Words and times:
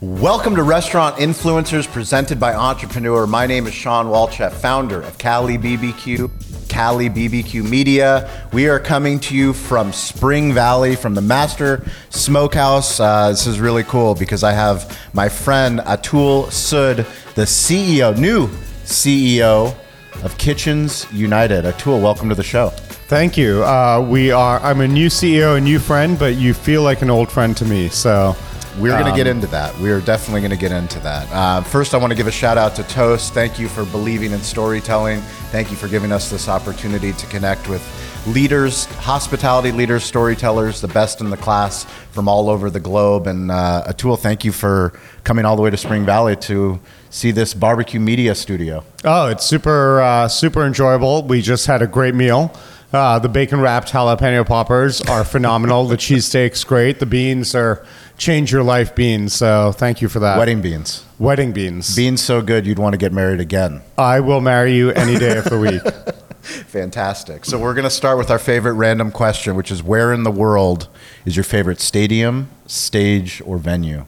Welcome 0.00 0.54
to 0.54 0.62
Restaurant 0.62 1.16
Influencers 1.16 1.90
presented 1.90 2.38
by 2.38 2.54
Entrepreneur. 2.54 3.26
My 3.26 3.48
name 3.48 3.66
is 3.66 3.74
Shawn 3.74 4.06
Walchef, 4.06 4.52
founder 4.52 5.02
of 5.02 5.18
Cali 5.18 5.58
BBQ, 5.58 6.68
Cali 6.68 7.10
BBQ 7.10 7.68
Media. 7.68 8.46
We 8.52 8.68
are 8.68 8.78
coming 8.78 9.18
to 9.18 9.34
you 9.34 9.52
from 9.52 9.92
Spring 9.92 10.54
Valley, 10.54 10.94
from 10.94 11.14
the 11.14 11.20
Master 11.20 11.84
Smokehouse. 12.10 13.00
Uh, 13.00 13.30
this 13.30 13.48
is 13.48 13.58
really 13.58 13.82
cool 13.82 14.14
because 14.14 14.44
I 14.44 14.52
have 14.52 14.96
my 15.14 15.28
friend 15.28 15.80
Atul 15.80 16.46
Sood, 16.46 16.98
the 17.34 17.42
CEO, 17.42 18.16
new 18.16 18.46
CEO 18.84 19.74
of 20.22 20.38
Kitchens 20.38 21.12
United. 21.12 21.64
Atul, 21.64 22.00
welcome 22.00 22.28
to 22.28 22.36
the 22.36 22.44
show. 22.44 22.68
Thank 23.08 23.36
you. 23.36 23.64
Uh, 23.64 24.06
we 24.08 24.30
are. 24.30 24.60
I'm 24.60 24.80
a 24.80 24.86
new 24.86 25.08
CEO, 25.08 25.56
a 25.56 25.60
new 25.60 25.80
friend, 25.80 26.16
but 26.16 26.36
you 26.36 26.54
feel 26.54 26.82
like 26.82 27.02
an 27.02 27.10
old 27.10 27.32
friend 27.32 27.56
to 27.56 27.64
me. 27.64 27.88
So 27.88 28.36
we're 28.78 28.96
going 28.96 29.10
to 29.10 29.16
get 29.16 29.26
into 29.26 29.46
that. 29.48 29.76
We 29.78 29.90
are 29.90 30.00
definitely 30.00 30.40
going 30.40 30.52
to 30.52 30.56
get 30.56 30.70
into 30.70 31.00
that. 31.00 31.28
Uh, 31.32 31.62
first, 31.62 31.94
I 31.94 31.96
want 31.96 32.12
to 32.12 32.16
give 32.16 32.28
a 32.28 32.32
shout 32.32 32.56
out 32.56 32.76
to 32.76 32.84
Toast. 32.84 33.34
Thank 33.34 33.58
you 33.58 33.68
for 33.68 33.84
believing 33.86 34.32
in 34.32 34.40
storytelling. 34.40 35.20
Thank 35.50 35.70
you 35.70 35.76
for 35.76 35.88
giving 35.88 36.12
us 36.12 36.30
this 36.30 36.48
opportunity 36.48 37.12
to 37.12 37.26
connect 37.26 37.68
with 37.68 37.82
leaders, 38.26 38.84
hospitality 38.84 39.72
leaders, 39.72 40.04
storytellers, 40.04 40.80
the 40.80 40.88
best 40.88 41.20
in 41.20 41.30
the 41.30 41.36
class 41.36 41.84
from 42.12 42.28
all 42.28 42.48
over 42.48 42.70
the 42.70 42.80
globe. 42.80 43.26
And 43.26 43.50
uh, 43.50 43.84
Atul, 43.88 44.18
thank 44.18 44.44
you 44.44 44.52
for 44.52 44.92
coming 45.24 45.44
all 45.44 45.56
the 45.56 45.62
way 45.62 45.70
to 45.70 45.76
Spring 45.76 46.04
Valley 46.04 46.36
to 46.36 46.78
see 47.10 47.30
this 47.32 47.54
barbecue 47.54 48.00
media 48.00 48.34
studio. 48.34 48.84
Oh, 49.04 49.28
it's 49.28 49.44
super, 49.44 50.00
uh, 50.00 50.28
super 50.28 50.64
enjoyable. 50.64 51.22
We 51.24 51.42
just 51.42 51.66
had 51.66 51.82
a 51.82 51.86
great 51.86 52.14
meal. 52.14 52.54
Uh, 52.92 53.18
the 53.18 53.28
bacon 53.28 53.60
wrapped 53.60 53.92
jalapeno 53.92 54.46
poppers 54.46 55.02
are 55.02 55.22
phenomenal. 55.22 55.86
the 55.86 55.96
cheesesteak's 55.96 56.64
great. 56.64 57.00
The 57.00 57.06
beans 57.06 57.54
are 57.54 57.84
change 58.16 58.50
your 58.50 58.62
life 58.62 58.94
beans. 58.94 59.34
So 59.34 59.72
thank 59.72 60.00
you 60.00 60.08
for 60.08 60.20
that. 60.20 60.38
Wedding 60.38 60.62
beans. 60.62 61.04
Wedding 61.18 61.52
beans. 61.52 61.94
Beans 61.94 62.22
so 62.22 62.40
good 62.40 62.66
you'd 62.66 62.78
want 62.78 62.94
to 62.94 62.98
get 62.98 63.12
married 63.12 63.40
again. 63.40 63.82
I 63.98 64.20
will 64.20 64.40
marry 64.40 64.74
you 64.74 64.90
any 64.90 65.18
day 65.18 65.36
of 65.36 65.44
the 65.44 65.58
week. 65.58 65.82
Fantastic. 66.42 67.44
So 67.44 67.58
we're 67.58 67.74
going 67.74 67.84
to 67.84 67.90
start 67.90 68.16
with 68.16 68.30
our 68.30 68.38
favorite 68.38 68.72
random 68.72 69.10
question, 69.10 69.54
which 69.54 69.70
is 69.70 69.82
where 69.82 70.12
in 70.14 70.22
the 70.22 70.30
world 70.30 70.88
is 71.26 71.36
your 71.36 71.44
favorite 71.44 71.80
stadium, 71.80 72.48
stage, 72.66 73.42
or 73.44 73.58
venue? 73.58 74.06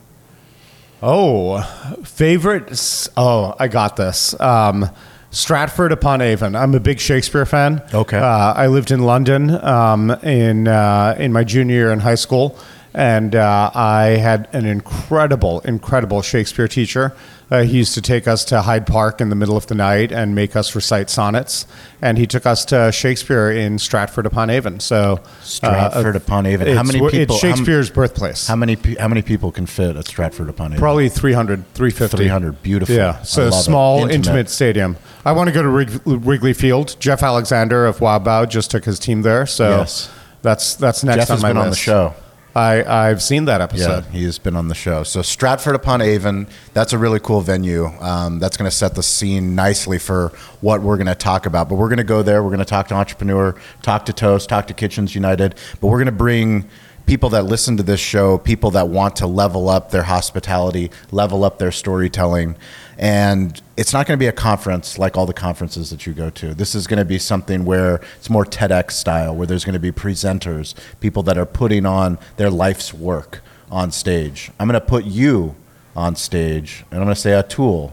Oh, 1.02 1.62
favorite. 2.04 3.08
Oh, 3.16 3.54
I 3.58 3.68
got 3.68 3.96
this. 3.96 4.38
Um, 4.40 4.88
Stratford 5.30 5.92
upon 5.92 6.20
Avon. 6.20 6.56
I'm 6.56 6.74
a 6.74 6.80
big 6.80 6.98
Shakespeare 6.98 7.46
fan. 7.46 7.82
Okay. 7.94 8.18
Uh, 8.18 8.52
I 8.52 8.66
lived 8.66 8.90
in 8.90 9.00
London 9.00 9.50
um, 9.64 10.10
in 10.22 10.66
uh, 10.66 11.14
in 11.18 11.32
my 11.32 11.44
junior 11.44 11.74
year 11.74 11.92
in 11.92 12.00
high 12.00 12.16
school, 12.16 12.58
and 12.94 13.36
uh, 13.36 13.70
I 13.72 14.16
had 14.20 14.48
an 14.52 14.66
incredible, 14.66 15.60
incredible 15.60 16.22
Shakespeare 16.22 16.66
teacher. 16.66 17.14
Uh, 17.50 17.62
he 17.64 17.78
used 17.78 17.94
to 17.94 18.02
take 18.02 18.28
us 18.28 18.44
to 18.44 18.62
Hyde 18.62 18.86
Park 18.86 19.20
in 19.20 19.28
the 19.28 19.34
middle 19.34 19.56
of 19.56 19.66
the 19.66 19.74
night 19.74 20.12
and 20.12 20.36
make 20.36 20.54
us 20.54 20.76
recite 20.76 21.10
sonnets. 21.10 21.66
And 22.00 22.16
he 22.16 22.24
took 22.24 22.46
us 22.46 22.64
to 22.66 22.92
Shakespeare 22.92 23.50
in 23.50 23.80
Stratford 23.80 24.24
upon 24.24 24.50
Avon. 24.50 24.78
So 24.78 25.18
Stratford 25.42 26.14
upon 26.14 26.46
Avon. 26.46 26.66
How 26.68 26.72
it's- 26.74 26.86
many 26.86 27.00
people? 27.10 27.34
It's 27.34 27.40
Shakespeare's 27.42 27.90
birthplace. 27.90 28.46
How, 28.46 28.52
how 28.52 28.56
many? 28.56 28.76
How 28.98 29.08
many 29.08 29.22
people 29.22 29.50
can 29.50 29.66
fit 29.66 29.96
at 29.96 30.06
Stratford 30.06 30.48
upon 30.48 30.72
Avon? 30.72 30.78
Probably 30.78 31.08
300, 31.08 31.64
350. 31.74 32.16
300. 32.16 32.62
Beautiful. 32.62 32.94
Yeah, 32.94 33.20
so 33.22 33.48
it. 33.48 33.52
small, 33.52 34.08
intimate. 34.08 34.48
stadium. 34.48 34.96
I 35.24 35.32
want 35.32 35.48
to 35.48 35.52
go 35.52 35.62
to 35.62 35.68
Wrig- 35.68 36.00
Wrigley 36.04 36.52
Field. 36.52 36.96
Geoff 36.98 37.22
Alexander 37.22 37.86
of 37.86 38.00
Wow 38.00 38.18
Bao 38.18 38.48
just 38.48 38.70
took 38.70 38.84
his 38.84 38.98
team 38.98 39.22
there, 39.22 39.46
so 39.46 39.68
Yes. 39.78 40.10
that's 40.42 40.74
that's 40.76 41.04
next 41.04 41.16
Jeff 41.28 41.30
on 41.30 41.36
has 41.36 41.42
my 41.42 41.48
been 41.50 41.56
list. 41.58 41.66
on 41.66 41.70
the 41.70 41.76
show. 41.76 42.14
I 42.52 42.82
I've 42.82 43.22
seen 43.22 43.44
that 43.44 43.60
episode. 43.60 44.04
Yeah, 44.06 44.10
he 44.10 44.24
has 44.24 44.38
been 44.40 44.56
on 44.56 44.66
the 44.66 44.74
show. 44.74 45.04
So 45.04 45.22
Stratford 45.22 45.76
upon 45.76 46.00
Avon, 46.00 46.48
that's 46.74 46.92
a 46.92 46.98
really 46.98 47.20
cool 47.20 47.42
venue. 47.42 47.86
Um, 48.00 48.40
that's 48.40 48.56
going 48.56 48.68
to 48.68 48.76
set 48.76 48.96
the 48.96 49.04
scene 49.04 49.54
nicely 49.54 49.98
for 50.00 50.32
what 50.60 50.82
we're 50.82 50.96
going 50.96 51.06
to 51.06 51.14
talk 51.14 51.46
about. 51.46 51.68
But 51.68 51.76
we're 51.76 51.88
going 51.88 51.98
to 51.98 52.04
go 52.04 52.22
there. 52.22 52.42
We're 52.42 52.48
going 52.48 52.58
to 52.58 52.64
talk 52.64 52.88
to 52.88 52.94
Entrepreneur, 52.94 53.54
talk 53.82 54.04
to 54.06 54.12
Toast, 54.12 54.48
talk 54.48 54.66
to 54.66 54.74
Kitchens 54.74 55.14
United. 55.14 55.54
But 55.80 55.86
we're 55.88 55.98
going 55.98 56.06
to 56.06 56.12
bring 56.12 56.68
people 57.06 57.28
that 57.30 57.44
listen 57.44 57.76
to 57.76 57.82
this 57.84 58.00
show, 58.00 58.38
people 58.38 58.72
that 58.72 58.88
want 58.88 59.14
to 59.16 59.26
level 59.28 59.68
up 59.68 59.90
their 59.92 60.02
hospitality, 60.04 60.90
level 61.12 61.44
up 61.44 61.58
their 61.60 61.72
storytelling. 61.72 62.56
And 63.00 63.58
it's 63.78 63.94
not 63.94 64.06
going 64.06 64.18
to 64.18 64.22
be 64.22 64.26
a 64.26 64.32
conference 64.32 64.98
like 64.98 65.16
all 65.16 65.24
the 65.24 65.32
conferences 65.32 65.88
that 65.88 66.06
you 66.06 66.12
go 66.12 66.28
to. 66.28 66.52
This 66.52 66.74
is 66.74 66.86
going 66.86 66.98
to 66.98 67.04
be 67.06 67.18
something 67.18 67.64
where 67.64 68.02
it's 68.18 68.28
more 68.28 68.44
TEDx 68.44 68.92
style, 68.92 69.34
where 69.34 69.46
there's 69.46 69.64
going 69.64 69.72
to 69.72 69.80
be 69.80 69.90
presenters, 69.90 70.74
people 71.00 71.22
that 71.22 71.38
are 71.38 71.46
putting 71.46 71.86
on 71.86 72.18
their 72.36 72.50
life's 72.50 72.92
work 72.92 73.40
on 73.70 73.90
stage. 73.90 74.50
I'm 74.60 74.68
going 74.68 74.78
to 74.78 74.86
put 74.86 75.06
you 75.06 75.56
on 75.96 76.14
stage, 76.14 76.84
and 76.90 77.00
I'm 77.00 77.06
going 77.06 77.14
to 77.14 77.20
say, 77.20 77.30
Atul, 77.30 77.92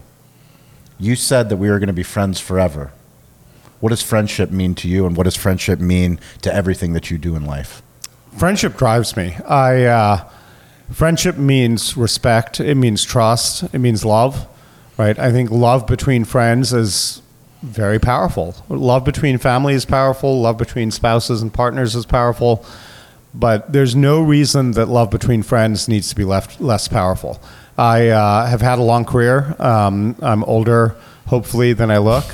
you 0.98 1.16
said 1.16 1.48
that 1.48 1.56
we 1.56 1.70
were 1.70 1.78
going 1.78 1.86
to 1.86 1.94
be 1.94 2.02
friends 2.02 2.38
forever. 2.38 2.92
What 3.80 3.88
does 3.88 4.02
friendship 4.02 4.50
mean 4.50 4.74
to 4.74 4.88
you, 4.88 5.06
and 5.06 5.16
what 5.16 5.24
does 5.24 5.36
friendship 5.36 5.80
mean 5.80 6.20
to 6.42 6.54
everything 6.54 6.92
that 6.92 7.10
you 7.10 7.16
do 7.16 7.34
in 7.34 7.46
life? 7.46 7.80
Friendship 8.36 8.76
drives 8.76 9.16
me. 9.16 9.36
I 9.48 9.84
uh, 9.84 10.28
friendship 10.90 11.38
means 11.38 11.96
respect. 11.96 12.60
It 12.60 12.74
means 12.74 13.04
trust. 13.04 13.62
It 13.72 13.78
means 13.78 14.04
love. 14.04 14.46
Right. 14.98 15.16
I 15.16 15.30
think 15.30 15.50
love 15.52 15.86
between 15.86 16.24
friends 16.24 16.72
is 16.72 17.22
very 17.62 18.00
powerful. 18.00 18.56
Love 18.68 19.04
between 19.04 19.38
family 19.38 19.74
is 19.74 19.84
powerful. 19.84 20.40
Love 20.40 20.58
between 20.58 20.90
spouses 20.90 21.40
and 21.40 21.54
partners 21.54 21.94
is 21.94 22.04
powerful. 22.04 22.64
But 23.32 23.72
there's 23.72 23.94
no 23.94 24.20
reason 24.20 24.72
that 24.72 24.86
love 24.86 25.10
between 25.10 25.44
friends 25.44 25.86
needs 25.86 26.08
to 26.08 26.16
be 26.16 26.24
left 26.24 26.60
less 26.60 26.88
powerful. 26.88 27.40
I 27.76 28.08
uh, 28.08 28.46
have 28.46 28.60
had 28.60 28.80
a 28.80 28.82
long 28.82 29.04
career. 29.04 29.54
Um, 29.60 30.16
I'm 30.20 30.42
older, 30.44 30.96
hopefully, 31.26 31.72
than 31.74 31.92
I 31.92 31.98
look. 31.98 32.24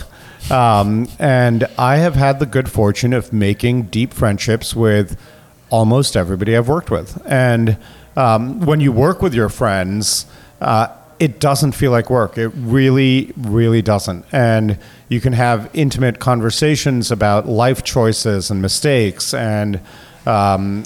Um, 0.50 1.08
and 1.18 1.66
I 1.78 1.96
have 1.96 2.14
had 2.14 2.38
the 2.38 2.46
good 2.46 2.70
fortune 2.70 3.12
of 3.12 3.30
making 3.30 3.84
deep 3.84 4.14
friendships 4.14 4.74
with 4.74 5.20
almost 5.68 6.16
everybody 6.16 6.56
I've 6.56 6.68
worked 6.68 6.90
with. 6.90 7.20
And 7.26 7.76
um, 8.16 8.60
when 8.60 8.80
you 8.80 8.90
work 8.90 9.20
with 9.20 9.34
your 9.34 9.50
friends, 9.50 10.24
uh, 10.62 10.88
it 11.24 11.40
doesn't 11.40 11.72
feel 11.72 11.90
like 11.90 12.10
work. 12.10 12.36
It 12.36 12.48
really, 12.48 13.32
really 13.38 13.80
doesn't. 13.80 14.26
And 14.30 14.78
you 15.08 15.22
can 15.22 15.32
have 15.32 15.70
intimate 15.72 16.18
conversations 16.18 17.10
about 17.10 17.48
life 17.48 17.82
choices 17.82 18.50
and 18.50 18.60
mistakes 18.60 19.32
and 19.32 19.80
um, 20.26 20.84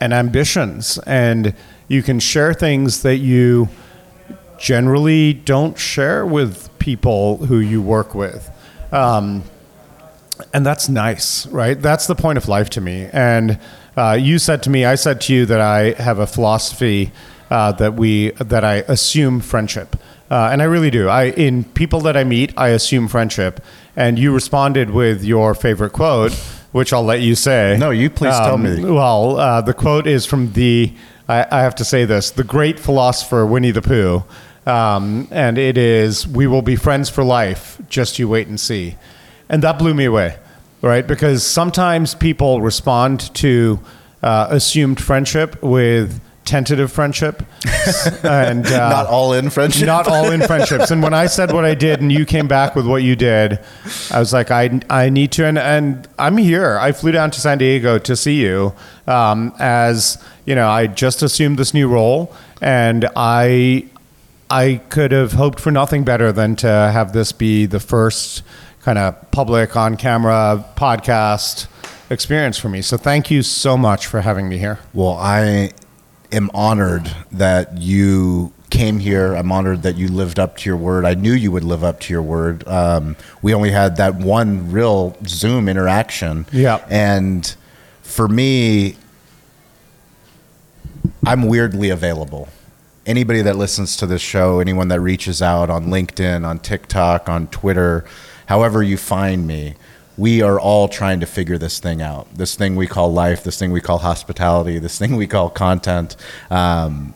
and 0.00 0.12
ambitions, 0.12 0.98
and 1.06 1.54
you 1.88 2.02
can 2.02 2.20
share 2.20 2.54
things 2.54 3.02
that 3.02 3.16
you 3.16 3.68
generally 4.58 5.32
don't 5.32 5.76
share 5.76 6.24
with 6.24 6.70
people 6.78 7.38
who 7.46 7.58
you 7.58 7.82
work 7.82 8.14
with. 8.14 8.48
Um, 8.92 9.42
and 10.52 10.64
that's 10.64 10.88
nice, 10.88 11.46
right? 11.46 11.80
That's 11.80 12.06
the 12.06 12.14
point 12.14 12.38
of 12.38 12.46
life 12.46 12.70
to 12.70 12.80
me. 12.80 13.08
And 13.12 13.58
uh, 13.96 14.18
you 14.20 14.38
said 14.38 14.62
to 14.64 14.70
me, 14.70 14.84
I 14.84 14.94
said 14.94 15.20
to 15.22 15.34
you 15.34 15.46
that 15.46 15.60
I 15.60 15.92
have 16.02 16.20
a 16.20 16.26
philosophy 16.26 17.10
uh, 17.54 17.70
that 17.70 17.94
we 17.94 18.30
that 18.32 18.64
I 18.64 18.76
assume 18.88 19.40
friendship, 19.40 19.94
uh, 20.28 20.48
and 20.50 20.60
I 20.60 20.64
really 20.64 20.90
do. 20.90 21.08
I 21.08 21.26
in 21.30 21.62
people 21.62 22.00
that 22.00 22.16
I 22.16 22.24
meet, 22.24 22.52
I 22.56 22.68
assume 22.70 23.06
friendship. 23.06 23.60
And 23.94 24.18
you 24.18 24.34
responded 24.34 24.90
with 24.90 25.22
your 25.22 25.54
favorite 25.54 25.92
quote, 25.92 26.32
which 26.72 26.92
I'll 26.92 27.04
let 27.04 27.20
you 27.20 27.36
say. 27.36 27.76
No, 27.78 27.90
you 27.90 28.10
please 28.10 28.34
tell 28.34 28.58
me. 28.58 28.84
Well, 28.84 29.38
uh, 29.38 29.60
the 29.60 29.72
quote 29.72 30.08
is 30.08 30.26
from 30.26 30.52
the. 30.52 30.92
I, 31.28 31.46
I 31.48 31.60
have 31.60 31.76
to 31.76 31.84
say 31.84 32.04
this: 32.04 32.32
the 32.32 32.42
great 32.42 32.80
philosopher 32.80 33.46
Winnie 33.46 33.70
the 33.70 33.82
Pooh, 33.82 34.24
um, 34.66 35.28
and 35.30 35.56
it 35.56 35.78
is, 35.78 36.26
"We 36.26 36.48
will 36.48 36.62
be 36.62 36.74
friends 36.74 37.08
for 37.08 37.22
life. 37.22 37.80
Just 37.88 38.18
you 38.18 38.28
wait 38.28 38.48
and 38.48 38.58
see." 38.58 38.96
And 39.48 39.62
that 39.62 39.78
blew 39.78 39.94
me 39.94 40.06
away, 40.06 40.38
right? 40.82 41.06
Because 41.06 41.46
sometimes 41.46 42.16
people 42.16 42.60
respond 42.62 43.32
to 43.36 43.78
uh, 44.24 44.48
assumed 44.50 45.00
friendship 45.00 45.62
with 45.62 46.20
tentative 46.44 46.92
friendship, 46.92 47.42
and 48.22 48.66
uh, 48.66 48.88
Not 48.90 49.06
all 49.06 49.32
in 49.32 49.50
friendship. 49.50 49.86
not 49.86 50.06
all 50.06 50.30
in 50.30 50.42
friendships. 50.42 50.90
And 50.90 51.02
when 51.02 51.14
I 51.14 51.26
said 51.26 51.52
what 51.52 51.64
I 51.64 51.74
did, 51.74 52.00
and 52.00 52.12
you 52.12 52.24
came 52.26 52.46
back 52.48 52.74
with 52.74 52.86
what 52.86 53.02
you 53.02 53.16
did, 53.16 53.58
I 54.10 54.18
was 54.18 54.32
like, 54.32 54.50
I, 54.50 54.80
I 54.90 55.08
need 55.10 55.32
to, 55.32 55.46
and, 55.46 55.58
and 55.58 56.06
I'm 56.18 56.36
here. 56.36 56.78
I 56.78 56.92
flew 56.92 57.12
down 57.12 57.30
to 57.32 57.40
San 57.40 57.58
Diego 57.58 57.98
to 57.98 58.16
see 58.16 58.40
you, 58.40 58.74
um, 59.06 59.54
as 59.58 60.22
you 60.44 60.54
know, 60.54 60.68
I 60.68 60.86
just 60.86 61.22
assumed 61.22 61.58
this 61.58 61.72
new 61.72 61.88
role, 61.88 62.34
and 62.60 63.08
I, 63.16 63.86
I 64.50 64.82
could 64.90 65.12
have 65.12 65.32
hoped 65.32 65.60
for 65.60 65.70
nothing 65.70 66.04
better 66.04 66.30
than 66.32 66.56
to 66.56 66.68
have 66.68 67.12
this 67.12 67.32
be 67.32 67.64
the 67.66 67.80
first 67.80 68.42
kind 68.82 68.98
of 68.98 69.30
public 69.30 69.76
on 69.76 69.96
camera 69.96 70.62
podcast 70.76 71.66
experience 72.10 72.58
for 72.58 72.68
me. 72.68 72.82
So 72.82 72.98
thank 72.98 73.30
you 73.30 73.42
so 73.42 73.78
much 73.78 74.06
for 74.06 74.20
having 74.20 74.46
me 74.48 74.58
here. 74.58 74.78
Well, 74.92 75.16
I 75.18 75.70
am 76.32 76.50
honored 76.54 77.10
that 77.32 77.78
you 77.78 78.52
came 78.70 78.98
here. 78.98 79.34
I'm 79.34 79.52
honored 79.52 79.82
that 79.82 79.96
you 79.96 80.08
lived 80.08 80.38
up 80.38 80.56
to 80.58 80.68
your 80.68 80.76
word. 80.76 81.04
I 81.04 81.14
knew 81.14 81.32
you 81.32 81.52
would 81.52 81.62
live 81.64 81.84
up 81.84 82.00
to 82.00 82.12
your 82.12 82.22
word. 82.22 82.66
Um, 82.66 83.16
we 83.40 83.54
only 83.54 83.70
had 83.70 83.96
that 83.98 84.16
one 84.16 84.72
real 84.72 85.16
Zoom 85.26 85.68
interaction. 85.68 86.46
Yeah. 86.52 86.84
And 86.90 87.54
for 88.02 88.26
me, 88.26 88.96
I'm 91.24 91.44
weirdly 91.46 91.90
available. 91.90 92.48
anybody 93.06 93.42
that 93.42 93.56
listens 93.56 93.96
to 93.98 94.06
this 94.06 94.22
show, 94.22 94.60
anyone 94.60 94.88
that 94.88 95.00
reaches 95.00 95.42
out 95.42 95.70
on 95.70 95.86
LinkedIn, 95.86 96.46
on 96.46 96.58
TikTok, 96.58 97.28
on 97.28 97.46
Twitter, 97.48 98.04
however 98.46 98.82
you 98.82 98.96
find 98.96 99.46
me, 99.46 99.74
we 100.16 100.42
are 100.42 100.60
all 100.60 100.88
trying 100.88 101.20
to 101.20 101.26
figure 101.26 101.58
this 101.58 101.78
thing 101.78 102.00
out. 102.00 102.32
This 102.34 102.54
thing 102.54 102.76
we 102.76 102.86
call 102.86 103.12
life, 103.12 103.42
this 103.42 103.58
thing 103.58 103.72
we 103.72 103.80
call 103.80 103.98
hospitality, 103.98 104.78
this 104.78 104.98
thing 104.98 105.16
we 105.16 105.26
call 105.26 105.50
content. 105.50 106.16
Um, 106.50 107.14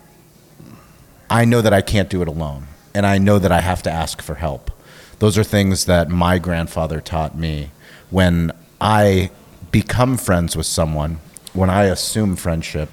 I 1.31 1.45
know 1.45 1.61
that 1.61 1.73
I 1.73 1.81
can't 1.83 2.11
do 2.11 2.23
it 2.23 2.29
alone, 2.29 2.67
and 2.95 3.07
I 3.07 3.19
know 3.19 3.39
that 3.39 3.53
I 3.53 3.61
have 3.61 3.83
to 3.85 3.91
ask 3.91 4.23
for 4.23 4.37
help. 4.37 4.71
Those 5.19 5.37
are 5.37 5.45
things 5.45 5.85
that 5.87 6.09
my 6.09 6.39
grandfather 6.39 7.01
taught 7.01 7.37
me. 7.37 7.71
When 8.11 8.53
I 8.81 9.31
become 9.71 10.17
friends 10.17 10.57
with 10.57 10.67
someone, 10.67 11.21
when 11.53 11.71
I 11.71 11.85
assume 11.85 12.37
friendship, 12.37 12.89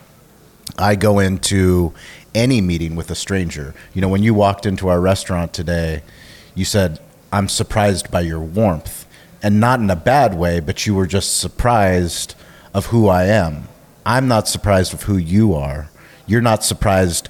I 0.77 0.95
go 0.95 1.19
into 1.19 1.93
any 2.33 2.61
meeting 2.61 2.95
with 2.95 3.09
a 3.09 3.15
stranger. 3.15 3.73
You 3.93 4.01
know, 4.01 4.09
when 4.09 4.23
you 4.23 4.33
walked 4.33 4.65
into 4.65 4.89
our 4.89 4.99
restaurant 4.99 5.53
today, 5.53 6.03
you 6.53 6.65
said, 6.65 6.99
I'm 7.31 7.47
surprised 7.47 8.11
by 8.11 8.21
your 8.21 8.39
warmth. 8.39 9.04
And 9.45 9.59
not 9.59 9.79
in 9.79 9.91
a 9.91 9.95
bad 9.95 10.33
way, 10.33 10.59
but 10.59 10.87
you 10.87 10.95
were 10.95 11.05
just 11.05 11.37
surprised 11.37 12.33
of 12.73 12.87
who 12.87 13.07
I 13.07 13.25
am. 13.25 13.67
I'm 14.03 14.27
not 14.27 14.47
surprised 14.47 14.91
of 14.91 15.03
who 15.03 15.17
you 15.17 15.53
are. 15.53 15.91
You're 16.25 16.41
not 16.41 16.63
surprised 16.63 17.29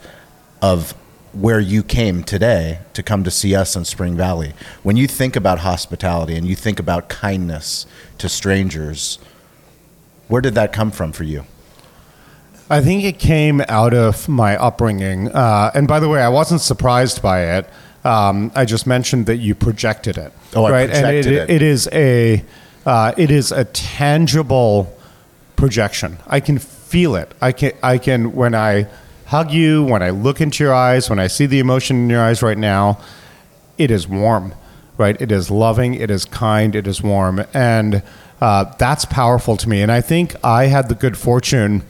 of 0.61 0.93
where 1.33 1.59
you 1.59 1.83
came 1.83 2.23
today 2.23 2.79
to 2.93 3.03
come 3.03 3.25
to 3.25 3.31
see 3.31 3.53
us 3.53 3.75
in 3.75 3.83
Spring 3.83 4.15
Valley. 4.15 4.53
When 4.81 4.95
you 4.95 5.07
think 5.07 5.35
about 5.35 5.59
hospitality 5.59 6.37
and 6.37 6.47
you 6.47 6.55
think 6.55 6.79
about 6.79 7.09
kindness 7.09 7.85
to 8.19 8.29
strangers, 8.29 9.19
where 10.29 10.41
did 10.41 10.55
that 10.55 10.71
come 10.71 10.91
from 10.91 11.11
for 11.11 11.25
you? 11.25 11.43
I 12.69 12.79
think 12.79 13.03
it 13.03 13.19
came 13.19 13.61
out 13.67 13.93
of 13.93 14.29
my 14.29 14.55
upbringing. 14.55 15.33
Uh, 15.33 15.69
and 15.75 15.85
by 15.85 15.99
the 15.99 16.07
way, 16.07 16.21
I 16.21 16.29
wasn't 16.29 16.61
surprised 16.61 17.21
by 17.21 17.57
it. 17.57 17.69
Um, 18.05 18.51
I 18.53 18.65
just 18.65 18.85
mentioned 18.85 19.25
that 19.25 19.37
you 19.37 19.55
projected 19.55 20.17
it. 20.17 20.31
Oh, 20.55 20.65
I 20.65 20.71
right? 20.71 20.89
projected 20.89 21.25
and 21.25 21.49
it. 21.49 21.49
it 21.49 21.61
is 21.61 21.89
a 21.91 22.43
uh, 22.85 23.13
it 23.17 23.31
is 23.31 23.51
a 23.51 23.65
tangible 23.65 24.95
projection. 25.55 26.19
I 26.27 26.39
can 26.39 26.59
feel 26.59 27.15
it. 27.15 27.33
I 27.41 27.51
can 27.51 27.71
I 27.81 27.97
can 27.97 28.33
when 28.33 28.53
I 28.53 28.87
hug 29.25 29.51
you, 29.51 29.83
when 29.83 30.03
I 30.03 30.11
look 30.11 30.39
into 30.39 30.63
your 30.63 30.73
eyes, 30.73 31.09
when 31.09 31.19
I 31.19 31.27
see 31.27 31.47
the 31.47 31.59
emotion 31.59 31.97
in 31.97 32.09
your 32.09 32.21
eyes 32.21 32.43
right 32.43 32.57
now, 32.57 32.99
it 33.77 33.89
is 33.89 34.07
warm, 34.07 34.53
right? 34.97 35.19
It 35.19 35.31
is 35.31 35.49
loving, 35.49 35.95
it 35.95 36.11
is 36.11 36.25
kind, 36.25 36.75
it 36.75 36.85
is 36.85 37.01
warm, 37.01 37.43
and 37.53 38.03
uh, 38.39 38.65
that's 38.77 39.05
powerful 39.05 39.57
to 39.57 39.67
me. 39.67 39.81
And 39.81 39.91
I 39.91 40.01
think 40.01 40.35
I 40.43 40.65
had 40.65 40.89
the 40.89 40.95
good 40.95 41.17
fortune 41.17 41.83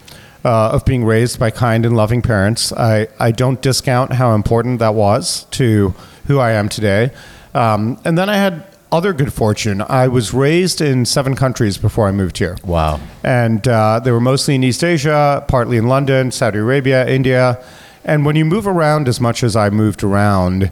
uh, 0.45 0.69
of 0.73 0.85
being 0.85 1.03
raised 1.03 1.39
by 1.39 1.49
kind 1.49 1.85
and 1.85 1.97
loving 1.97 2.21
parents. 2.21 2.71
I, 2.71 3.07
I 3.19 3.31
don't 3.31 3.61
discount 3.61 4.13
how 4.13 4.35
important 4.35 4.79
that 4.79 4.93
was 4.93 5.45
to 5.51 5.95
who 6.27 6.37
I 6.37 6.51
am 6.51 6.69
today. 6.69 7.11
Um, 7.55 7.99
and 8.05 8.15
then 8.17 8.29
I 8.29 8.37
had 8.37 8.63
other 8.91 9.11
good 9.11 9.33
fortune. 9.33 9.81
I 9.81 10.07
was 10.07 10.33
raised 10.33 10.81
in 10.81 11.05
seven 11.05 11.35
countries 11.35 11.79
before 11.79 12.07
I 12.07 12.11
moved 12.11 12.37
here. 12.37 12.57
Wow. 12.63 12.99
And 13.23 13.67
uh, 13.67 13.99
they 13.99 14.11
were 14.11 14.21
mostly 14.21 14.53
in 14.53 14.63
East 14.63 14.83
Asia, 14.83 15.43
partly 15.47 15.77
in 15.77 15.87
London, 15.87 16.31
Saudi 16.31 16.59
Arabia, 16.59 17.07
India. 17.07 17.61
And 18.03 18.23
when 18.23 18.35
you 18.35 18.45
move 18.45 18.67
around 18.67 19.07
as 19.07 19.19
much 19.19 19.43
as 19.43 19.55
I 19.55 19.71
moved 19.71 20.03
around, 20.03 20.71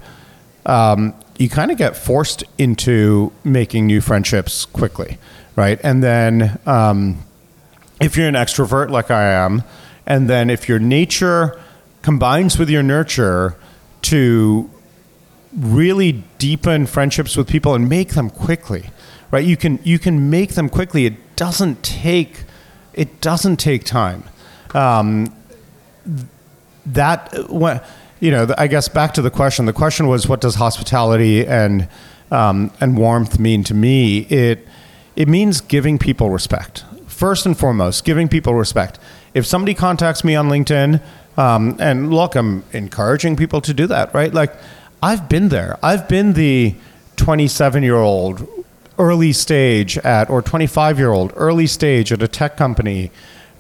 um, 0.68 1.16
you 1.40 1.50
kind 1.50 1.72
of 1.72 1.80
get 1.80 1.98
forced 1.98 2.44
into 2.60 3.34
making 3.44 3.88
new 3.88 4.02
friendships 4.02 4.66
quickly, 4.66 5.18
right? 5.56 5.80
And 5.84 6.04
then 6.04 6.60
um, 6.68 7.24
if 8.03 8.17
you're 8.17 8.27
an 8.27 8.35
extrovert 8.35 8.89
like 8.89 9.09
I 9.09 9.23
am, 9.23 9.63
and 10.05 10.29
then 10.29 10.50
if 10.50 10.67
your 10.67 10.79
nature 10.79 11.59
combines 12.01 12.59
with 12.59 12.69
your 12.69 12.83
nurture 12.83 13.55
to 14.03 14.69
really 15.57 16.23
deepen 16.38 16.85
friendships 16.85 17.38
with 17.38 17.47
people 17.47 17.73
and 17.75 17.88
make 17.88 18.09
them 18.09 18.29
quickly, 18.29 18.89
right? 19.31 19.45
You 19.45 19.55
can 19.55 19.79
you 19.83 20.00
can 20.00 20.29
make 20.29 20.53
them 20.55 20.69
quickly. 20.69 21.05
It 21.05 21.35
doesn't 21.35 21.83
take 21.83 22.44
it 22.94 23.21
doesn't 23.21 23.57
take 23.57 23.83
time. 23.83 24.23
Um, 24.73 25.33
that 26.85 27.33
you 28.19 28.31
know 28.31 28.53
i 28.57 28.67
guess 28.67 28.89
back 28.89 29.13
to 29.13 29.21
the 29.21 29.31
question 29.31 29.65
the 29.65 29.73
question 29.73 30.07
was 30.07 30.27
what 30.27 30.41
does 30.41 30.55
hospitality 30.55 31.45
and 31.45 31.88
um, 32.31 32.71
and 32.81 32.97
warmth 32.97 33.39
mean 33.39 33.63
to 33.63 33.73
me 33.73 34.19
it 34.29 34.67
it 35.15 35.27
means 35.27 35.61
giving 35.61 35.97
people 35.97 36.29
respect 36.29 36.83
first 37.13 37.45
and 37.45 37.57
foremost 37.57 38.04
giving 38.06 38.27
people 38.27 38.54
respect 38.54 39.00
if 39.33 39.45
somebody 39.45 39.74
contacts 39.74 40.24
me 40.24 40.36
on 40.36 40.48
linkedin 40.50 41.01
um, 41.38 41.75
and 41.80 42.12
look 42.13 42.36
i'm 42.36 42.63
encouraging 42.74 43.36
people 43.36 43.62
to 43.62 43.74
do 43.74 43.86
that 43.88 44.13
right 44.13 44.33
like 44.33 44.54
i've 45.01 45.27
been 45.30 45.50
there 45.50 45.77
i've 45.83 46.07
been 46.07 46.33
the 46.33 46.75
27 47.18 47.83
year 47.83 47.95
old 47.98 48.48
early 49.00 49.31
stage 49.33 49.98
at 50.00 50.30
or 50.30 50.42
25 50.42 50.98
year 51.00 51.12
old 51.12 51.31
early 51.36 51.68
stage 51.68 52.12
at 52.12 52.21
a 52.21 52.27
tech 52.27 52.57
company 52.57 53.12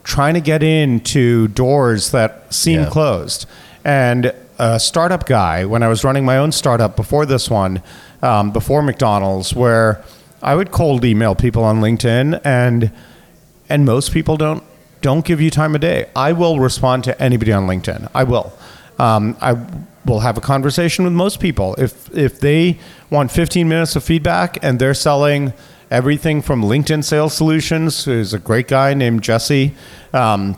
trying 0.03 0.33
to 0.33 0.41
get 0.41 0.61
into 0.61 1.47
doors 1.49 2.11
that 2.11 2.53
seem 2.53 2.81
Yeah. 2.81 2.89
closed. 2.89 3.45
And 3.85 4.33
a 4.59 4.77
startup 4.79 5.25
guy, 5.25 5.63
when 5.65 5.81
I 5.81 5.87
was 5.87 6.03
running 6.03 6.25
my 6.25 6.37
own 6.37 6.51
startup 6.51 6.95
before 6.97 7.25
this 7.25 7.49
one, 7.49 7.81
um, 8.21 8.51
before 8.51 8.81
McDonald's, 8.81 9.55
where 9.55 10.03
I 10.41 10.55
would 10.55 10.71
cold 10.71 11.05
email 11.05 11.35
people 11.35 11.63
on 11.63 11.79
LinkedIn, 11.79 12.41
and 12.43 12.91
and 13.73 13.85
most 13.85 14.13
people 14.13 14.37
don't 14.37 14.63
don't 15.01 15.25
give 15.25 15.41
you 15.41 15.49
time 15.49 15.73
of 15.75 15.81
day. 15.81 16.09
I 16.15 16.31
will 16.31 16.59
respond 16.59 17.03
to 17.05 17.21
anybody 17.21 17.51
on 17.51 17.67
LinkedIn. 17.67 18.09
I 18.13 18.23
will. 18.23 18.53
Um, 18.99 19.35
I 19.41 19.57
will 20.05 20.19
have 20.19 20.37
a 20.37 20.41
conversation 20.41 21.03
with 21.05 21.13
most 21.13 21.39
people 21.39 21.73
if 21.79 22.15
if 22.15 22.39
they 22.39 22.77
want 23.09 23.31
15 23.31 23.67
minutes 23.67 23.95
of 23.95 24.03
feedback 24.03 24.63
and 24.63 24.79
they're 24.79 24.93
selling 24.93 25.53
everything 25.89 26.41
from 26.41 26.61
LinkedIn 26.61 27.03
Sales 27.03 27.33
Solutions, 27.33 28.05
who's 28.05 28.33
a 28.33 28.39
great 28.39 28.67
guy 28.67 28.93
named 28.93 29.23
Jesse, 29.23 29.73
um, 30.13 30.55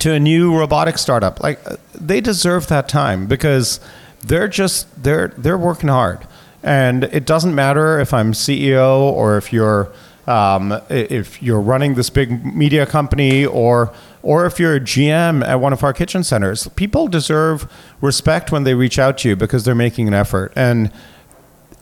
to 0.00 0.12
a 0.12 0.18
new 0.18 0.56
robotic 0.58 0.98
startup. 0.98 1.40
Like 1.40 1.60
uh, 1.64 1.76
they 1.94 2.20
deserve 2.20 2.66
that 2.66 2.88
time 2.88 3.26
because 3.26 3.78
they're 4.20 4.48
just 4.48 5.04
they're 5.04 5.28
they're 5.38 5.58
working 5.70 5.88
hard, 5.88 6.26
and 6.64 7.04
it 7.04 7.26
doesn't 7.26 7.54
matter 7.54 8.00
if 8.00 8.12
I'm 8.12 8.32
CEO 8.32 8.98
or 8.98 9.36
if 9.36 9.52
you're 9.52 9.92
um, 10.26 10.80
if 10.88 11.42
you're 11.42 11.60
running 11.60 11.94
this 11.94 12.10
big 12.10 12.44
media 12.44 12.86
company 12.86 13.44
or 13.44 13.92
or 14.22 14.46
if 14.46 14.58
you're 14.58 14.76
a 14.76 14.80
GM 14.80 15.46
at 15.46 15.56
one 15.60 15.74
of 15.74 15.84
our 15.84 15.92
kitchen 15.92 16.24
centers. 16.24 16.66
People 16.68 17.08
deserve 17.08 17.70
respect 18.00 18.50
when 18.50 18.64
they 18.64 18.72
reach 18.72 18.98
out 18.98 19.18
to 19.18 19.28
you 19.28 19.36
because 19.36 19.64
they're 19.64 19.74
making 19.74 20.08
an 20.08 20.14
effort 20.14 20.50
and 20.56 20.90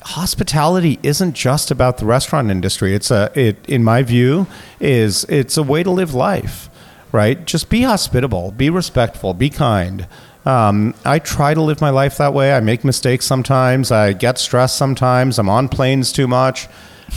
hospitality 0.04 0.98
isn't 1.02 1.34
just 1.34 1.70
about 1.70 1.98
the 1.98 2.04
restaurant 2.04 2.50
industry. 2.50 2.94
It's 2.94 3.10
a 3.10 3.30
it 3.34 3.64
in 3.68 3.84
my 3.84 4.02
view 4.02 4.46
is 4.80 5.24
it's 5.24 5.56
a 5.56 5.62
way 5.62 5.82
to 5.82 5.90
live 5.90 6.14
life, 6.14 6.68
right? 7.12 7.44
Just 7.46 7.70
be 7.70 7.82
hospitable, 7.82 8.50
be 8.52 8.70
respectful, 8.70 9.34
be 9.34 9.50
kind. 9.50 10.06
Um, 10.44 10.94
I 11.04 11.20
try 11.20 11.54
to 11.54 11.62
live 11.62 11.80
my 11.80 11.90
life 11.90 12.16
that 12.18 12.34
way. 12.34 12.52
I 12.52 12.60
make 12.60 12.84
mistakes 12.84 13.24
sometimes. 13.24 13.92
I 13.92 14.12
get 14.12 14.38
stressed 14.38 14.76
sometimes. 14.76 15.38
I'm 15.38 15.48
on 15.48 15.68
planes 15.68 16.10
too 16.10 16.26
much. 16.26 16.68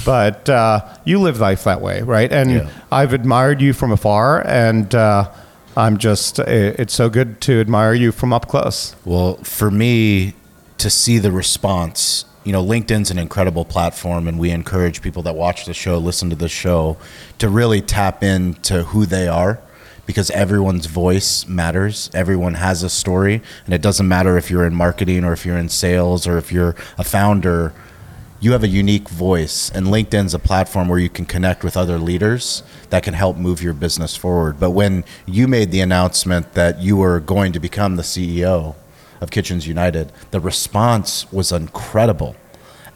But 0.03 0.49
uh, 0.49 0.81
you 1.03 1.19
live 1.19 1.39
life 1.39 1.63
that 1.63 1.81
way, 1.81 2.01
right? 2.01 2.31
And 2.31 2.51
Yeah. 2.51 2.69
I've 2.91 3.13
admired 3.13 3.61
you 3.61 3.73
from 3.73 3.91
afar, 3.91 4.45
and 4.45 4.93
uh, 4.93 5.31
I'm 5.77 5.97
just, 5.97 6.39
it's 6.39 6.93
so 6.93 7.09
good 7.09 7.41
to 7.41 7.59
admire 7.59 7.93
you 7.93 8.11
from 8.11 8.33
up 8.33 8.47
close. 8.47 8.95
Well, 9.05 9.35
for 9.37 9.71
me 9.71 10.33
to 10.77 10.89
see 10.89 11.17
the 11.17 11.31
response, 11.31 12.25
you 12.43 12.51
know, 12.51 12.63
LinkedIn's 12.63 13.09
an 13.09 13.17
incredible 13.17 13.65
platform, 13.65 14.27
and 14.27 14.37
we 14.37 14.51
encourage 14.51 15.01
people 15.01 15.23
that 15.23 15.35
watch 15.35 15.65
the 15.65 15.73
show, 15.73 15.97
listen 15.97 16.29
to 16.29 16.35
the 16.35 16.49
show, 16.49 16.97
to 17.39 17.49
really 17.49 17.81
tap 17.81 18.23
into 18.23 18.83
who 18.83 19.05
they 19.05 19.27
are 19.27 19.59
because 20.05 20.29
everyone's 20.31 20.85
voice 20.85 21.47
matters. 21.47 22.11
Everyone 22.13 22.53
has 22.53 22.83
a 22.83 22.89
story, 22.89 23.41
and 23.65 23.73
it 23.73 23.81
doesn't 23.81 24.07
matter 24.07 24.37
if 24.37 24.51
you're 24.51 24.65
in 24.67 24.75
marketing 24.75 25.23
or 25.23 25.33
if 25.33 25.45
you're 25.47 25.57
in 25.57 25.69
sales 25.69 26.27
or 26.27 26.37
if 26.37 26.51
you're 26.51 26.75
a 26.99 27.03
founder. 27.03 27.73
You 28.42 28.51
have 28.51 28.63
a 28.65 28.68
unique 28.68 29.08
voice, 29.08 29.72
and 29.72 29.88
LinkedIn's 29.88 30.34
a 30.34 30.39
platform 30.39 30.89
where 30.89 31.00
you 31.00 31.10
can 31.10 31.25
connect 31.25 31.63
with 31.63 31.77
other 31.77 31.98
leaders 31.98 32.63
that 32.89 33.01
can 33.01 33.13
help 33.13 33.38
move 33.38 33.63
your 33.63 33.74
business 33.74 34.18
forward. 34.18 34.60
But 34.60 34.72
when 34.72 35.06
you 35.25 35.48
made 35.48 35.72
the 35.72 35.80
announcement 35.80 36.54
that 36.54 36.82
you 36.82 36.98
were 36.98 37.22
going 37.22 37.54
to 37.54 37.62
become 37.62 37.96
the 37.96 38.04
CEO 38.04 38.75
of 39.22 39.32
Kitchens 39.32 39.68
United, 39.68 40.12
the 40.32 40.42
response 40.42 41.32
was 41.32 41.54
incredible. 41.54 42.36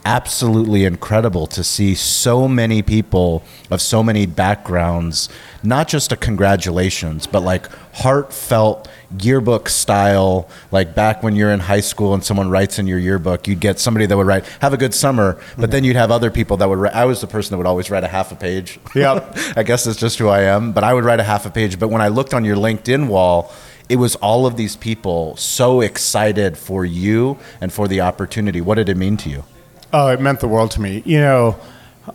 Absolutely 0.03 0.83
incredible 0.83 1.47
to 1.47 1.63
see 1.63 1.95
so 1.95 2.47
many 2.49 2.81
people 2.81 3.41
of 3.71 3.81
so 3.81 4.03
many 4.03 4.25
backgrounds, 4.25 5.29
not 5.63 5.87
just 5.87 6.11
a 6.11 6.17
congratulations, 6.17 7.27
but 7.27 7.41
like 7.41 7.69
heartfelt 7.93 8.87
yearbook 9.19 9.69
style. 9.69 10.49
Like 10.71 10.95
back 10.95 11.23
when 11.23 11.35
you're 11.35 11.51
in 11.51 11.59
high 11.59 11.79
school 11.79 12.13
and 12.13 12.23
someone 12.23 12.49
writes 12.49 12.79
in 12.79 12.87
your 12.87 12.99
yearbook, 12.99 13.47
you'd 13.47 13.59
get 13.59 13.79
somebody 13.79 14.05
that 14.05 14.15
would 14.15 14.27
write, 14.27 14.45
Have 14.61 14.73
a 14.73 14.77
good 14.77 14.93
summer. 14.93 15.39
But 15.57 15.71
then 15.71 15.83
you'd 15.83 15.95
have 15.95 16.11
other 16.11 16.31
people 16.31 16.57
that 16.57 16.69
would 16.69 16.79
write. 16.79 16.95
I 16.95 17.05
was 17.05 17.21
the 17.21 17.27
person 17.27 17.51
that 17.51 17.57
would 17.57 17.67
always 17.67 17.89
write 17.89 18.03
a 18.03 18.07
half 18.07 18.31
a 18.31 18.35
page. 18.35 18.79
Yep. 18.95 19.37
I 19.57 19.63
guess 19.63 19.83
that's 19.83 19.97
just 19.97 20.19
who 20.19 20.27
I 20.27 20.43
am. 20.43 20.71
But 20.71 20.83
I 20.83 20.93
would 20.93 21.03
write 21.03 21.19
a 21.19 21.23
half 21.23 21.45
a 21.45 21.49
page. 21.49 21.79
But 21.79 21.89
when 21.89 22.01
I 22.01 22.07
looked 22.07 22.33
on 22.33 22.45
your 22.45 22.55
LinkedIn 22.55 23.07
wall, 23.07 23.51
it 23.89 23.95
was 23.95 24.15
all 24.17 24.45
of 24.45 24.55
these 24.55 24.75
people 24.75 25.35
so 25.35 25.81
excited 25.81 26.57
for 26.57 26.85
you 26.85 27.37
and 27.59 27.73
for 27.73 27.87
the 27.87 28.01
opportunity. 28.01 28.61
What 28.61 28.75
did 28.75 28.87
it 28.87 28.97
mean 28.97 29.17
to 29.17 29.29
you? 29.29 29.43
Oh, 29.91 30.09
it 30.09 30.21
meant 30.21 30.39
the 30.39 30.47
world 30.47 30.69
to 30.71 30.81
me. 30.81 31.01
You 31.05 31.19
know, 31.19 31.59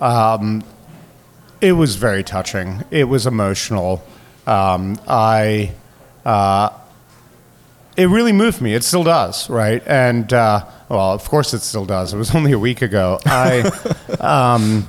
um, 0.00 0.62
it 1.64 1.72
was 1.72 1.96
very 1.96 2.22
touching. 2.22 2.84
It 2.90 3.04
was 3.04 3.26
emotional. 3.26 4.04
Um, 4.46 5.00
I, 5.08 5.72
uh, 6.22 6.68
it 7.96 8.04
really 8.04 8.32
moved 8.32 8.60
me. 8.60 8.74
It 8.74 8.84
still 8.84 9.02
does, 9.02 9.48
right? 9.48 9.82
And 9.86 10.30
uh, 10.30 10.66
well, 10.90 11.12
of 11.12 11.24
course, 11.24 11.54
it 11.54 11.60
still 11.60 11.86
does. 11.86 12.12
It 12.12 12.18
was 12.18 12.34
only 12.34 12.52
a 12.52 12.58
week 12.58 12.82
ago. 12.82 13.18
I, 13.24 13.62
um, 14.20 14.86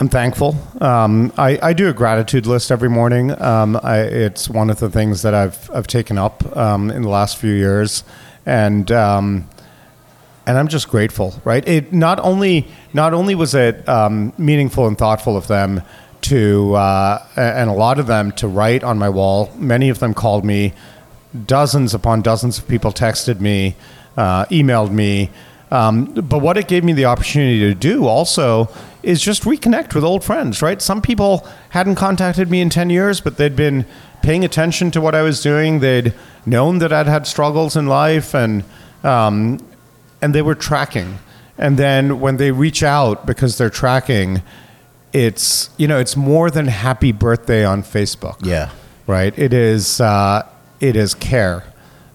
I'm 0.00 0.08
thankful. 0.08 0.56
Um, 0.80 1.32
I, 1.38 1.60
I 1.62 1.72
do 1.74 1.88
a 1.88 1.92
gratitude 1.92 2.46
list 2.46 2.72
every 2.72 2.90
morning. 2.90 3.40
Um, 3.40 3.78
I, 3.84 4.00
it's 4.00 4.48
one 4.48 4.68
of 4.68 4.80
the 4.80 4.90
things 4.90 5.22
that 5.22 5.32
I've 5.32 5.70
I've 5.72 5.86
taken 5.86 6.18
up 6.18 6.56
um, 6.56 6.90
in 6.90 7.02
the 7.02 7.08
last 7.08 7.36
few 7.36 7.52
years, 7.52 8.02
and 8.44 8.90
um, 8.90 9.48
and 10.46 10.58
I'm 10.58 10.68
just 10.68 10.88
grateful. 10.88 11.40
Right? 11.44 11.66
It 11.66 11.92
not 11.92 12.18
only 12.20 12.66
not 12.92 13.14
only 13.14 13.34
was 13.34 13.54
it 13.54 13.88
um, 13.88 14.32
meaningful 14.38 14.86
and 14.86 14.96
thoughtful 14.96 15.36
of 15.36 15.46
them 15.48 15.82
to 16.22 16.74
uh, 16.74 17.26
and 17.36 17.68
a 17.68 17.72
lot 17.72 17.98
of 17.98 18.06
them 18.06 18.32
to 18.32 18.48
write 18.48 18.84
on 18.84 18.98
my 18.98 19.08
wall. 19.08 19.50
Many 19.56 19.88
of 19.88 19.98
them 19.98 20.14
called 20.14 20.44
me. 20.44 20.72
Dozens 21.46 21.94
upon 21.94 22.22
dozens 22.22 22.58
of 22.58 22.68
people 22.68 22.92
texted 22.92 23.40
me, 23.40 23.74
uh, 24.16 24.44
emailed 24.46 24.90
me. 24.90 25.30
Um, 25.70 26.12
but 26.12 26.40
what 26.40 26.58
it 26.58 26.68
gave 26.68 26.84
me 26.84 26.92
the 26.92 27.06
opportunity 27.06 27.58
to 27.60 27.74
do 27.74 28.06
also 28.06 28.68
is 29.02 29.22
just 29.22 29.44
reconnect 29.44 29.94
with 29.94 30.04
old 30.04 30.22
friends, 30.22 30.60
right? 30.60 30.80
Some 30.82 31.00
people 31.00 31.48
hadn't 31.70 31.94
contacted 31.94 32.50
me 32.50 32.60
in 32.60 32.68
10 32.68 32.90
years, 32.90 33.22
but 33.22 33.38
they'd 33.38 33.56
been 33.56 33.86
paying 34.22 34.44
attention 34.44 34.90
to 34.90 35.00
what 35.00 35.14
I 35.14 35.22
was 35.22 35.42
doing. 35.42 35.80
They'd 35.80 36.12
known 36.44 36.78
that 36.78 36.92
I'd 36.92 37.06
had 37.06 37.26
struggles 37.26 37.74
in 37.74 37.86
life 37.86 38.34
and, 38.34 38.64
um, 39.02 39.58
and 40.22 40.34
they 40.34 40.40
were 40.40 40.54
tracking. 40.54 41.18
And 41.58 41.78
then 41.78 42.20
when 42.20 42.38
they 42.38 42.50
reach 42.50 42.82
out 42.82 43.26
because 43.26 43.58
they're 43.58 43.68
tracking, 43.68 44.42
it's, 45.12 45.68
you 45.76 45.86
know, 45.86 45.98
it's 45.98 46.16
more 46.16 46.50
than 46.50 46.68
happy 46.68 47.12
birthday 47.12 47.64
on 47.64 47.82
Facebook. 47.82 48.36
Yeah. 48.46 48.70
Right? 49.06 49.36
It 49.38 49.52
is, 49.52 50.00
uh, 50.00 50.48
it 50.80 50.96
is 50.96 51.14
care. 51.14 51.64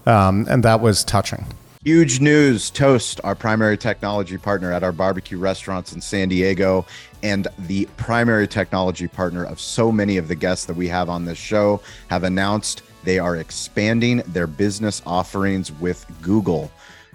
Um, 0.06 0.46
and 0.48 0.64
that 0.64 0.80
was 0.80 1.04
touching. 1.04 1.46
Huge 1.84 2.20
news 2.20 2.70
Toast, 2.70 3.20
our 3.22 3.34
primary 3.34 3.78
technology 3.78 4.36
partner 4.36 4.72
at 4.72 4.82
our 4.82 4.90
barbecue 4.90 5.38
restaurants 5.38 5.92
in 5.92 6.00
San 6.00 6.28
Diego, 6.28 6.84
and 7.22 7.46
the 7.58 7.86
primary 7.96 8.48
technology 8.48 9.06
partner 9.06 9.44
of 9.44 9.60
so 9.60 9.92
many 9.92 10.16
of 10.16 10.28
the 10.28 10.34
guests 10.34 10.64
that 10.66 10.76
we 10.76 10.88
have 10.88 11.08
on 11.08 11.24
this 11.24 11.38
show, 11.38 11.80
have 12.08 12.24
announced 12.24 12.82
they 13.04 13.18
are 13.18 13.36
expanding 13.36 14.18
their 14.26 14.46
business 14.46 15.02
offerings 15.06 15.70
with 15.72 16.04
Google. 16.20 16.70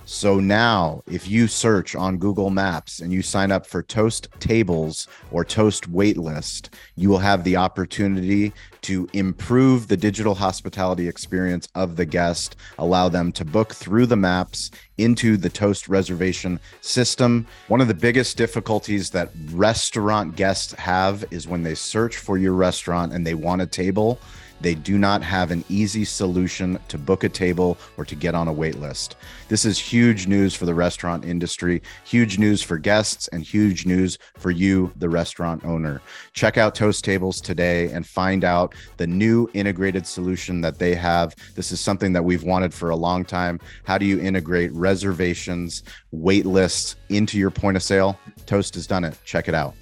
So 0.05 0.39
now, 0.39 1.01
if 1.07 1.29
you 1.29 1.47
search 1.47 1.95
on 1.95 2.17
Google 2.17 2.49
Maps 2.49 2.99
and 2.99 3.13
you 3.13 3.21
sign 3.21 3.53
up 3.53 3.65
for 3.65 3.81
Toast 3.81 4.27
Tables 4.41 5.07
or 5.31 5.45
Toast 5.45 5.89
Waitlist, 5.93 6.69
you 6.95 7.09
will 7.09 7.19
have 7.19 7.45
the 7.45 7.55
opportunity 7.55 8.51
to 8.81 9.07
improve 9.13 9.87
the 9.87 9.95
digital 9.95 10.35
hospitality 10.35 11.07
experience 11.07 11.69
of 11.73 11.95
the 11.95 12.05
guest, 12.05 12.57
allow 12.77 13.07
them 13.07 13.31
to 13.31 13.45
book 13.45 13.73
through 13.73 14.05
the 14.05 14.17
maps 14.17 14.71
into 14.97 15.37
the 15.37 15.49
Toast 15.49 15.87
reservation 15.87 16.59
system. 16.81 17.47
One 17.69 17.79
of 17.79 17.87
the 17.87 17.93
biggest 17.93 18.35
difficulties 18.35 19.09
that 19.11 19.31
restaurant 19.51 20.35
guests 20.35 20.73
have 20.73 21.23
is 21.31 21.47
when 21.47 21.63
they 21.63 21.75
search 21.75 22.17
for 22.17 22.37
your 22.37 22.53
restaurant 22.53 23.13
and 23.13 23.25
they 23.25 23.35
want 23.35 23.61
a 23.61 23.67
table 23.67 24.19
they 24.61 24.75
do 24.75 24.97
not 24.97 25.21
have 25.21 25.51
an 25.51 25.63
easy 25.69 26.05
solution 26.05 26.79
to 26.87 26.97
book 26.97 27.23
a 27.23 27.29
table 27.29 27.77
or 27.97 28.05
to 28.05 28.15
get 28.15 28.35
on 28.35 28.47
a 28.47 28.53
wait 28.53 28.79
list. 28.79 29.15
This 29.49 29.65
is 29.65 29.77
huge 29.77 30.27
news 30.27 30.55
for 30.55 30.65
the 30.65 30.73
restaurant 30.73 31.25
industry, 31.25 31.81
huge 32.05 32.39
news 32.39 32.61
for 32.61 32.77
guests, 32.77 33.27
and 33.29 33.43
huge 33.43 33.85
news 33.85 34.17
for 34.37 34.51
you, 34.51 34.91
the 34.97 35.09
restaurant 35.09 35.65
owner. 35.65 36.01
Check 36.33 36.57
out 36.57 36.75
Toast 36.75 37.03
Tables 37.03 37.41
today 37.41 37.91
and 37.91 38.07
find 38.07 38.43
out 38.43 38.73
the 38.97 39.07
new 39.07 39.49
integrated 39.53 40.07
solution 40.07 40.61
that 40.61 40.79
they 40.79 40.95
have. 40.95 41.35
This 41.55 41.71
is 41.71 41.79
something 41.79 42.13
that 42.13 42.23
we've 42.23 42.43
wanted 42.43 42.73
for 42.73 42.89
a 42.89 42.95
long 42.95 43.25
time. 43.25 43.59
How 43.83 43.97
do 43.97 44.05
you 44.05 44.19
integrate 44.19 44.71
reservations, 44.73 45.83
wait 46.11 46.45
lists 46.45 46.95
into 47.09 47.37
your 47.37 47.51
point 47.51 47.77
of 47.77 47.83
sale? 47.83 48.17
Toast 48.45 48.75
has 48.75 48.87
done 48.87 49.03
it. 49.03 49.17
Check 49.25 49.47
it 49.47 49.55
out. 49.55 49.75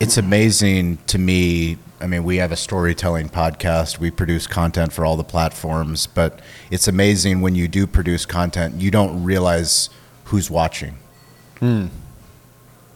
It's 0.00 0.16
amazing 0.16 0.98
to 1.08 1.18
me 1.18 1.76
I 2.02 2.06
mean, 2.06 2.24
we 2.24 2.38
have 2.38 2.50
a 2.50 2.56
storytelling 2.56 3.28
podcast. 3.28 3.98
We 3.98 4.10
produce 4.10 4.46
content 4.46 4.90
for 4.90 5.04
all 5.04 5.16
the 5.16 5.24
platforms, 5.24 6.06
but 6.06 6.40
it's 6.70 6.88
amazing 6.88 7.42
when 7.42 7.54
you 7.54 7.68
do 7.68 7.86
produce 7.86 8.24
content, 8.24 8.80
you 8.80 8.90
don't 8.90 9.22
realize 9.22 9.90
who's 10.24 10.50
watching. 10.50 10.96
Hmm. 11.58 11.88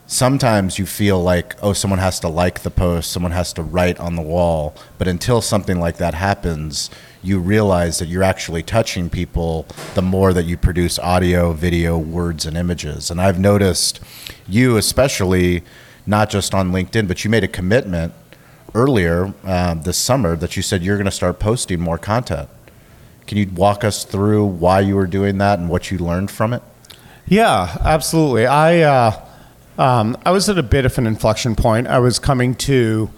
Sometimes 0.07 0.79
you 0.79 0.87
feel 0.87 1.23
like, 1.23 1.55
oh, 1.63 1.75
someone 1.75 1.99
has 1.99 2.19
to 2.21 2.29
like 2.29 2.63
the 2.63 2.71
post, 2.71 3.13
someone 3.13 3.33
has 3.33 3.53
to 3.55 3.63
write 3.63 4.01
on 4.01 4.17
the 4.17 4.23
wall. 4.23 4.75
But 4.97 5.07
until 5.07 5.43
something 5.43 5.79
like 5.79 5.99
that 5.99 6.15
happens, 6.15 6.89
you 7.23 7.39
realize 7.41 7.99
that 7.99 8.07
you're 8.07 8.23
actually 8.23 8.63
touching 8.63 9.11
people 9.11 9.67
the 9.95 10.03
more 10.03 10.33
that 10.33 10.45
you 10.45 10.57
produce 10.57 10.99
audio, 10.99 11.53
video, 11.53 11.99
words, 11.99 12.47
and 12.47 12.57
images. 12.57 13.11
And 13.11 13.21
I've 13.21 13.39
noticed 13.39 14.01
you, 14.49 14.79
especially, 14.79 15.63
not 16.07 16.31
just 16.31 16.55
on 16.55 16.73
LinkedIn, 16.73 17.09
but 17.09 17.25
you 17.25 17.31
made 17.31 17.45
a 17.45 17.49
commitment 17.49 18.13
earlier 18.75 19.33
uh, 19.45 19.75
this 19.75 19.97
summer 19.97 20.37
that 20.37 20.57
you 20.57 20.63
said 20.63 20.83
you're 20.83 20.97
going 20.97 21.05
to 21.05 21.11
start 21.11 21.39
posting 21.39 21.81
more 21.81 21.99
content. 21.99 22.49
Can 23.27 23.39
you 23.39 23.49
walk 23.55 23.85
us 23.85 24.05
through 24.05 24.45
why 24.45 24.81
you 24.81 24.97
were 24.97 25.07
doing 25.07 25.39
that 25.39 25.59
and 25.59 25.69
what 25.69 25.91
you 25.91 25.99
learned 25.99 26.31
from 26.31 26.53
it? 26.53 26.63
Yeah, 27.27 27.79
absolutely. 27.81 28.47
I 28.47 28.81
uh, 28.83 29.25
um, 29.79 30.17
I 30.25 30.31
was 30.31 30.49
at 30.49 30.59
a 30.59 30.63
bit 30.63 30.85
of 30.85 30.99
an 30.99 31.07
inflection 31.07 31.57
point. 31.57 31.87
I 31.87 31.99
was 31.99 32.19
coming 32.19 32.55
to 32.57 33.11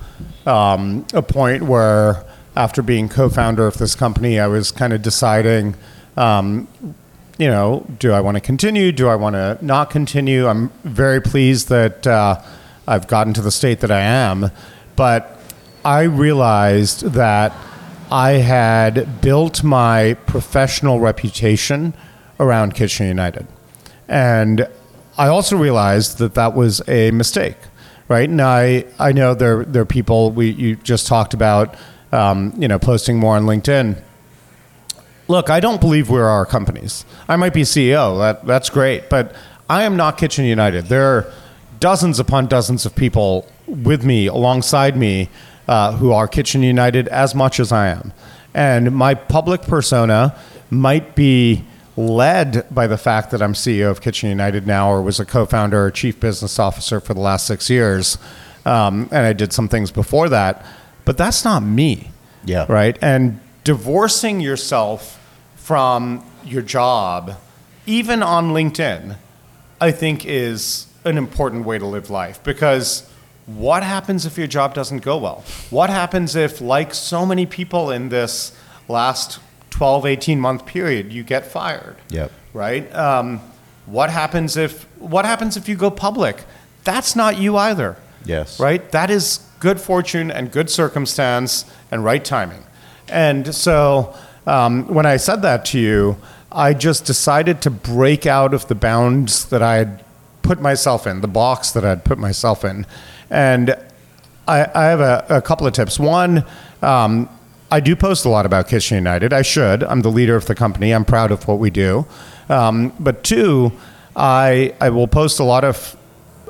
um, 0.46 1.04
a 1.12 1.22
point 1.22 1.64
where, 1.64 2.24
after 2.56 2.82
being 2.82 3.08
co-founder 3.08 3.66
of 3.66 3.76
this 3.78 3.94
company, 3.94 4.38
I 4.38 4.46
was 4.46 4.70
kind 4.70 4.92
of 4.92 5.02
deciding, 5.02 5.74
um, 6.16 6.68
you 7.36 7.48
know, 7.48 7.84
do 7.98 8.12
I 8.12 8.20
want 8.20 8.36
to 8.36 8.40
continue? 8.40 8.92
Do 8.92 9.08
I 9.08 9.16
want 9.16 9.34
to 9.34 9.58
not 9.60 9.90
continue? 9.90 10.46
I'm 10.46 10.68
very 10.84 11.20
pleased 11.20 11.68
that 11.68 12.06
uh, 12.06 12.40
I've 12.86 13.06
gotten 13.06 13.32
to 13.34 13.42
the 13.42 13.50
state 13.50 13.80
that 13.80 13.90
I 13.90 14.00
am, 14.00 14.50
but 14.94 15.38
I 15.84 16.02
realized 16.02 17.12
that 17.12 17.52
I 18.10 18.32
had 18.32 19.20
built 19.20 19.64
my 19.64 20.14
professional 20.26 21.00
reputation 21.00 21.94
around 22.38 22.74
Kitchen 22.74 23.06
United. 23.06 23.46
And 24.08 24.68
I 25.18 25.28
also 25.28 25.56
realized 25.56 26.18
that 26.18 26.34
that 26.34 26.54
was 26.54 26.86
a 26.88 27.10
mistake, 27.10 27.56
right? 28.08 28.28
And 28.28 28.40
I, 28.40 28.84
I 28.98 29.12
know 29.12 29.34
there, 29.34 29.64
there 29.64 29.82
are 29.82 29.86
people, 29.86 30.30
we, 30.30 30.50
you 30.50 30.76
just 30.76 31.06
talked 31.06 31.34
about, 31.34 31.74
um, 32.12 32.52
you 32.56 32.68
know, 32.68 32.78
posting 32.78 33.18
more 33.18 33.36
on 33.36 33.44
LinkedIn. 33.44 34.00
Look, 35.28 35.50
I 35.50 35.58
don't 35.58 35.80
believe 35.80 36.08
we're 36.08 36.26
our 36.28 36.46
companies. 36.46 37.04
I 37.28 37.34
might 37.34 37.52
be 37.52 37.62
CEO, 37.62 38.18
that, 38.18 38.46
that's 38.46 38.70
great, 38.70 39.10
but 39.10 39.34
I 39.68 39.82
am 39.82 39.96
not 39.96 40.18
Kitchen 40.18 40.44
United. 40.44 40.86
There 40.86 41.16
are 41.16 41.32
dozens 41.80 42.18
upon 42.18 42.46
dozens 42.46 42.86
of 42.86 42.94
people 42.94 43.50
with 43.66 44.04
me, 44.04 44.26
alongside 44.26 44.96
me, 44.96 45.28
uh, 45.68 45.92
who 45.96 46.12
are 46.12 46.28
Kitchen 46.28 46.62
United 46.62 47.08
as 47.08 47.34
much 47.34 47.58
as 47.58 47.72
I 47.72 47.88
am. 47.88 48.12
And 48.54 48.94
my 48.94 49.14
public 49.14 49.62
persona 49.62 50.38
might 50.70 51.14
be 51.14 51.64
led 51.96 52.66
by 52.72 52.86
the 52.86 52.98
fact 52.98 53.30
that 53.30 53.42
I'm 53.42 53.54
CEO 53.54 53.90
of 53.90 54.00
Kitchen 54.00 54.28
United 54.28 54.66
now, 54.66 54.90
or 54.90 55.02
was 55.02 55.18
a 55.18 55.24
co 55.24 55.46
founder 55.46 55.84
or 55.86 55.90
chief 55.90 56.20
business 56.20 56.58
officer 56.58 57.00
for 57.00 57.14
the 57.14 57.20
last 57.20 57.46
six 57.46 57.68
years. 57.70 58.18
Um, 58.64 59.08
and 59.12 59.26
I 59.26 59.32
did 59.32 59.52
some 59.52 59.68
things 59.68 59.90
before 59.90 60.28
that, 60.28 60.64
but 61.04 61.16
that's 61.16 61.44
not 61.44 61.62
me. 61.62 62.10
Yeah. 62.44 62.66
Right. 62.68 62.98
And 63.02 63.40
divorcing 63.64 64.40
yourself 64.40 65.20
from 65.56 66.24
your 66.44 66.62
job, 66.62 67.36
even 67.86 68.22
on 68.22 68.50
LinkedIn, 68.50 69.16
I 69.80 69.90
think 69.90 70.24
is 70.24 70.86
an 71.06 71.16
important 71.16 71.64
way 71.64 71.78
to 71.78 71.86
live 71.86 72.10
life 72.10 72.42
because 72.42 73.08
what 73.46 73.84
happens 73.84 74.26
if 74.26 74.36
your 74.36 74.48
job 74.48 74.74
doesn't 74.74 74.98
go 74.98 75.16
well? 75.16 75.44
What 75.70 75.88
happens 75.88 76.34
if, 76.34 76.60
like 76.60 76.92
so 76.92 77.24
many 77.24 77.46
people 77.46 77.90
in 77.90 78.08
this 78.08 78.56
last 78.88 79.38
12, 79.70 80.04
18 80.04 80.40
month 80.40 80.66
period, 80.66 81.12
you 81.12 81.22
get 81.22 81.46
fired? 81.46 81.96
Yep. 82.10 82.32
Right? 82.52 82.92
Um, 82.94 83.40
what 83.86 84.10
happens 84.10 84.56
if 84.56 84.82
what 84.98 85.24
happens 85.24 85.56
if 85.56 85.68
you 85.68 85.76
go 85.76 85.90
public? 85.90 86.42
That's 86.82 87.14
not 87.14 87.38
you 87.38 87.56
either. 87.56 87.96
Yes. 88.24 88.58
Right? 88.58 88.90
That 88.90 89.10
is 89.10 89.46
good 89.60 89.80
fortune 89.80 90.30
and 90.30 90.50
good 90.50 90.68
circumstance 90.68 91.64
and 91.92 92.04
right 92.04 92.24
timing. 92.24 92.64
And 93.08 93.54
so 93.54 94.16
um, 94.46 94.88
when 94.88 95.06
I 95.06 95.18
said 95.18 95.42
that 95.42 95.64
to 95.66 95.78
you, 95.78 96.16
I 96.50 96.74
just 96.74 97.04
decided 97.04 97.60
to 97.62 97.70
break 97.70 98.26
out 98.26 98.54
of 98.54 98.66
the 98.66 98.74
bounds 98.74 99.44
that 99.46 99.62
I 99.62 99.76
had 99.76 100.04
put 100.46 100.60
myself 100.60 101.06
in, 101.06 101.20
the 101.20 101.28
box 101.28 101.72
that 101.72 101.84
I'd 101.84 102.04
put 102.04 102.18
myself 102.18 102.64
in, 102.64 102.86
and 103.30 103.76
I, 104.48 104.66
I 104.74 104.84
have 104.84 105.00
a, 105.00 105.26
a, 105.28 105.42
couple 105.42 105.66
of 105.66 105.72
tips. 105.72 105.98
One, 105.98 106.44
um, 106.82 107.28
I 107.70 107.80
do 107.80 107.96
post 107.96 108.24
a 108.24 108.28
lot 108.28 108.46
about 108.46 108.68
Kitchen 108.68 108.96
United. 108.96 109.32
I 109.32 109.42
should. 109.42 109.82
I'm 109.82 110.02
the 110.02 110.10
leader 110.10 110.36
of 110.36 110.46
the 110.46 110.54
company. 110.54 110.92
I'm 110.92 111.04
proud 111.04 111.32
of 111.32 111.48
what 111.48 111.58
we 111.58 111.70
do. 111.70 112.06
Um, 112.48 112.92
but 113.00 113.24
two, 113.24 113.72
I 114.14 114.74
I 114.80 114.90
will 114.90 115.08
post 115.08 115.40
a 115.40 115.44
lot 115.44 115.64
of 115.64 115.96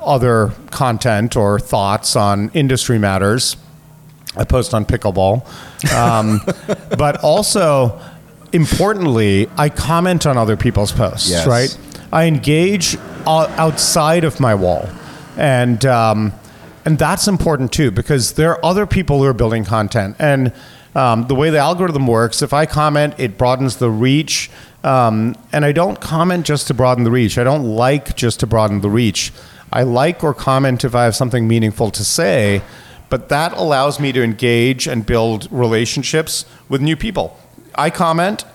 other 0.03 0.53
content 0.71 1.37
or 1.37 1.59
thoughts 1.59 2.17
on 2.17 2.51
industry 2.55 2.99
matters. 2.99 3.57
I 4.37 4.45
post 4.45 4.75
on 4.75 4.85
pickleball, 4.85 5.43
um, 5.95 6.43
but 6.99 7.25
also 7.25 7.99
importantly, 8.53 9.49
I 9.57 9.71
comment 9.71 10.27
on 10.27 10.37
other 10.37 10.57
people's 10.57 10.93
posts. 10.93 11.31
Yes. 11.31 11.47
Right, 11.47 11.79
I 12.17 12.25
engage 12.25 12.97
outside 13.27 14.25
of 14.25 14.41
my 14.41 14.55
wall, 14.55 14.89
and 15.37 15.85
um, 15.85 16.33
and 16.87 16.99
that's 16.99 17.29
important 17.29 17.75
too 17.75 17.91
because 17.91 18.33
there 18.33 18.53
are 18.53 18.65
other 18.65 18.87
people 18.87 19.19
who 19.19 19.25
are 19.25 19.35
building 19.35 19.65
content 19.65 20.17
and. 20.19 20.53
Um, 20.95 21.27
the 21.27 21.35
way 21.35 21.51
the 21.51 21.59
algorithm 21.59 22.07
works, 22.07 22.41
if 22.41 22.55
I 22.55 22.65
comment, 22.65 23.17
it 23.19 23.37
broadens 23.37 23.77
the 23.77 23.91
reach. 23.91 24.51
Um, 24.83 25.37
and 25.53 25.63
I 25.63 25.73
don't 25.73 26.01
comment 26.01 26.47
just 26.47 26.69
to 26.69 26.75
broaden 26.75 27.05
the 27.05 27.11
reach. 27.11 27.37
I 27.37 27.45
don't 27.45 27.65
like 27.65 28.17
just 28.17 28.41
to 28.41 28.47
broaden 28.47 28.81
the 28.81 28.89
reach. 28.89 29.31
I 29.71 29.83
like 29.83 30.25
or 30.25 30.33
comment 30.33 30.85
if 30.85 30.95
I 30.95 31.05
have 31.05 31.15
something 31.15 31.47
meaningful 31.47 31.91
to 31.91 32.03
say, 32.03 32.63
but 33.11 33.29
that 33.29 33.53
allows 33.53 34.01
me 34.01 34.11
to 34.13 34.23
engage 34.23 34.87
and 34.87 35.05
build 35.05 35.49
relationships 35.51 36.47
with 36.71 36.81
new 36.81 36.97
people. 36.97 37.39
I 37.75 37.91
comment, 37.91 38.47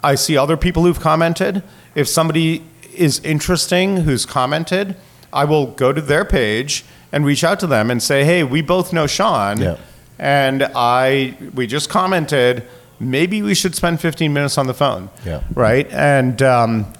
I 0.00 0.14
see 0.14 0.36
other 0.36 0.56
people 0.56 0.84
who've 0.84 1.00
commented. 1.00 1.64
If 1.96 2.06
somebody 2.06 2.62
is 2.98 3.20
interesting 3.20 3.98
who's 3.98 4.26
commented, 4.26 4.96
I 5.32 5.44
will 5.44 5.66
go 5.66 5.92
to 5.92 6.00
their 6.00 6.24
page 6.24 6.84
and 7.12 7.24
reach 7.24 7.44
out 7.44 7.60
to 7.60 7.66
them 7.66 7.90
and 7.90 8.02
say, 8.02 8.24
hey, 8.24 8.44
we 8.44 8.62
both 8.62 8.92
know 8.92 9.06
Shawn. 9.06 9.60
Yeah. 9.60 9.76
And 10.18 10.64
I, 10.74 11.36
we 11.54 11.66
just 11.66 11.88
commented, 11.88 12.64
maybe 12.98 13.40
we 13.42 13.54
should 13.54 13.74
spend 13.74 14.00
15 14.00 14.32
minutes 14.32 14.58
on 14.58 14.66
the 14.66 14.74
phone. 14.74 15.10
Yeah. 15.24 15.42
Right. 15.54 15.90
And, 15.90 16.42
um, 16.42 16.92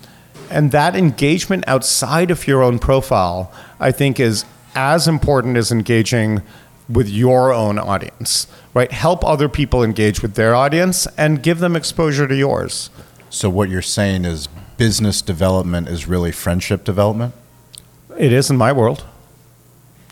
and 0.51 0.73
that 0.73 0.97
engagement 0.97 1.65
outside 1.67 2.31
of 2.31 2.47
your 2.47 2.63
own 2.63 2.79
profile, 2.79 3.53
I 3.81 3.93
think, 3.93 4.21
is 4.21 4.45
as 4.75 5.09
important 5.09 5.57
as 5.57 5.73
engaging 5.73 6.43
with 6.89 7.09
your 7.09 7.53
own 7.53 7.79
audience, 7.79 8.47
right? 8.73 8.91
Help 8.91 9.25
other 9.25 9.49
people 9.49 9.83
engage 9.83 10.23
with 10.23 10.35
their 10.35 10.55
audience 10.55 11.07
and 11.19 11.43
give 11.43 11.59
them 11.59 11.77
exposure 11.77 12.27
to 12.27 12.35
yours. 12.35 12.89
So 13.29 13.51
what 13.51 13.69
you're 13.69 13.83
saying 13.83 14.25
is 14.25 14.49
business 14.79 15.21
development 15.21 15.89
is 15.89 16.09
really 16.09 16.33
friendship 16.33 16.85
development? 16.85 17.35
It 18.17 18.33
is 18.33 18.49
in 18.49 18.57
my 18.57 18.73
world. 18.73 19.05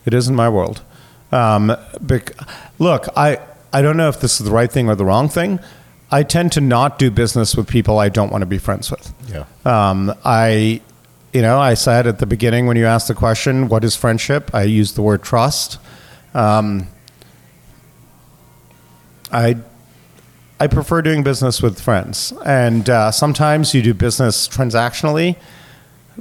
It 0.04 0.12
is 0.12 0.28
in 0.28 0.34
my 0.34 0.48
world. 0.48 0.82
Um, 1.32 1.74
bec- 2.00 2.34
look, 2.78 3.08
I, 3.16 3.40
I 3.72 3.80
don't 3.80 3.96
know 3.96 4.08
if 4.08 4.20
this 4.20 4.38
is 4.38 4.46
the 4.46 4.52
right 4.52 4.70
thing 4.70 4.88
or 4.88 4.94
the 4.94 5.04
wrong 5.04 5.28
thing. 5.28 5.58
I 6.10 6.22
tend 6.22 6.52
to 6.52 6.60
not 6.60 6.98
do 6.98 7.10
business 7.10 7.56
with 7.56 7.66
people 7.66 7.98
I 7.98 8.08
don't 8.08 8.30
want 8.30 8.42
to 8.42 8.46
be 8.46 8.58
friends 8.58 8.90
with. 8.90 9.12
Yeah. 9.28 9.46
Um, 9.64 10.14
I, 10.24 10.80
you 11.32 11.42
know, 11.42 11.58
I 11.58 11.74
said 11.74 12.06
at 12.06 12.20
the 12.20 12.26
beginning 12.26 12.66
when 12.66 12.76
you 12.76 12.86
asked 12.86 13.08
the 13.08 13.14
question, 13.14 13.68
"What 13.68 13.82
is 13.82 13.96
friendship?" 13.96 14.54
I 14.54 14.62
used 14.62 14.94
the 14.94 15.02
word 15.02 15.22
trust. 15.24 15.78
Um, 16.32 16.86
I, 19.32 19.56
I 20.58 20.66
prefer 20.68 21.02
doing 21.02 21.22
business 21.22 21.60
with 21.60 21.80
friends, 21.80 22.32
and 22.44 22.88
uh, 22.88 23.10
sometimes 23.10 23.74
you 23.74 23.82
do 23.82 23.92
business 23.94 24.48
transactionally. 24.48 25.36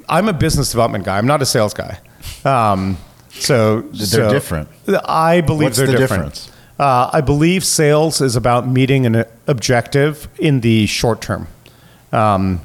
I'm 0.10 0.28
a 0.28 0.34
business 0.34 0.72
development 0.72 1.06
guy. 1.06 1.18
I'm 1.18 1.28
not 1.28 1.42
a 1.42 1.46
sales 1.46 1.74
guy. 1.74 2.00
Um, 2.44 2.98
so 3.30 3.82
They're 3.82 4.06
so- 4.06 4.30
different. 4.32 4.68
I 5.06 5.42
believe 5.42 5.68
What's 5.68 5.78
they're 5.78 5.88
the 5.88 5.94
different. 5.98 6.34
difference? 6.34 6.52
Uh, 6.78 7.10
I 7.14 7.22
believe 7.22 7.64
sales 7.64 8.20
is 8.20 8.36
about 8.36 8.68
meeting 8.68 9.06
an 9.06 9.24
objective 9.48 10.28
in 10.38 10.60
the 10.60 10.86
short 10.88 11.22
term. 11.22 11.48
Um, 12.12 12.62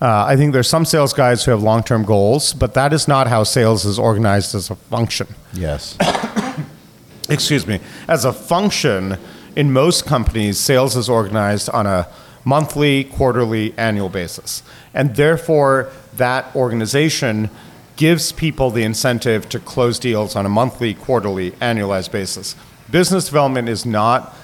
uh, 0.00 0.24
I 0.24 0.36
think 0.36 0.54
there's 0.54 0.68
some 0.68 0.86
sales 0.86 1.12
guys 1.12 1.44
who 1.44 1.50
have 1.50 1.62
long 1.62 1.82
term 1.82 2.04
goals, 2.04 2.54
but 2.54 2.72
that 2.72 2.94
is 2.94 3.06
not 3.06 3.26
how 3.26 3.44
sales 3.44 3.84
is 3.84 3.98
organized 3.98 4.54
as 4.54 4.70
a 4.70 4.74
function. 4.76 5.26
Yes. 5.52 5.98
Excuse 7.28 7.66
me. 7.66 7.80
As 8.08 8.24
a 8.24 8.32
function, 8.32 9.18
in 9.56 9.72
most 9.72 10.06
companies, 10.06 10.58
sales 10.58 10.96
is 10.96 11.08
organized 11.08 11.68
on 11.70 11.86
a 11.86 12.08
monthly, 12.44 13.04
quarterly, 13.04 13.74
annual 13.76 14.08
basis. 14.08 14.62
And 14.94 15.16
therefore, 15.16 15.90
that 16.16 16.54
organization 16.56 17.50
gives 17.96 18.32
people 18.32 18.70
the 18.70 18.82
incentive 18.82 19.48
to 19.50 19.58
close 19.58 19.98
deals 19.98 20.34
on 20.34 20.46
a 20.46 20.48
monthly, 20.48 20.94
quarterly, 20.94 21.50
annualized 21.52 22.10
basis. 22.10 22.56
Business 22.90 23.26
development 23.26 23.68
is 23.68 23.84
not 23.84 24.34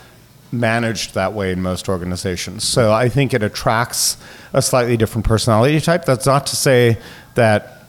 managed 0.53 1.15
that 1.15 1.33
way 1.33 1.53
in 1.53 1.63
most 1.63 1.89
organizations. 1.89 2.65
So 2.65 2.93
I 2.93 3.09
think 3.09 3.35
it 3.35 3.43
attracts 3.43 4.17
a 4.53 4.63
slightly 4.63 4.97
different 4.97 5.27
personality 5.27 5.81
type. 5.81 6.05
That's 6.05 6.27
not 6.27 6.47
to 6.49 6.57
say 6.57 6.99
that 7.35 7.83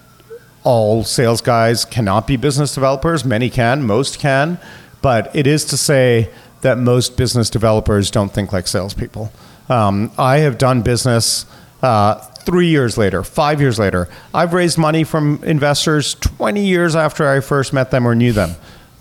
all 0.64 1.04
sales 1.04 1.42
guys 1.42 1.86
cannot 1.86 2.28
be 2.28 2.38
business 2.38 2.74
developers. 2.74 3.24
Many 3.24 3.50
can, 3.50 3.84
most 3.84 4.20
can. 4.20 4.60
But 5.02 5.36
it 5.36 5.48
is 5.48 5.64
to 5.66 5.78
say 5.78 6.30
that 6.68 6.78
most 6.78 7.16
business 7.16 7.50
developers 7.50 8.12
don't 8.12 8.34
think 8.34 8.52
like 8.52 8.68
salespeople. 8.68 9.32
Um, 9.70 10.12
I 10.18 10.40
have 10.40 10.58
done 10.58 10.82
business 10.82 11.46
uh, 11.82 12.16
three 12.16 12.68
years 12.68 12.98
later, 12.98 13.24
five 13.24 13.62
years 13.62 13.80
later. 13.80 14.10
I've 14.34 14.54
raised 14.54 14.78
money 14.78 15.06
from 15.06 15.42
investors 15.46 16.16
20 16.16 16.66
years 16.66 16.94
after 16.94 17.26
I 17.26 17.40
first 17.40 17.72
met 17.72 17.92
them 17.92 18.06
or 18.06 18.16
knew 18.16 18.34
them. 18.34 18.52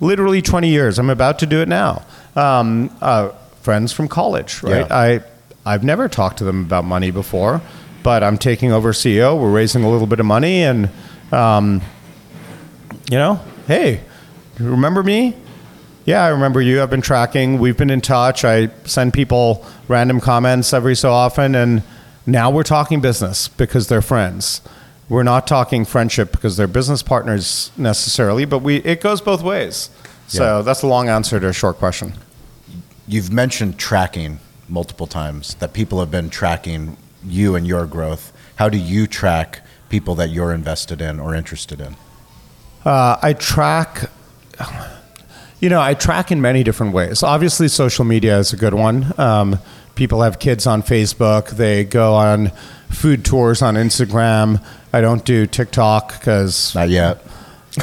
Literally 0.01 0.43
20 0.43 0.69
years. 0.69 0.99
I'm 1.01 1.11
about 1.11 1.41
to 1.41 1.47
do 1.47 1.61
it 1.61 1.69
now. 1.69 2.05
Um, 2.37 2.95
uh, 3.01 3.31
friends 3.63 3.93
from 3.93 4.07
college, 4.07 4.63
right? 4.63 4.87
Yeah. 4.89 4.97
I, 4.97 5.21
I've 5.65 5.83
never 5.83 6.09
talked 6.09 6.39
to 6.39 6.45
them 6.45 6.65
about 6.65 6.85
money 6.85 7.11
before, 7.11 7.61
but 8.05 8.23
I'm 8.23 8.39
taking 8.39 8.71
over 8.71 8.93
CEO. 8.93 9.41
We're 9.41 9.51
raising 9.51 9.83
a 9.83 9.91
little 9.91 10.07
bit 10.07 10.21
of 10.21 10.27
money, 10.27 10.63
and 10.63 10.89
um, 11.33 11.81
you 13.11 13.19
know, 13.19 13.41
hey, 13.67 14.03
remember 14.61 15.03
me? 15.03 15.35
Yeah, 16.07 16.25
I 16.25 16.29
remember 16.29 16.63
you. 16.63 16.81
I've 16.83 16.89
been 16.91 17.03
tracking. 17.03 17.59
We've 17.59 17.77
been 17.77 17.91
in 17.91 18.01
touch. 18.01 18.45
I 18.45 18.69
send 18.85 19.13
people 19.13 19.67
random 19.89 20.21
comments 20.21 20.73
every 20.73 20.95
so 20.95 21.11
often, 21.11 21.55
and 21.57 21.83
now 22.27 22.49
we're 22.49 22.63
talking 22.63 23.01
business 23.01 23.49
because 23.49 23.89
they're 23.89 24.01
friends. 24.03 24.61
We're 25.09 25.25
not 25.25 25.47
talking 25.49 25.85
friendship 25.85 26.31
because 26.33 26.57
they're 26.57 26.67
business 26.69 27.03
partners 27.03 27.71
necessarily, 27.77 28.45
but 28.45 28.61
we 28.61 28.77
it 28.79 29.01
goes 29.01 29.21
both 29.21 29.43
ways. 29.43 29.91
So 30.29 30.59
Yeah. 30.59 30.63
that's 30.63 30.83
a 30.83 30.87
long 30.87 31.09
answer 31.09 31.39
to 31.41 31.49
a 31.49 31.53
short 31.53 31.79
question. 31.79 32.15
You've 33.09 33.33
mentioned 33.33 33.79
tracking 33.79 34.39
multiple 34.69 35.07
times 35.07 35.55
that 35.61 35.73
people 35.73 36.01
have 36.01 36.11
been 36.11 36.31
tracking 36.31 36.97
you 37.25 37.55
and 37.57 37.67
your 37.67 37.87
growth. 37.87 38.33
How 38.57 38.69
do 38.69 38.79
you 38.79 39.07
track 39.07 39.61
people 39.89 40.15
that 40.17 40.31
you're 40.31 40.53
invested 40.53 41.01
in 41.01 41.21
or 41.21 41.35
interested 41.35 41.81
in? 41.81 41.95
Uh, 42.85 43.17
I 43.23 43.33
track, 43.33 44.11
you 45.61 45.69
know, 45.69 45.81
I 45.81 45.95
track 45.95 46.31
in 46.31 46.41
many 46.41 46.63
different 46.63 46.93
ways. 46.93 47.23
Obviously, 47.23 47.69
social 47.69 48.05
media 48.05 48.39
is 48.39 48.53
a 48.53 48.57
good 48.57 48.75
one. 48.75 49.13
Um, 49.19 49.59
people 49.95 50.23
have 50.23 50.39
kids 50.39 50.67
on 50.67 50.83
Facebook. 50.83 51.51
They 51.51 51.85
go 51.85 52.15
on 52.15 52.53
food 52.91 53.25
tours 53.25 53.63
on 53.63 53.75
Instagram. 53.75 54.63
I 54.93 55.01
don't 55.01 55.25
do 55.25 55.47
TikTok 55.47 56.19
because 56.19 56.75
Not 56.75 56.89
yet. 56.91 57.23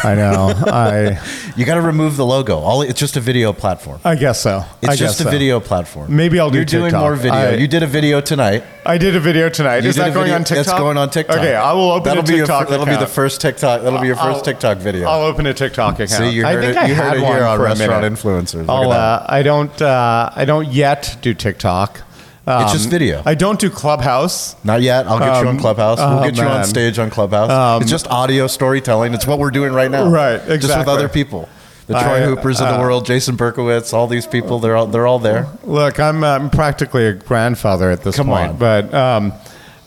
I 0.03 0.15
know 0.15 0.53
I. 0.67 1.19
You 1.55 1.65
got 1.65 1.75
to 1.75 1.81
remove 1.81 2.17
the 2.17 2.25
logo. 2.25 2.57
All 2.57 2.81
it's 2.81 2.99
just 2.99 3.15
a 3.15 3.19
video 3.19 3.53
platform. 3.53 3.99
I 4.03 4.15
guess 4.15 4.41
so. 4.41 4.65
It's 4.81 4.89
I 4.93 4.95
just 4.95 5.19
a 5.19 5.23
so. 5.25 5.29
video 5.29 5.59
platform. 5.59 6.15
Maybe 6.15 6.39
I'll 6.39 6.49
do 6.49 6.57
You're 6.57 6.65
doing 6.65 6.91
more 6.93 7.15
video. 7.15 7.33
I- 7.33 7.53
you 7.55 7.67
did 7.67 7.83
a 7.83 7.87
video 7.87 8.19
tonight. 8.21 8.63
I 8.87 8.97
did 8.97 9.15
a 9.15 9.19
video 9.19 9.49
tonight. 9.49 9.83
You 9.83 9.89
Is 9.89 9.97
that 9.97 10.13
going 10.15 10.23
video- 10.25 10.35
on 10.37 10.43
TikTok? 10.45 10.65
That's 10.65 10.79
going 10.79 10.97
on 10.97 11.09
TikTok. 11.11 11.37
Okay, 11.37 11.53
I 11.53 11.73
will 11.73 11.91
open 11.91 12.05
that'll 12.05 12.23
a 12.23 12.25
be 12.27 12.33
your 12.37 12.47
TikTok 12.47 12.69
That'll 12.69 12.87
be 12.87 12.95
the 12.95 13.05
first 13.05 13.39
TikTok. 13.39 13.83
That'll 13.83 13.99
be 14.01 14.07
your 14.07 14.15
1st 14.15 14.21
I'll- 14.23 14.41
TikTok 14.41 14.77
video. 14.79 15.07
I'll 15.07 15.21
open 15.25 15.45
a 15.45 15.53
TikTok 15.53 15.93
account. 15.99 16.09
See, 16.09 16.29
you 16.31 16.45
I 16.45 16.55
think 16.55 16.75
it. 16.75 16.77
I 16.77 16.87
You 16.87 16.95
had 16.95 17.03
heard 17.13 17.17
it 17.17 17.21
one 17.23 17.35
here 17.35 17.45
on 17.45 17.61
Restaurant 17.61 18.01
minute. 18.01 18.17
Influencers. 18.19 18.53
Look 18.61 18.69
I'll, 18.69 18.93
at 18.93 18.97
that. 18.97 19.29
uh, 19.29 19.33
I 19.35 19.43
don't. 19.43 19.81
Uh, 19.81 20.29
I 20.35 20.45
don't 20.45 20.67
yet 20.69 21.17
do 21.21 21.35
TikTok. 21.35 22.01
It's 22.45 22.73
just 22.73 22.85
Um, 22.85 22.91
video. 22.91 23.21
I 23.25 23.35
don't 23.35 23.57
do 23.59 23.69
Clubhouse. 23.69 24.55
Not 24.65 24.81
yet. 24.81 25.07
I'll 25.07 25.17
get 25.19 25.27
you 25.41 25.47
on 25.47 25.55
Um, 25.55 25.59
Clubhouse. 25.59 25.97
We'll 25.99 26.19
oh, 26.19 26.23
get 26.23 26.35
you 26.35 26.43
on 26.43 26.65
stage 26.65 26.99
on 26.99 27.09
Clubhouse. 27.09 27.81
it's 27.81 27.89
just 27.91 28.07
audio 28.09 28.47
storytelling. 28.47 29.13
It's 29.13 29.25
what 29.25 29.39
we're 29.39 29.51
doing 29.51 29.71
right 29.73 29.89
now. 29.89 30.07
Right, 30.09 30.35
Exactly. 30.35 30.57
Just 30.59 30.77
with 30.79 30.87
other 30.89 31.07
people. 31.09 31.47
The 31.87 31.93
Troy 31.99 32.21
I- 32.23 32.25
Hoopers 32.25 32.59
of 32.61 32.67
the 32.69 32.75
uh, 32.75 32.79
world, 32.79 33.05
Jason 33.05 33.35
Berkowitz, 33.37 33.93
all 33.93 34.07
these 34.07 34.25
people. 34.27 34.59
They're 34.59 34.75
all 34.75 34.87
they're 34.87 35.07
all 35.07 35.19
there. 35.19 35.47
Look, 35.63 35.99
I'm, 35.99 36.23
I'm 36.23 36.49
practically 36.49 37.05
a 37.07 37.13
grandfather 37.13 37.91
at 37.91 38.03
this 38.03 38.15
Come 38.15 38.27
point, 38.27 38.51
on. 38.51 38.57
but 38.57 38.93
um, 38.93 39.33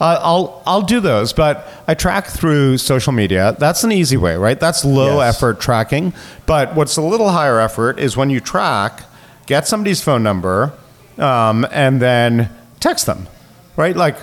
I'll 0.01 0.63
I'll 0.67 0.83
do 0.83 1.01
those. 1.01 1.33
But 1.33 1.67
I 1.89 1.95
track 1.95 2.27
through 2.27 2.79
social 2.79 3.13
media. 3.13 3.57
That's 3.59 3.83
an 3.83 3.93
easy 3.93 4.17
way, 4.19 4.37
right? 4.37 4.61
That's 4.61 4.85
low 4.85 5.19
Yes. 5.21 5.37
effort 5.37 5.59
tracking. 5.61 6.13
But 6.47 6.75
what's 6.75 6.97
a 6.99 7.03
little 7.03 7.31
higher 7.31 7.61
effort 7.61 7.99
is 7.99 8.15
when 8.17 8.29
you 8.29 8.41
track, 8.41 9.03
get 9.47 9.67
somebody's 9.67 10.03
phone 10.03 10.23
number, 10.23 10.73
um, 11.19 11.67
and 11.71 12.01
then 12.01 12.51
text 12.81 13.07
them, 13.07 13.27
right? 13.77 13.97
Like, 13.97 14.17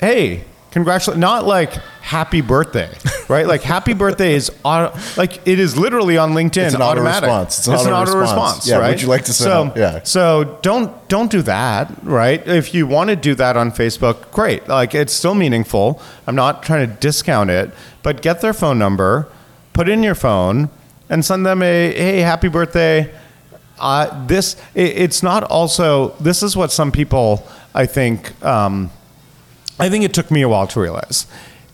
hey, 0.00 0.44
congratulations! 0.70 1.20
Not 1.20 1.46
like 1.46 1.72
happy 2.02 2.40
birthday, 2.42 2.90
right? 3.28 3.46
Like 3.46 3.62
happy 3.62 3.94
birthday 3.94 4.34
is 4.34 4.50
auto, 4.62 4.98
like 5.16 5.46
it 5.46 5.58
is 5.58 5.76
literally 5.76 6.18
on 6.18 6.32
LinkedIn 6.32 6.66
It's 6.66 6.74
an 6.74 6.82
automatic. 6.82 7.28
auto-response. 7.30 7.68
It's 7.68 7.86
an 7.86 7.92
auto-response. 7.92 8.68
Yeah, 8.68 8.76
right? 8.78 8.90
would 8.90 9.02
you 9.02 9.08
like 9.08 9.24
to 9.24 9.32
send 9.32 9.48
so, 9.48 9.62
out- 9.64 9.76
yeah. 9.76 10.02
So 10.04 10.58
don't 10.62 11.08
don't 11.08 11.30
do 11.30 11.42
that, 11.42 11.90
right? 12.02 12.46
If 12.46 12.74
you 12.74 12.86
want 12.86 13.10
to 13.10 13.16
do 13.16 13.34
that 13.36 13.56
on 13.56 13.70
Facebook, 13.70 14.30
great. 14.32 14.68
Like 14.68 14.94
it's 14.94 15.12
still 15.12 15.34
meaningful. 15.34 16.00
I'm 16.26 16.34
not 16.36 16.62
trying 16.62 16.88
to 16.88 16.94
discount 16.96 17.50
it, 17.50 17.70
but 18.02 18.20
get 18.22 18.40
their 18.40 18.52
phone 18.52 18.78
number, 18.78 19.28
put 19.72 19.88
in 19.88 20.02
your 20.02 20.14
phone, 20.14 20.68
and 21.08 21.24
send 21.24 21.46
them 21.46 21.62
a 21.62 21.92
hey, 21.92 22.20
happy 22.20 22.48
birthday. 22.48 23.10
Uh, 23.78 24.26
this 24.26 24.54
it, 24.74 24.96
it's 24.96 25.22
not 25.22 25.44
also 25.44 26.10
this 26.20 26.42
is 26.42 26.56
what 26.56 26.70
some 26.70 26.92
people 26.92 27.46
I 27.74 27.86
think 27.86 28.42
um, 28.44 28.90
I 29.78 29.88
think 29.90 30.04
it 30.04 30.14
took 30.14 30.30
me 30.30 30.42
a 30.42 30.48
while 30.48 30.66
to 30.68 30.80
realize 30.80 31.26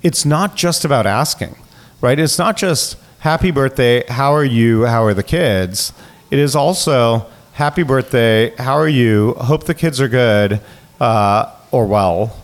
it's 0.03 0.25
not 0.25 0.57
just 0.57 0.85
about 0.85 1.07
asking, 1.07 1.57
right? 2.01 2.19
It's 2.19 2.39
not 2.39 2.57
just 2.57 2.97
happy 3.21 3.51
birthday, 3.51 4.05
how 4.07 4.33
are 4.33 4.45
you, 4.45 4.87
how 4.87 5.05
are 5.05 5.13
the 5.13 5.23
kids? 5.23 5.93
It 6.31 6.39
is 6.39 6.57
also 6.57 7.27
happy 7.53 7.83
birthday, 7.83 8.55
how 8.57 8.75
are 8.75 8.89
you, 8.89 9.35
hope 9.35 9.65
the 9.65 9.75
kids 9.75 10.01
are 10.01 10.09
good 10.09 10.61
uh, 11.01 11.55
or 11.71 11.87
well. 11.87 12.37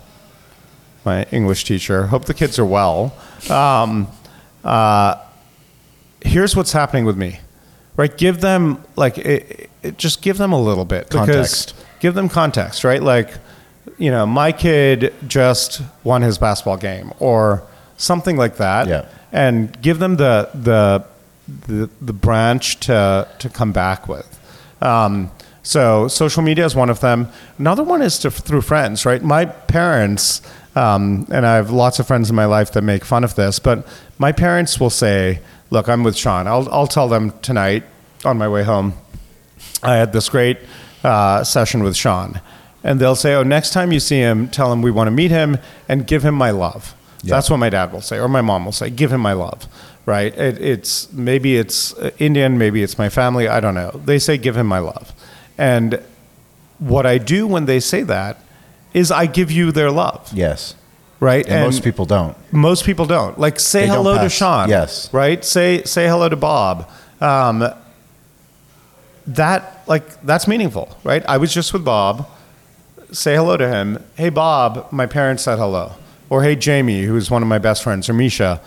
My 1.05 1.23
English 1.31 1.65
teacher, 1.65 2.09
hope 2.09 2.27
the 2.27 2.35
kids 2.35 2.59
are 2.59 2.67
well. 2.67 3.17
Um, 3.49 4.09
uh, 4.65 5.17
here's 6.21 6.55
what's 6.55 6.73
happening 6.73 7.07
with 7.07 7.17
me, 7.17 7.39
right? 7.97 8.17
Give 8.17 8.41
them 8.41 8.85
like 8.97 9.19
it, 9.19 9.71
it, 9.83 9.99
just 9.99 10.23
give 10.23 10.39
them 10.39 10.53
a 10.53 10.61
little 10.61 10.85
bit 10.85 11.11
Context. 11.11 11.75
give 12.01 12.15
them 12.15 12.29
context, 12.29 12.85
right? 12.85 13.03
Like 13.03 13.31
you 13.99 14.11
know, 14.11 14.27
my 14.27 14.53
kid 14.53 15.15
just 15.27 15.83
won 16.05 16.23
his 16.23 16.39
basketball 16.39 16.77
game 16.77 17.13
or 17.19 17.63
something 17.97 18.37
like 18.37 18.57
that. 18.57 18.89
Yeah. 18.89 19.07
And 19.33 19.81
give 19.83 19.99
them 19.99 20.17
the 20.17 20.51
the 20.55 21.05
the, 21.67 21.91
the 22.01 22.13
branch 22.13 22.81
to 22.81 23.29
to 23.39 23.49
come 23.49 23.73
back 23.73 24.09
with. 24.09 24.33
Um, 24.83 25.31
so 25.63 26.07
social 26.07 26.43
media 26.43 26.65
is 26.65 26.77
one 26.77 26.91
of 26.91 27.01
them. 27.01 27.29
Another 27.59 27.83
one 27.83 28.01
is 28.01 28.19
to, 28.21 28.31
through 28.31 28.61
friends, 28.61 29.05
right? 29.05 29.21
My 29.21 29.47
parents, 29.47 30.41
um, 30.77 31.27
and 31.31 31.45
I 31.45 31.57
have 31.57 31.71
lots 31.71 31.99
of 31.99 32.07
friends 32.07 32.31
in 32.31 32.37
my 32.37 32.45
life 32.45 32.73
that 32.73 32.83
make 32.83 33.05
fun 33.05 33.25
of 33.25 33.35
this, 33.35 33.59
but 33.59 33.85
my 34.19 34.31
parents 34.31 34.79
will 34.79 34.91
say, 34.91 35.41
"Look, 35.71 35.89
I'm 35.89 36.03
with 36.03 36.17
Shawn. 36.17 36.47
I'll 36.47 36.69
I'll 36.73 36.87
tell 36.87 37.09
them 37.09 37.33
tonight 37.43 37.85
on 38.25 38.39
my 38.39 38.49
way 38.49 38.63
home. 38.65 38.95
I 39.83 39.97
had 39.97 40.13
this 40.13 40.29
great 40.29 40.59
uh, 41.05 41.45
session 41.45 41.83
with 41.83 41.97
Shawn." 41.97 42.41
And 42.85 43.01
they'll 43.01 43.17
say, 43.17 43.35
Oh, 43.35 43.43
next 43.43 43.73
time 43.73 43.91
you 43.91 43.99
see 43.99 44.19
him, 44.19 44.47
tell 44.47 44.73
him 44.73 44.81
we 44.81 44.93
want 44.93 45.09
to 45.09 45.11
meet 45.11 45.33
him 45.33 45.59
and 45.89 46.07
give 46.07 46.25
him 46.25 46.37
my 46.37 46.53
love. 46.53 46.95
Yeah. 47.23 47.35
That's 47.35 47.51
what 47.51 47.57
my 47.57 47.69
dad 47.69 47.93
will 47.93 48.01
say, 48.01 48.21
or 48.21 48.29
my 48.29 48.43
mom 48.43 48.65
will 48.65 48.71
say, 48.71 48.91
Give 48.91 49.13
him 49.13 49.21
my 49.21 49.33
love, 49.33 49.67
right? 50.05 50.33
It, 50.39 50.61
it's 50.61 51.13
maybe 51.13 51.57
it's 51.57 51.95
uh, 51.95 52.13
Indian, 52.21 52.59
maybe 52.59 52.85
it's 52.85 52.97
my 52.97 53.09
family, 53.09 53.49
I 53.49 53.59
don't 53.59 53.75
know. 53.75 53.91
They 54.05 54.21
say, 54.21 54.39
Give 54.39 54.57
him 54.57 54.69
my 54.69 54.79
love. 54.79 55.13
And 55.59 56.01
what 56.79 57.07
I 57.07 57.19
do 57.19 57.49
when 57.49 57.65
they 57.67 57.81
say 57.81 58.03
that 58.05 58.39
is 58.95 59.11
I 59.11 59.27
give 59.27 59.51
you 59.51 59.73
their 59.73 59.91
love, 59.91 60.31
Yes. 60.33 60.77
Right? 61.19 61.47
And, 61.49 61.65
most 61.65 61.83
people 61.83 62.05
don't. 62.05 62.37
Most 62.53 62.85
people 62.85 63.07
don't. 63.07 63.39
Like 63.39 63.59
say 63.59 63.83
They 63.83 63.89
hello 63.89 64.23
to. 64.23 64.29
Shawn. 64.29 64.69
Yes. 64.69 65.13
Right? 65.13 65.45
Say 65.45 65.83
say 65.85 66.07
hello 66.07 66.29
to 66.29 66.37
Bob. 66.37 66.91
Um, 67.21 67.73
that 69.27 69.83
like 69.87 70.21
that's 70.23 70.47
meaningful, 70.47 70.97
right? 71.05 71.25
I 71.27 71.39
was 71.39 71.53
just 71.53 71.73
with 71.73 71.85
Bob. 71.85 72.29
Say 73.13 73.35
hello 73.35 73.57
to 73.57 73.69
him. 73.69 74.03
Hey 74.17 74.29
Bob, 74.29 74.89
my 74.93 75.07
parents 75.07 75.45
said 75.45 75.59
hello. 75.59 75.93
Or 76.29 76.43
hey 76.43 76.57
Jamie, 76.57 77.03
who's 77.03 77.31
one 77.31 77.43
of 77.43 77.49
my 77.49 77.59
best 77.59 77.83
friends, 77.83 78.09
or 78.09 78.15
Misha, 78.15 78.61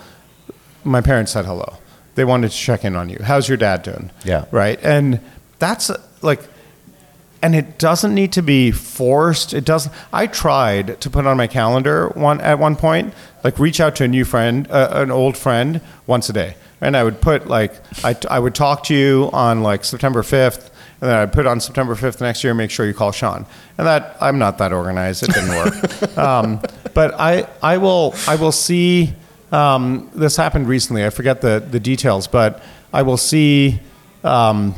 my 0.84 1.00
parents 1.00 1.32
said 1.32 1.44
hello. 1.44 1.74
They 2.14 2.24
wanted 2.24 2.50
to 2.50 2.56
check 2.56 2.84
in 2.84 2.96
on 2.96 3.08
you. 3.08 3.18
How's 3.22 3.48
your 3.48 3.56
dad 3.56 3.82
doing? 3.82 4.10
Yeah. 4.24 4.46
Right? 4.50 4.78
And 4.82 5.20
that's 5.58 5.90
like 6.22 6.40
and 7.42 7.54
it 7.54 7.78
doesn't 7.78 8.14
need 8.14 8.32
to 8.32 8.42
be 8.42 8.70
forced. 8.70 9.54
It 9.54 9.64
doesn't. 9.64 9.94
I 10.12 10.26
tried 10.26 11.00
to 11.00 11.10
put 11.10 11.26
on 11.26 11.36
my 11.36 11.46
calendar 11.46 12.08
one 12.10 12.40
at 12.40 12.58
one 12.58 12.76
point, 12.76 13.14
like 13.42 13.58
reach 13.58 13.80
out 13.80 13.96
to 13.96 14.04
a 14.04 14.08
new 14.08 14.24
friend, 14.24 14.70
uh, 14.70 14.88
an 14.92 15.10
old 15.10 15.36
friend, 15.36 15.80
once 16.06 16.28
a 16.28 16.32
day, 16.32 16.56
and 16.80 16.96
I 16.96 17.04
would 17.04 17.20
put 17.20 17.48
like 17.48 17.74
I, 18.04 18.16
I 18.30 18.38
would 18.38 18.54
talk 18.54 18.84
to 18.84 18.94
you 18.94 19.30
on 19.32 19.62
like 19.62 19.84
September 19.84 20.22
fifth, 20.22 20.70
and 21.00 21.08
then 21.08 21.18
I'd 21.18 21.32
put 21.32 21.46
on 21.46 21.60
September 21.60 21.94
fifth 21.94 22.20
next 22.20 22.44
year. 22.44 22.52
Make 22.52 22.70
sure 22.70 22.86
you 22.86 22.94
call 22.94 23.12
Shawn. 23.12 23.46
And 23.78 23.86
that 23.86 24.16
I'm 24.20 24.38
not 24.38 24.58
that 24.58 24.72
organized. 24.72 25.22
It 25.22 25.32
didn't 25.32 25.50
work. 25.50 26.18
um, 26.18 26.60
but 26.94 27.14
I 27.18 27.46
I 27.62 27.78
will 27.78 28.14
I 28.28 28.36
will 28.36 28.52
see. 28.52 29.14
Um, 29.52 30.08
this 30.14 30.36
happened 30.36 30.68
recently. 30.68 31.04
I 31.04 31.10
forget 31.10 31.40
the 31.40 31.64
the 31.68 31.80
details, 31.80 32.26
but 32.26 32.62
I 32.92 33.02
will 33.02 33.16
see. 33.16 33.80
Um, 34.22 34.74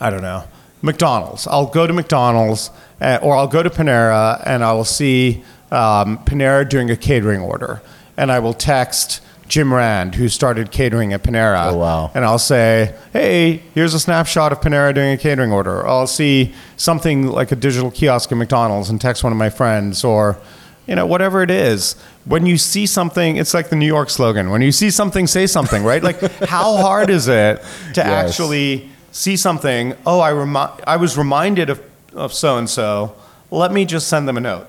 I 0.00 0.10
don't 0.10 0.22
know, 0.22 0.44
McDonald's. 0.82 1.46
I'll 1.46 1.66
go 1.66 1.86
to 1.86 1.92
McDonald's 1.92 2.70
uh, 3.00 3.18
or 3.22 3.34
I'll 3.36 3.48
go 3.48 3.62
to 3.62 3.70
Panera 3.70 4.42
and 4.44 4.64
I 4.64 4.72
will 4.72 4.84
see 4.84 5.42
um, 5.70 6.18
Panera 6.24 6.68
doing 6.68 6.90
a 6.90 6.96
catering 6.96 7.40
order. 7.40 7.80
And 8.16 8.30
I 8.30 8.40
will 8.40 8.52
text 8.54 9.22
Jim 9.48 9.72
Rand, 9.72 10.14
who 10.16 10.28
started 10.28 10.70
catering 10.70 11.12
at 11.12 11.22
Panera. 11.22 11.72
Oh, 11.72 11.76
wow. 11.76 12.10
And 12.14 12.24
I'll 12.24 12.38
say, 12.38 12.94
hey, 13.12 13.62
here's 13.74 13.94
a 13.94 14.00
snapshot 14.00 14.52
of 14.52 14.60
Panera 14.60 14.94
doing 14.94 15.12
a 15.12 15.16
catering 15.18 15.52
order. 15.52 15.80
Or 15.80 15.86
I'll 15.86 16.06
see 16.06 16.54
something 16.76 17.26
like 17.26 17.52
a 17.52 17.56
digital 17.56 17.90
kiosk 17.90 18.32
at 18.32 18.38
McDonald's 18.38 18.90
and 18.90 19.00
text 19.00 19.22
one 19.24 19.32
of 19.32 19.38
my 19.38 19.50
friends 19.50 20.04
or 20.04 20.38
you 20.86 20.96
know, 20.96 21.06
whatever 21.06 21.42
it 21.42 21.50
is. 21.50 21.94
When 22.24 22.44
you 22.44 22.58
see 22.58 22.86
something, 22.86 23.36
it's 23.36 23.54
like 23.54 23.68
the 23.70 23.76
New 23.76 23.86
York 23.86 24.10
slogan. 24.10 24.50
When 24.50 24.62
you 24.62 24.72
see 24.72 24.90
something, 24.90 25.28
say 25.28 25.46
something, 25.46 25.84
right? 25.84 26.02
Like, 26.02 26.20
how 26.42 26.76
hard 26.78 27.08
is 27.08 27.28
it 27.28 27.58
to 27.94 28.00
Yes. 28.00 28.06
actually 28.30 28.90
see 29.12 29.36
something? 29.36 29.94
Oh, 30.04 30.18
I 30.20 30.32
remi- 30.32 30.82
I 30.86 30.96
was 30.96 31.16
reminded 31.16 31.70
of 31.70 31.80
of 32.14 32.32
so 32.34 32.58
and 32.58 32.68
so. 32.68 33.14
Let 33.50 33.72
me 33.72 33.84
just 33.84 34.08
send 34.08 34.26
them 34.26 34.36
a 34.36 34.40
note. 34.40 34.66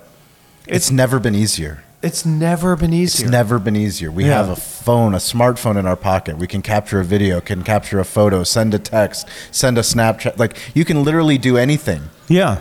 It's 0.68 0.92
never 0.92 1.20
been 1.20 1.36
easier. 1.36 1.84
It's 2.02 2.26
never 2.26 2.76
been 2.76 2.94
easier. 2.94 3.26
It's 3.26 3.32
never 3.32 3.60
been 3.60 3.76
easier. 3.78 4.12
We 4.12 4.26
Yeah. 4.26 4.34
have 4.38 4.50
a 4.50 4.56
phone, 4.58 5.14
a 5.14 5.20
smartphone 5.20 5.78
in 5.78 5.86
our 5.86 5.96
pocket. 5.96 6.38
We 6.38 6.48
can 6.48 6.62
capture 6.62 7.00
a 7.00 7.04
video, 7.06 7.40
can 7.42 7.64
capture 7.64 8.00
a 8.00 8.06
photo, 8.06 8.44
send 8.44 8.74
a 8.74 8.80
text, 8.80 9.26
send 9.52 9.78
a 9.78 9.82
Snapchat. 9.82 10.38
Like 10.38 10.58
you 10.74 10.84
can 10.86 11.04
literally 11.04 11.38
do 11.38 11.58
anything 11.58 12.10
yeah, 12.28 12.58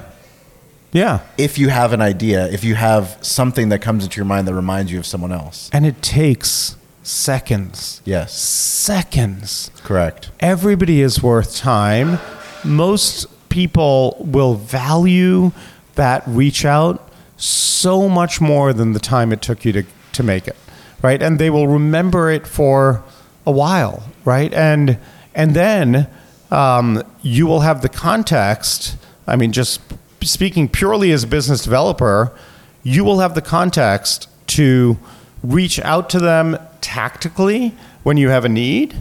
yeah. 0.93 1.21
if 1.39 1.59
you 1.59 1.71
have 1.71 1.93
an 1.93 2.01
idea, 2.01 2.47
if 2.53 2.63
you 2.65 2.77
have 2.77 3.19
something 3.21 3.69
that 3.71 3.81
comes 3.81 4.05
into 4.05 4.17
your 4.17 4.27
mind 4.27 4.47
that 4.47 4.55
reminds 4.55 4.93
you 4.93 4.99
of 5.01 5.07
someone 5.07 5.33
else. 5.33 5.69
And 5.73 5.87
it 5.87 6.03
takes 6.03 6.77
seconds. 7.03 8.01
Yes, 8.05 8.33
Seconds. 8.39 9.71
correct. 9.83 10.31
everybody 10.41 11.01
is 11.01 11.23
worth 11.23 11.57
time. 11.57 12.19
Most 12.65 13.27
people 13.49 14.17
will 14.21 14.55
value 14.55 15.53
that 15.95 16.23
reach 16.27 16.65
out 16.65 17.09
so 17.37 18.09
much 18.09 18.41
more 18.41 18.73
than 18.73 18.93
the 18.93 19.01
time 19.01 19.33
it 19.33 19.43
took 19.43 19.65
you 19.65 19.73
to, 19.73 19.85
to 20.13 20.23
make 20.23 20.47
it, 20.49 20.57
right? 21.03 21.21
And 21.21 21.39
they 21.39 21.51
will 21.51 21.69
remember 21.69 22.31
it 22.31 22.47
for 22.47 23.03
a 23.47 23.51
while, 23.51 24.05
right? 24.25 24.53
And 24.55 24.99
and 25.35 25.55
then 25.55 26.09
um, 26.51 27.03
you 27.23 27.47
will 27.47 27.61
have 27.61 27.83
the 27.83 27.89
context. 27.89 28.97
I 29.27 29.37
mean, 29.37 29.53
just 29.53 29.81
speaking 30.21 30.69
purely 30.69 31.11
as 31.11 31.25
a 31.25 31.27
business 31.27 31.65
developer, 31.65 32.33
you 32.83 33.03
will 33.05 33.19
have 33.21 33.35
the 33.35 33.43
context 33.43 34.29
to 34.49 34.99
reach 35.43 35.81
out 35.81 36.09
to 36.11 36.21
them 36.21 36.57
tactically 36.93 37.75
when 38.03 38.19
you 38.19 38.29
have 38.29 38.45
a 38.45 38.49
need 38.51 38.95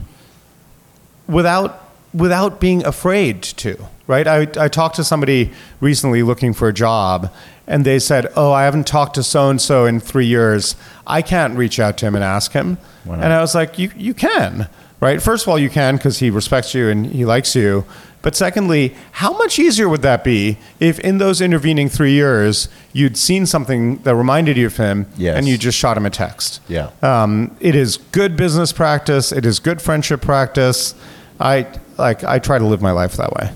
without 1.28 1.90
without 2.14 2.58
being 2.58 2.82
afraid 2.86 3.42
to 3.42 3.76
right? 4.06 4.26
I, 4.26 4.40
I 4.58 4.68
talked 4.68 4.96
to 4.96 5.04
somebody 5.04 5.52
recently 5.80 6.22
looking 6.22 6.52
for 6.54 6.68
a 6.68 6.72
job 6.72 7.32
and 7.66 7.84
they 7.84 7.98
said 7.98 8.26
oh 8.34 8.50
i 8.52 8.64
haven't 8.64 8.86
talked 8.86 9.14
to 9.16 9.22
so 9.22 9.50
and 9.50 9.60
so 9.60 9.84
in 9.84 10.00
three 10.00 10.26
years. 10.26 10.74
I 11.06 11.20
can't 11.20 11.54
reach 11.56 11.78
out 11.78 11.98
to 11.98 12.06
him 12.06 12.14
and 12.14 12.24
ask 12.24 12.52
him. 12.52 12.78
And 13.24 13.32
i 13.32 13.40
was 13.40 13.54
like 13.54 13.78
you, 13.78 13.90
you 13.96 14.14
can 14.14 14.68
right? 15.00 15.20
First 15.20 15.44
of 15.44 15.48
all 15.48 15.58
you 15.58 15.68
can 15.68 15.96
because 15.96 16.18
he 16.18 16.30
respects 16.30 16.74
you 16.74 16.88
and 16.88 17.04
he 17.04 17.24
likes 17.26 17.54
you 17.54 17.84
but 18.22 18.34
secondly 18.36 18.94
how 19.12 19.32
much 19.36 19.58
easier 19.58 19.88
would 19.88 20.02
that 20.02 20.22
be 20.24 20.56
if 20.80 20.98
in 21.00 21.18
those 21.18 21.40
intervening 21.40 21.88
three 21.88 22.12
years 22.12 22.68
you'd 22.92 23.16
seen 23.16 23.44
something 23.46 23.96
that 24.04 24.14
reminded 24.14 24.56
you 24.56 24.66
of 24.66 24.76
him 24.76 25.06
Yes. 25.16 25.36
and 25.36 25.48
you 25.48 25.58
just 25.58 25.76
shot 25.76 25.96
him 25.96 26.06
a 26.06 26.10
text 26.10 26.60
Yeah. 26.68 26.90
um, 27.02 27.54
it 27.60 27.74
is 27.74 27.96
good 28.12 28.36
business 28.36 28.72
practice. 28.72 29.32
It 29.32 29.44
is 29.44 29.58
good 29.58 29.82
friendship 29.82 30.20
practice. 30.22 30.94
I 31.40 31.66
like. 31.98 32.22
I 32.24 32.38
try 32.38 32.58
to 32.58 32.64
live 32.64 32.80
my 32.80 32.92
life 32.92 33.14
that 33.16 33.32
way. 33.32 33.50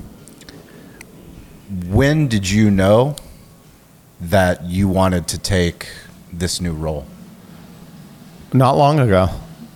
When 1.88 2.29
did 2.29 2.48
you 2.50 2.70
know 2.70 3.16
that 4.20 4.64
you 4.64 4.88
wanted 4.88 5.29
to 5.29 5.38
take 5.38 5.87
this 6.33 6.61
new 6.61 6.72
role? 6.72 7.07
Not 8.52 8.76
long 8.76 8.98
ago, 9.00 9.29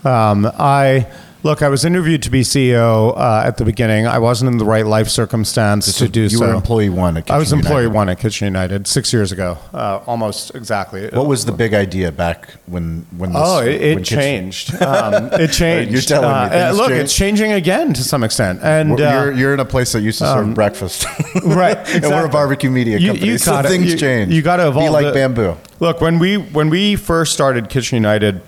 um, 0.05 0.51
I 0.59 1.07
Look, 1.43 1.63
I 1.63 1.69
was 1.71 1.87
interviewed 1.87 2.23
to 2.25 2.31
be 2.31 2.43
CEO 2.43 3.17
uh, 3.17 3.43
at 3.47 3.57
the 3.57 3.65
beginning. 3.65 4.07
I 4.07 4.19
wasn't 4.19 4.51
in 4.53 4.59
the 4.59 4.65
right 4.67 4.85
life 4.85 5.09
circumstance 5.09 5.97
to 5.97 6.07
do 6.07 6.23
you 6.25 6.29
so. 6.29 6.35
You 6.45 6.49
were 6.51 6.55
employee 6.55 6.91
one 6.91 7.17
at 7.17 7.31
I 7.31 7.39
was 7.39 7.49
Kitchen 7.49 7.61
employee 7.61 7.83
United. 7.85 7.95
one 7.95 8.09
at 8.11 8.19
Kitchen 8.19 8.45
United 8.45 8.87
six 8.87 9.11
years 9.11 9.33
ago, 9.33 9.57
uh, 9.73 10.01
almost 10.07 10.55
exactly. 10.55 11.09
What 11.09 11.27
was 11.27 11.47
the 11.47 11.53
big 11.53 11.73
idea 11.73 12.13
back 12.13 12.51
when 12.67 13.07
when 13.17 13.33
this? 13.33 13.41
Oh, 13.43 13.61
it, 13.61 13.95
when 13.95 14.05
changed. 14.05 14.75
Um, 14.83 15.31
it 15.33 15.51
changed. 15.53 15.93
You're 15.93 16.03
telling 16.03 16.29
me 16.51 16.59
Uh, 16.59 16.73
look, 16.73 16.89
changed? 16.89 17.05
it's 17.05 17.17
changing 17.17 17.53
again 17.53 17.95
to 17.95 18.05
some 18.05 18.23
extent. 18.23 18.61
And 18.63 19.01
uh, 19.01 19.05
you're, 19.25 19.33
you're 19.33 19.55
in 19.55 19.61
a 19.61 19.65
place 19.65 19.93
that 19.93 20.01
used 20.03 20.19
to 20.19 20.27
serve 20.27 20.55
breakfast, 20.55 21.07
right, 21.47 21.79
and 21.95 22.05
we're 22.05 22.27
a 22.27 22.29
barbecue 22.29 22.71
media 22.71 22.99
You- 22.99 23.09
company. 23.13 23.27
you 23.31 23.39
so 23.39 23.63
things 23.63 23.93
you- 23.93 23.99
change. 23.99 24.31
you 24.33 24.43
gotta 24.43 24.69
evolve 24.69 24.87
Be 24.87 24.91
like 24.91 25.07
the- 25.07 25.13
bamboo. 25.13 25.57
Look, 25.79 26.03
when 26.03 26.19
we 26.19 26.37
when 26.37 26.69
we 26.69 26.97
first 26.97 27.33
started 27.33 27.71
Kitchen 27.71 27.97
United, 27.97 28.43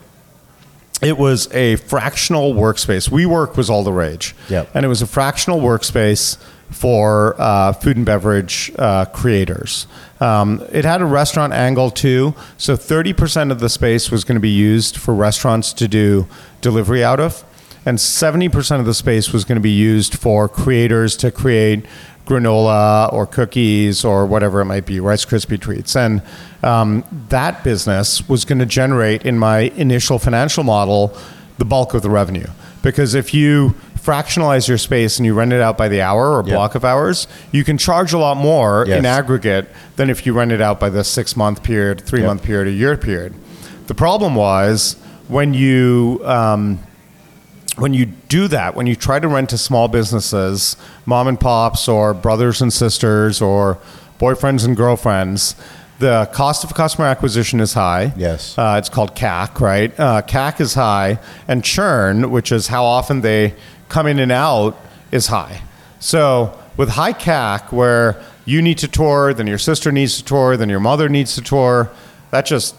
it 1.03 1.19
was 1.19 1.53
a 1.53 1.77
fractional 1.77 2.55
workspace. 2.55 3.11
WeWork 3.11 3.57
was 3.57 3.69
all 3.69 3.83
the 3.85 3.93
rage, 3.93 4.35
Yep. 4.49 4.71
and 4.75 4.85
it 4.85 4.89
was 4.89 5.03
a 5.03 5.07
fractional 5.07 5.61
workspace 5.61 6.39
for 6.71 7.35
uh, 7.39 7.73
food 7.73 7.97
and 7.99 8.07
beverage 8.07 8.73
uh, 8.79 9.05
creators. 9.07 9.87
Um, 10.21 10.65
it 10.73 10.85
had 10.85 11.03
a 11.03 11.05
restaurant 11.05 11.53
angle 11.53 11.91
too, 11.91 12.35
so 12.57 12.77
thirty 12.77 13.13
percent 13.13 13.51
of 13.53 13.61
the 13.61 13.69
space 13.69 14.11
was 14.11 14.25
going 14.25 14.37
to 14.37 14.41
be 14.41 14.49
used 14.51 14.97
for 14.97 15.15
restaurants 15.15 15.73
to 15.75 15.89
do 15.89 16.27
delivery 16.61 17.05
out 17.05 17.21
of, 17.21 17.45
and 17.85 18.01
seventy 18.01 18.49
percent 18.49 18.81
of 18.81 18.87
the 18.87 18.95
space 18.95 19.33
was 19.33 19.45
going 19.45 19.57
to 19.57 19.63
be 19.63 19.71
used 19.71 20.15
for 20.17 20.49
creators 20.49 21.17
to 21.19 21.31
create 21.31 21.85
granola 22.27 23.13
or 23.13 23.27
cookies 23.27 24.05
or 24.05 24.25
whatever 24.27 24.61
it 24.61 24.65
might 24.67 24.87
be, 24.87 25.01
Rice 25.01 25.25
Krispie 25.25 25.61
treats. 25.61 25.97
And 25.97 26.23
um, 26.63 27.05
that 27.29 27.65
business 27.65 28.29
was 28.29 28.45
going 28.45 28.61
to 28.61 28.67
generate, 28.67 29.27
in 29.27 29.39
my 29.39 29.61
initial 29.75 30.19
financial 30.21 30.63
model, 30.63 31.17
the 31.59 31.65
bulk 31.65 31.95
of 31.95 32.03
the 32.03 32.11
revenue. 32.11 32.47
Because 32.83 33.15
if 33.15 33.35
you 33.35 33.75
fractionalize 33.97 34.69
your 34.69 34.79
space 34.79 35.19
and 35.19 35.27
you 35.27 35.35
rent 35.35 35.53
it 35.53 35.61
out 35.61 35.77
by 35.79 35.89
the 35.89 36.01
hour 36.01 36.33
or 36.37 36.43
Yep. 36.45 36.47
block 36.55 36.75
of 36.75 36.85
hours, 36.85 37.27
you 37.53 37.63
can 37.65 37.79
charge 37.79 38.13
a 38.13 38.19
lot 38.19 38.37
more 38.37 38.85
in 38.87 39.05
aggregate 39.07 39.69
than 39.97 40.11
if 40.11 40.25
you 40.27 40.33
rent 40.33 40.51
it 40.53 40.61
out 40.61 40.81
by 40.81 40.91
the 40.91 41.05
six 41.05 41.37
month 41.37 41.63
period, 41.63 42.01
three 42.01 42.21
Yep. 42.21 42.27
month 42.27 42.43
period, 42.43 42.69
a 42.69 42.73
year 42.73 42.97
period. 42.97 43.35
The 43.87 43.95
problem 43.95 44.35
was 44.35 44.97
when 45.29 45.55
you 45.55 46.21
um, 46.25 46.81
when 47.83 47.93
you 47.93 48.07
do 48.07 48.47
that, 48.47 48.77
when 48.77 48.87
you 48.87 48.95
try 48.95 49.19
to 49.19 49.27
rent 49.27 49.51
to 49.51 49.59
small 49.59 49.89
businesses, 49.89 50.77
mom 51.05 51.27
and 51.27 51.41
pops, 51.41 51.89
or 51.89 52.15
brothers 52.15 52.63
and 52.63 52.73
sisters, 52.73 53.43
or 53.43 53.77
boyfriends 54.21 54.65
and 54.65 54.77
girlfriends, 54.77 55.57
the 55.99 56.31
cost 56.33 56.63
of 56.63 56.75
customer 56.75 57.09
acquisition 57.09 57.59
is 57.59 57.75
high. 57.75 58.13
Yes. 58.17 58.57
Uh, 58.57 58.77
it's 58.79 58.89
called 58.89 59.17
CAC, 59.17 59.59
right? 59.59 59.99
Uh, 59.99 60.23
CAC 60.23 60.61
is 60.61 60.75
high, 60.75 61.19
and 61.49 61.65
churn, 61.65 62.31
which 62.31 62.53
is 62.53 62.69
how 62.69 62.85
often 62.85 63.21
they 63.21 63.53
come 63.89 64.07
in 64.07 64.21
and 64.21 64.31
out, 64.31 64.77
is 65.11 65.27
high. 65.27 65.61
So 65.99 66.57
with 66.77 66.91
high 66.91 67.15
CAC, 67.15 67.73
where 67.73 68.23
you 68.45 68.63
need 68.63 68.79
to 68.79 68.87
tour, 68.87 69.35
then 69.35 69.49
your 69.49 69.59
sister 69.59 69.91
needs 69.91 70.19
to 70.19 70.25
tour, 70.25 70.57
then 70.57 70.69
your 70.69 70.79
mother 70.79 71.09
needs 71.09 71.35
to 71.35 71.41
tour, 71.43 71.91
that 72.31 72.47
just 72.47 72.77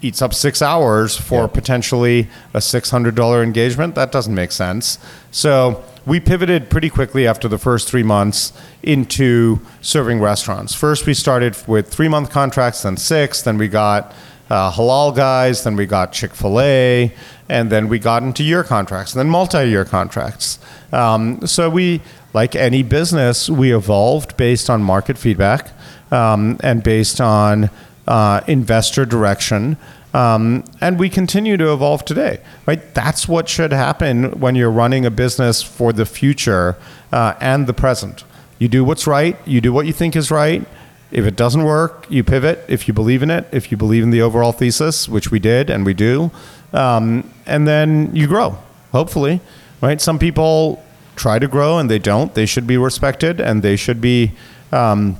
eats 0.00 0.22
up 0.22 0.32
six 0.34 0.62
hours 0.62 1.16
for 1.16 1.42
Yeah. 1.42 1.46
potentially 1.48 2.28
a 2.54 2.60
six 2.60 2.90
hundred 2.90 3.14
dollar 3.14 3.42
engagement. 3.42 3.94
That 3.94 4.12
doesn't 4.12 4.34
make 4.34 4.52
sense. 4.52 4.98
So 5.30 5.82
we 6.06 6.20
pivoted 6.20 6.70
pretty 6.70 6.88
quickly 6.88 7.26
after 7.26 7.48
the 7.48 7.58
first 7.58 7.88
three 7.88 8.02
months 8.02 8.52
into 8.82 9.60
serving 9.82 10.20
restaurants. 10.20 10.72
First, 10.74 11.04
we 11.06 11.14
started 11.14 11.56
with 11.66 11.88
three 11.88 12.08
month 12.08 12.30
contracts, 12.30 12.82
then 12.82 12.96
six, 12.96 13.42
then 13.42 13.58
we 13.58 13.68
got 13.68 14.14
uh, 14.50 14.70
halal 14.72 15.14
guys, 15.14 15.64
then 15.64 15.76
we 15.76 15.84
got 15.84 16.12
Chick 16.12 16.34
fil 16.34 16.58
A, 16.60 17.12
and 17.50 17.70
then 17.70 17.88
we 17.88 17.98
got 17.98 18.22
into 18.22 18.42
year 18.42 18.64
contracts, 18.64 19.12
and 19.12 19.20
then 19.20 19.28
multi 19.28 19.68
year 19.68 19.84
contracts. 19.84 20.58
Um, 20.92 21.46
so 21.46 21.68
we, 21.68 22.00
like 22.32 22.56
any 22.56 22.82
business, 22.82 23.50
we 23.50 23.74
evolved 23.74 24.38
based 24.38 24.70
on 24.70 24.82
market 24.82 25.18
feedback 25.18 25.72
um, 26.10 26.56
and 26.62 26.82
based 26.82 27.20
on 27.20 27.68
uh, 28.08 28.40
investor 28.46 29.04
direction. 29.04 29.76
Um, 30.14 30.64
and 30.80 30.98
we 30.98 31.10
continue 31.10 31.58
to 31.58 31.72
evolve 31.72 32.04
today, 32.04 32.40
right? 32.66 32.94
That's 32.94 33.28
what 33.28 33.48
should 33.48 33.72
happen 33.72 34.40
when 34.40 34.54
you're 34.54 34.70
running 34.70 35.04
a 35.04 35.10
business 35.10 35.62
for 35.62 35.92
the 35.92 36.06
future 36.06 36.76
uh, 37.12 37.34
and 37.40 37.66
the 37.66 37.74
present. 37.74 38.24
You 38.58 38.68
do 38.68 38.82
what's 38.82 39.06
right, 39.06 39.36
you 39.46 39.60
do 39.60 39.72
what 39.72 39.86
you 39.86 39.92
think 39.92 40.16
is 40.16 40.30
right. 40.30 40.66
If 41.10 41.26
it 41.26 41.36
doesn't 41.36 41.62
work, 41.62 42.06
you 42.08 42.24
pivot. 42.24 42.64
If 42.68 42.88
you 42.88 42.94
believe 42.94 43.22
in 43.22 43.30
it, 43.30 43.46
if 43.52 43.70
you 43.70 43.76
believe 43.76 44.02
in 44.02 44.10
the 44.10 44.22
overall 44.22 44.52
thesis, 44.52 45.08
which 45.08 45.30
we 45.30 45.38
did 45.38 45.70
and 45.70 45.84
we 45.84 45.94
do, 45.94 46.30
um, 46.72 47.30
and 47.46 47.68
then 47.68 48.14
you 48.14 48.26
grow, 48.26 48.58
hopefully, 48.92 49.40
right? 49.82 50.00
Some 50.00 50.18
people 50.18 50.82
try 51.16 51.38
to 51.38 51.48
grow 51.48 51.78
and 51.78 51.90
they 51.90 51.98
don't. 51.98 52.34
They 52.34 52.46
should 52.46 52.66
be 52.66 52.78
respected 52.78 53.40
and 53.40 53.62
they 53.62 53.76
should 53.76 54.00
be. 54.00 54.32
Um, 54.72 55.18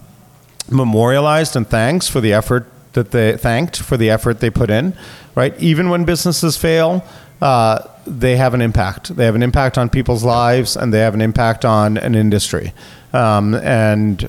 memorialized 0.71 1.57
and 1.57 1.67
thanks 1.67 2.09
for 2.09 2.21
the 2.21 2.31
effort 2.31 2.67
that 2.99 3.13
they 3.13 3.37
thanked 3.37 3.77
for 3.79 3.97
the 3.97 4.11
effort 4.11 4.41
they 4.41 4.51
put 4.51 4.71
in 4.71 4.97
right? 5.35 5.55
Even 5.61 5.89
when 5.89 6.05
businesses 6.05 6.57
fail 6.57 7.05
uh, 7.41 7.79
they 8.05 8.37
have 8.37 8.53
an 8.55 8.61
impact. 8.61 9.15
They 9.15 9.25
have 9.25 9.37
an 9.37 9.43
impact 9.45 9.79
on 9.79 9.89
people's 9.89 10.25
lives 10.25 10.77
and 10.77 10.93
they 10.93 10.99
have 11.01 11.15
an 11.15 11.21
impact 11.21 11.65
on 11.65 11.97
an 11.97 12.15
industry. 12.17 12.73
Um, 13.13 13.55
and 13.55 14.29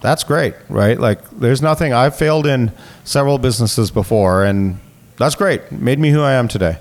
that's 0.00 0.24
great 0.24 0.54
right? 0.68 0.98
Like 0.98 1.18
there's 1.30 1.62
nothing 1.62 1.92
i've 1.92 2.16
failed 2.16 2.46
in 2.46 2.72
several 3.04 3.38
businesses 3.38 3.90
before 3.90 4.44
and 4.44 4.78
that's 5.16 5.34
great. 5.34 5.70
Made 5.70 5.98
me 5.98 6.10
who 6.10 6.22
i 6.22 6.32
am 6.32 6.48
today. 6.48 6.78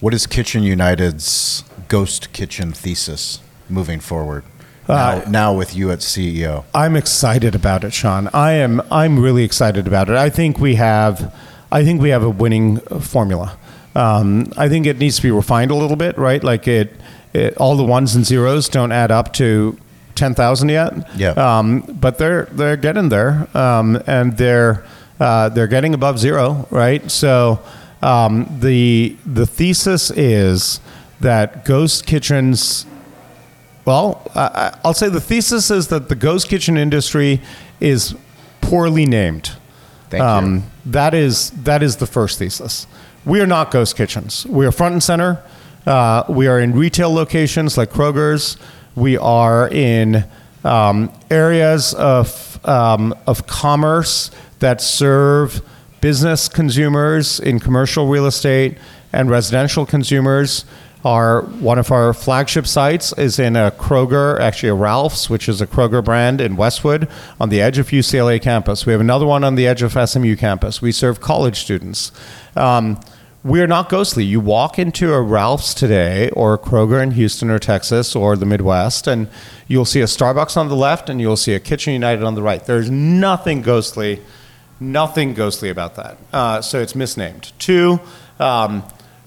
What 0.00 0.14
is 0.14 0.26
Kitchen 0.26 0.62
United's 0.62 1.64
ghost 1.88 2.32
kitchen 2.32 2.72
thesis 2.72 3.40
moving 3.68 3.98
forward? 4.00 4.44
Now, 4.88 4.94
Uh, 5.08 5.24
now 5.28 5.52
with 5.52 5.74
you 5.74 5.90
at 5.90 5.98
CEO. 6.00 6.64
I'm 6.74 6.96
excited 6.96 7.54
about 7.54 7.82
it, 7.84 7.92
Shawn. 7.92 8.28
I 8.32 8.52
am. 8.52 8.80
I'm 8.90 9.18
really 9.18 9.42
excited 9.44 9.86
about 9.86 10.08
it. 10.08 10.16
I 10.16 10.30
think 10.30 10.58
we 10.58 10.76
have. 10.76 11.34
I 11.72 11.84
think 11.84 12.00
we 12.00 12.10
have 12.10 12.22
a 12.22 12.30
winning 12.30 12.78
formula. 13.00 13.56
Um, 13.96 14.52
I 14.56 14.68
think 14.68 14.86
it 14.86 14.98
needs 14.98 15.16
to 15.16 15.22
be 15.22 15.30
refined 15.30 15.70
a 15.70 15.74
little 15.74 15.96
bit, 15.96 16.16
right? 16.18 16.42
Like 16.44 16.68
it, 16.68 16.94
it 17.32 17.56
all 17.56 17.76
the 17.76 17.82
ones 17.84 18.14
and 18.14 18.24
zeros 18.24 18.68
don't 18.68 18.92
add 18.92 19.10
up 19.10 19.32
to 19.34 19.76
ten 20.14 20.34
thousand 20.34 20.68
yet. 20.68 20.92
Yeah. 21.16 21.30
Um, 21.30 21.80
but 22.00 22.18
they're 22.18 22.44
they're 22.52 22.76
getting 22.76 23.08
there, 23.08 23.48
um, 23.56 24.00
and 24.06 24.36
they're 24.36 24.84
uh, 25.18 25.48
they're 25.48 25.66
getting 25.66 25.94
above 25.94 26.18
zero, 26.18 26.66
right? 26.70 27.10
So 27.10 27.58
um, 28.02 28.46
the 28.60 29.16
the 29.26 29.46
thesis 29.46 30.10
is 30.12 30.80
that 31.20 31.64
ghost 31.64 32.06
kitchens 32.06 32.86
well, 33.86 34.20
I- 34.34 34.72
I'll 34.84 34.92
say 34.94 35.08
the 35.08 35.20
thesis 35.20 35.70
is 35.70 35.88
that 35.88 36.08
the 36.10 36.14
ghost 36.14 36.48
kitchen 36.48 36.76
industry 36.76 37.40
is 37.80 38.14
poorly 38.60 39.06
named. 39.06 39.52
Thank 40.10 40.20
you. 40.22 40.28
Um, 40.28 40.64
that 40.84 41.14
is 41.14 41.50
that 41.64 41.82
is 41.82 41.96
the 41.96 42.06
first 42.06 42.38
thesis. 42.38 42.86
We 43.24 43.40
are 43.40 43.46
not 43.46 43.70
ghost 43.70 43.96
kitchens. 43.96 44.46
We 44.48 44.66
are 44.66 44.72
front 44.72 44.92
and 44.92 45.02
center. 45.02 45.40
Uh, 45.86 46.24
we 46.28 46.46
are 46.48 46.60
in 46.60 46.74
retail 46.74 47.12
locations 47.12 47.76
like 47.78 47.90
Kroger's. 47.90 48.56
We 48.94 49.16
are 49.18 49.68
in 49.68 50.24
um, 50.64 51.12
areas 51.30 51.94
of 51.94 52.58
um, 52.64 53.14
of 53.26 53.46
commerce 53.46 54.30
that 54.58 54.80
serve 54.80 55.60
business 56.00 56.48
consumers 56.48 57.38
in 57.40 57.58
commercial 57.60 58.06
real 58.08 58.26
estate 58.26 58.78
and 59.12 59.28
residential 59.30 59.86
consumers. 59.86 60.64
Our 61.06 61.42
one 61.42 61.78
of 61.78 61.92
our 61.92 62.12
flagship 62.12 62.66
sites 62.66 63.12
is 63.16 63.38
in 63.38 63.54
a 63.54 63.70
Kroger, 63.70 64.40
actually 64.40 64.70
a 64.70 64.74
Ralph's, 64.74 65.30
which 65.30 65.48
is 65.48 65.60
a 65.60 65.66
Kroger 65.68 66.04
brand 66.04 66.40
in 66.40 66.56
Westwood, 66.56 67.06
on 67.38 67.48
the 67.48 67.60
edge 67.60 67.78
of 67.78 67.90
UCLA 67.90 68.42
campus. 68.42 68.86
We 68.86 68.90
have 68.90 69.00
another 69.00 69.24
one 69.24 69.44
on 69.44 69.54
the 69.54 69.68
edge 69.68 69.82
of 69.82 69.92
SMU 69.92 70.34
campus. 70.34 70.82
We 70.82 70.90
serve 70.90 71.20
college 71.20 71.60
students. 71.60 72.10
Um, 72.56 72.98
we 73.44 73.60
are 73.60 73.68
not 73.68 73.88
ghostly. 73.88 74.24
You 74.24 74.40
walk 74.40 74.80
into 74.80 75.14
a 75.14 75.22
Ralph's 75.22 75.74
today, 75.74 76.28
or 76.30 76.54
a 76.54 76.58
Kroger 76.58 77.00
in 77.00 77.12
Houston 77.12 77.50
or 77.50 77.60
Texas 77.60 78.16
or 78.16 78.34
the 78.34 78.44
Midwest, 78.44 79.06
and 79.06 79.28
you'll 79.68 79.84
see 79.84 80.00
a 80.00 80.06
Starbucks 80.06 80.56
on 80.56 80.66
the 80.66 80.74
left, 80.74 81.08
and 81.08 81.20
you'll 81.20 81.36
see 81.36 81.54
a 81.54 81.60
Kitchen 81.60 81.92
United 81.92 82.24
on 82.24 82.34
the 82.34 82.42
right. 82.42 82.66
There's 82.66 82.90
nothing 82.90 83.62
ghostly, 83.62 84.22
nothing 84.80 85.34
ghostly 85.34 85.70
about 85.70 85.94
that. 85.94 86.18
Uh, 86.32 86.60
so 86.60 86.80
it's 86.80 86.96
misnamed. 86.96 87.52
Two. 87.60 88.00
Um, 88.40 88.82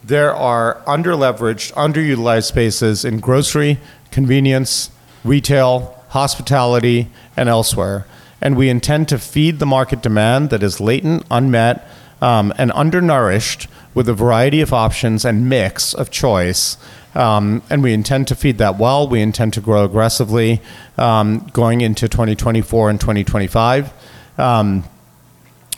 there 0.10 0.36
are 0.36 0.82
underleveraged, 0.86 1.72
underutilized 1.74 2.46
spaces 2.46 3.06
in 3.06 3.20
grocery, 3.20 3.78
convenience, 4.12 4.92
retail, 5.24 5.96
hospitality, 6.10 7.08
and 7.38 7.48
elsewhere. 7.48 8.06
And 8.42 8.58
we 8.58 8.70
intend 8.70 9.08
to 9.10 9.20
feed 9.20 9.60
the 9.60 9.66
market 9.66 10.02
demand 10.02 10.50
that 10.50 10.64
is 10.64 10.82
latent, 10.82 11.26
unmet, 11.30 11.88
um, 12.22 12.54
and 12.58 12.72
undernourished 12.72 13.68
with 13.94 14.10
a 14.10 14.14
variety 14.14 14.62
of 14.62 14.74
options 14.74 15.26
and 15.26 15.48
mix 15.48 15.94
of 15.94 16.10
choice. 16.10 16.78
Um, 17.16 17.62
and 17.70 17.84
we 17.84 17.94
intend 17.94 18.28
to 18.30 18.36
feed 18.36 18.58
that 18.58 18.78
well. 18.78 19.08
We 19.08 19.22
intend 19.22 19.54
to 19.54 19.62
grow 19.62 19.86
aggressively 19.86 20.62
um, 20.98 21.50
going 21.54 21.82
into 21.82 22.08
2024 22.08 22.90
and 22.90 23.00
2025. 23.00 23.94
Um, 24.38 24.84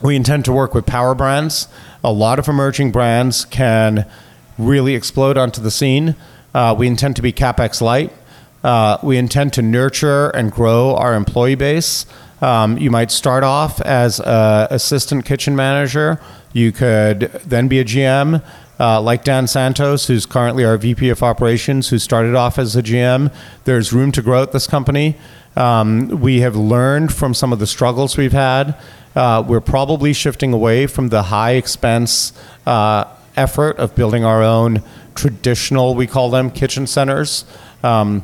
we 0.02 0.15
intend 0.15 0.46
to 0.46 0.52
work 0.52 0.74
with 0.74 0.86
power 0.86 1.13
brands. 1.13 1.67
A 2.04 2.12
lot 2.12 2.40
of 2.40 2.48
emerging 2.48 2.92
brands 2.92 3.46
can 3.46 4.08
really 4.58 4.96
explode 4.96 5.38
onto 5.38 5.62
the 5.62 5.72
scene. 5.72 6.16
Uh, 6.54 6.76
we 6.78 6.88
intend 6.88 7.16
to 7.18 7.22
be 7.22 7.32
capex 7.32 7.82
light. 7.82 8.12
Uh, 8.64 8.98
we 9.04 9.18
intend 9.18 9.54
to 9.54 9.62
nurture 9.62 10.30
and 10.30 10.52
grow 10.52 10.96
our 10.96 11.14
employee 11.14 11.56
base. 11.56 12.06
Um, 12.42 12.78
you 12.78 12.90
might 12.90 13.12
start 13.12 13.44
off 13.44 13.80
as 13.82 14.20
an 14.20 14.68
assistant 14.72 15.26
kitchen 15.26 15.56
manager. 15.56 16.20
You 16.54 16.72
could 16.72 17.32
then 17.46 17.68
be 17.68 17.80
a 17.80 17.86
GM, 17.86 18.44
uh, 18.80 19.00
like 19.02 19.24
Dan 19.24 19.46
Santos, 19.46 20.08
who's 20.08 20.26
currently 20.26 20.66
our 20.66 20.78
VP 20.78 21.10
of 21.10 21.22
operations, 21.22 21.90
who 21.90 22.00
started 22.00 22.36
off 22.36 22.58
as 22.58 22.76
a 22.76 22.82
GM. 22.82 23.32
There's 23.66 23.94
room 23.94 24.12
to 24.14 24.22
grow 24.24 24.42
at 24.42 24.52
this 24.52 24.66
company. 24.66 25.18
Um, 25.56 26.08
we 26.22 26.40
have 26.42 26.56
learned 26.56 27.14
from 27.14 27.34
some 27.34 27.54
of 27.54 27.60
the 27.60 27.68
struggles 27.68 28.18
we've 28.18 28.32
had. 28.32 28.76
Uh, 29.15 29.43
we're 29.45 29.60
probably 29.60 30.13
shifting 30.13 30.54
away 30.54 30.88
from 30.88 31.10
the 31.10 31.24
high 31.24 31.52
expense 31.52 32.34
uh, 32.65 33.06
effort 33.36 33.78
of 33.78 33.95
building 33.95 34.24
our 34.24 34.41
own 34.43 34.84
traditional, 35.15 35.95
we 35.95 36.08
call 36.08 36.30
them 36.30 36.50
kitchen 36.50 36.88
centers. 36.88 37.45
Um, 37.84 38.24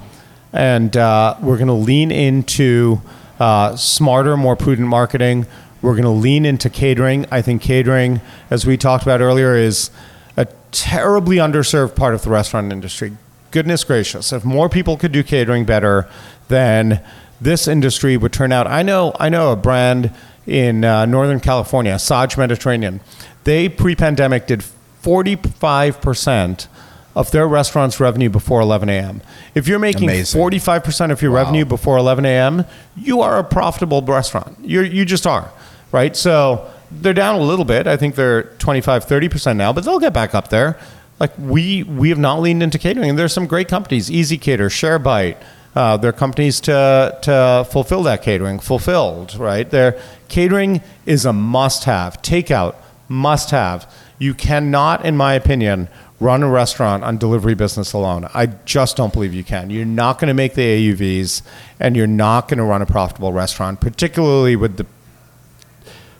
and 0.54 0.96
uh, 0.96 1.36
we're 1.42 1.58
going 1.58 1.68
to 1.68 1.74
lean 1.74 2.12
into 2.12 3.02
uh, 3.40 3.76
smarter, 3.76 4.38
more 4.38 4.56
prudent 4.56 4.88
marketing. 4.88 5.46
We're 5.82 5.94
going 5.94 6.04
to 6.04 6.10
lean 6.10 6.46
into 6.46 6.70
catering. 6.70 7.26
I 7.32 7.42
think 7.42 7.62
catering, 7.62 8.22
as 8.50 8.66
we 8.66 8.78
talked 8.78 9.04
about 9.04 9.22
earlier, 9.22 9.56
is 9.56 9.92
a 10.36 10.48
terribly 10.72 11.38
underserved 11.38 11.96
part 11.96 12.16
of 12.16 12.24
the 12.24 12.30
restaurant 12.30 12.72
industry. 12.72 13.18
Goodness 13.52 13.84
gracious, 13.84 14.34
if 14.34 14.44
more 14.44 14.70
people 14.70 14.98
could 14.98 15.12
do 15.12 15.24
catering 15.24 15.66
better, 15.66 16.10
then 16.48 17.04
this 17.40 17.68
industry 17.68 18.18
would 18.18 18.34
turn 18.34 18.52
out. 18.52 18.68
I 18.68 18.84
know, 18.84 19.14
I 19.20 19.30
know 19.30 19.52
a 19.52 19.56
brand 19.56 20.14
in 20.48 20.84
uh, 20.84 21.06
Northern 21.06 21.40
California, 21.40 22.00
Saj 22.00 22.38
Mediterranean. 22.38 23.02
They 23.44 23.70
pre-pandemic 23.70 24.48
did 24.48 24.64
45% 25.04 26.68
of 27.16 27.32
their 27.32 27.48
restaurant's 27.48 28.00
revenue 28.00 28.30
before 28.30 28.62
11 28.62 28.90
a.m. 28.90 29.22
If 29.56 29.68
you're 29.68 29.80
making 29.80 30.10
Amazing. 30.10 30.40
45% 30.40 31.12
of 31.12 31.22
your 31.22 31.32
revenue 31.32 31.66
before 31.66 31.98
11 31.98 32.26
a.m., 32.26 32.66
you 32.96 33.22
are 33.22 33.40
a 33.40 33.44
profitable 33.44 34.02
restaurant. 34.02 34.58
you 34.62 34.82
you 34.82 35.04
just 35.04 35.26
are, 35.26 35.52
right? 35.92 36.16
So 36.16 36.70
they're 36.92 37.14
down 37.14 37.36
a 37.36 37.42
little 37.44 37.66
bit. 37.66 37.88
I 37.88 37.98
think 37.98 38.16
they're 38.16 38.44
25, 38.44 39.06
30% 39.06 39.58
now, 39.58 39.74
but 39.74 39.84
they'll 39.84 40.00
get 40.00 40.14
back 40.14 40.36
up 40.36 40.50
there. 40.50 40.80
Like 41.20 41.38
we, 41.40 41.84
we 41.84 42.10
have 42.10 42.20
not 42.20 42.40
leaned 42.40 42.62
into 42.62 42.78
catering. 42.78 43.10
And 43.10 43.20
there's 43.20 43.34
some 43.34 43.48
great 43.48 43.68
companies, 43.68 44.10
ezCater, 44.10 44.70
ShareBite. 44.70 45.38
Uh, 45.76 45.98
they're 45.98 46.12
companies 46.12 46.60
to, 46.62 47.18
to 47.22 47.68
fulfill 47.72 48.04
that 48.04 48.24
catering, 48.24 48.60
fulfilled, 48.60 49.36
right? 49.36 49.70
Their 49.70 50.00
catering 50.28 50.82
is 51.06 51.26
a 51.26 51.34
must 51.34 51.84
have. 51.84 52.22
Takeout, 52.22 52.76
must 53.08 53.52
have. 53.52 53.92
You 54.20 54.34
cannot, 54.34 55.06
in 55.06 55.16
my 55.16 55.34
opinion, 55.34 55.88
run 56.20 56.42
a 56.42 56.50
restaurant 56.50 57.04
on 57.04 57.18
delivery 57.18 57.54
business 57.54 57.94
alone. 57.94 58.28
I 58.34 58.48
just 58.48 58.98
don't 58.98 59.14
believe 59.14 59.34
you 59.34 59.44
can. 59.44 59.70
You're 59.70 59.86
not 59.86 60.20
going 60.20 60.30
to 60.30 60.34
make 60.34 60.56
the 60.56 60.94
AUVs, 60.94 61.44
and 61.80 61.96
you're 61.96 62.08
not 62.08 62.48
going 62.48 62.58
to 62.58 62.64
run 62.64 62.82
a 62.82 62.86
profitable 62.86 63.34
restaurant, 63.34 63.80
particularly 63.80 64.56
with 64.56 64.78
the 64.78 64.86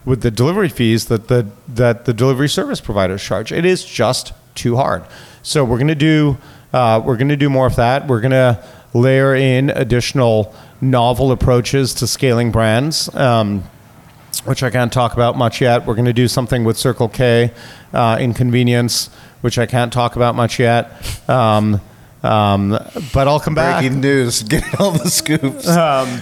with 0.06 0.22
the 0.22 0.32
delivery 0.32 0.70
fees 0.70 1.08
that 1.08 1.28
the 1.28 1.48
that 1.68 2.06
the 2.06 2.14
delivery 2.14 2.48
service 2.48 2.80
providers 2.80 3.22
charge. 3.22 3.52
It 3.52 3.66
is 3.66 3.84
just 3.84 4.34
too 4.56 4.78
hard. 4.78 5.04
So 5.42 5.66
we're 5.66 5.78
going 5.78 5.88
to 5.88 5.96
do 5.96 6.38
uh, 6.74 7.02
we're 7.04 7.18
going 7.18 7.30
to 7.30 7.38
do 7.38 7.50
more 7.50 7.66
of 7.66 7.76
that. 7.78 8.08
We're 8.08 8.22
going 8.22 8.32
to 8.32 8.64
layer 9.00 9.36
in 9.36 9.70
additional 9.70 10.54
novel 10.82 11.32
approaches 11.32 11.94
to 11.96 12.08
scaling 12.08 12.52
brands. 12.52 13.14
Um, 13.16 13.64
which 14.46 14.64
I 14.64 14.70
can't 14.70 14.94
talk 14.94 15.14
about 15.14 15.38
much 15.38 15.62
yet. 15.62 15.86
We're 15.86 15.96
going 15.96 16.06
to 16.06 16.14
do 16.14 16.28
something 16.28 16.64
with 16.64 16.78
Circle 16.78 17.10
K 17.10 17.52
uh, 17.92 18.18
in 18.20 18.34
convenience, 18.34 19.10
which 19.42 19.58
I 19.58 19.66
can't 19.66 19.92
talk 19.92 20.16
about 20.16 20.36
much 20.36 20.60
yet. 20.60 20.92
Um, 21.30 21.82
um, 22.24 22.70
but 23.14 23.28
I'll 23.28 23.40
come 23.40 23.56
back. 23.56 23.82
Breaking 23.82 24.00
news. 24.00 24.44
Get 24.48 24.80
all 24.80 24.92
the 24.92 25.10
scoops. 25.10 25.68
Um, 25.68 26.22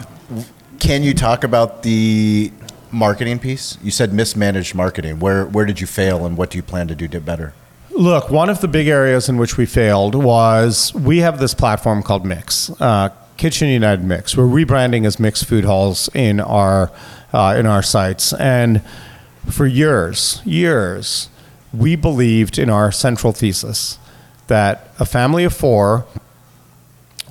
Can 0.80 1.04
you 1.04 1.14
talk 1.14 1.44
about 1.44 1.84
the 1.84 2.52
marketing 2.92 3.40
piece? 3.40 3.78
You 3.84 3.92
said 3.92 4.14
mismanaged 4.14 4.76
marketing. 4.76 5.20
Where 5.20 5.46
where 5.46 5.66
did 5.66 5.80
you 5.80 5.88
fail, 5.88 6.26
and 6.26 6.38
what 6.38 6.50
do 6.50 6.58
you 6.58 6.64
plan 6.64 6.88
to 6.88 6.96
do 6.96 7.08
to 7.10 7.20
better? 7.20 7.54
Look, 7.96 8.30
one 8.30 8.50
of 8.50 8.60
the 8.60 8.68
big 8.68 8.88
areas 8.88 9.30
in 9.30 9.38
which 9.38 9.56
we 9.56 9.66
failed 9.66 10.16
was 10.16 10.94
we 10.94 11.20
have 11.20 11.40
this 11.40 11.54
platform 11.54 12.04
called 12.04 12.26
Mix, 12.26 12.70
uh, 12.82 13.08
Kitchen 13.38 13.70
United 13.70 14.04
Mix. 14.04 14.36
We're 14.36 14.44
rebranding 14.44 15.06
as 15.06 15.18
Mix 15.18 15.44
Food 15.44 15.64
Halls 15.64 16.10
in 16.14 16.42
our 16.42 16.92
uh, 17.32 17.56
in 17.58 17.66
our 17.66 17.82
sites, 17.82 18.34
and 18.34 18.82
for 19.50 19.66
years, 19.66 20.42
years, 20.44 21.30
we 21.74 21.96
believed 21.96 22.60
in 22.60 22.70
our 22.70 22.92
central 22.92 23.32
thesis 23.32 23.98
that 24.48 24.90
a 25.00 25.06
family 25.06 25.46
of 25.46 25.54
four 25.54 26.06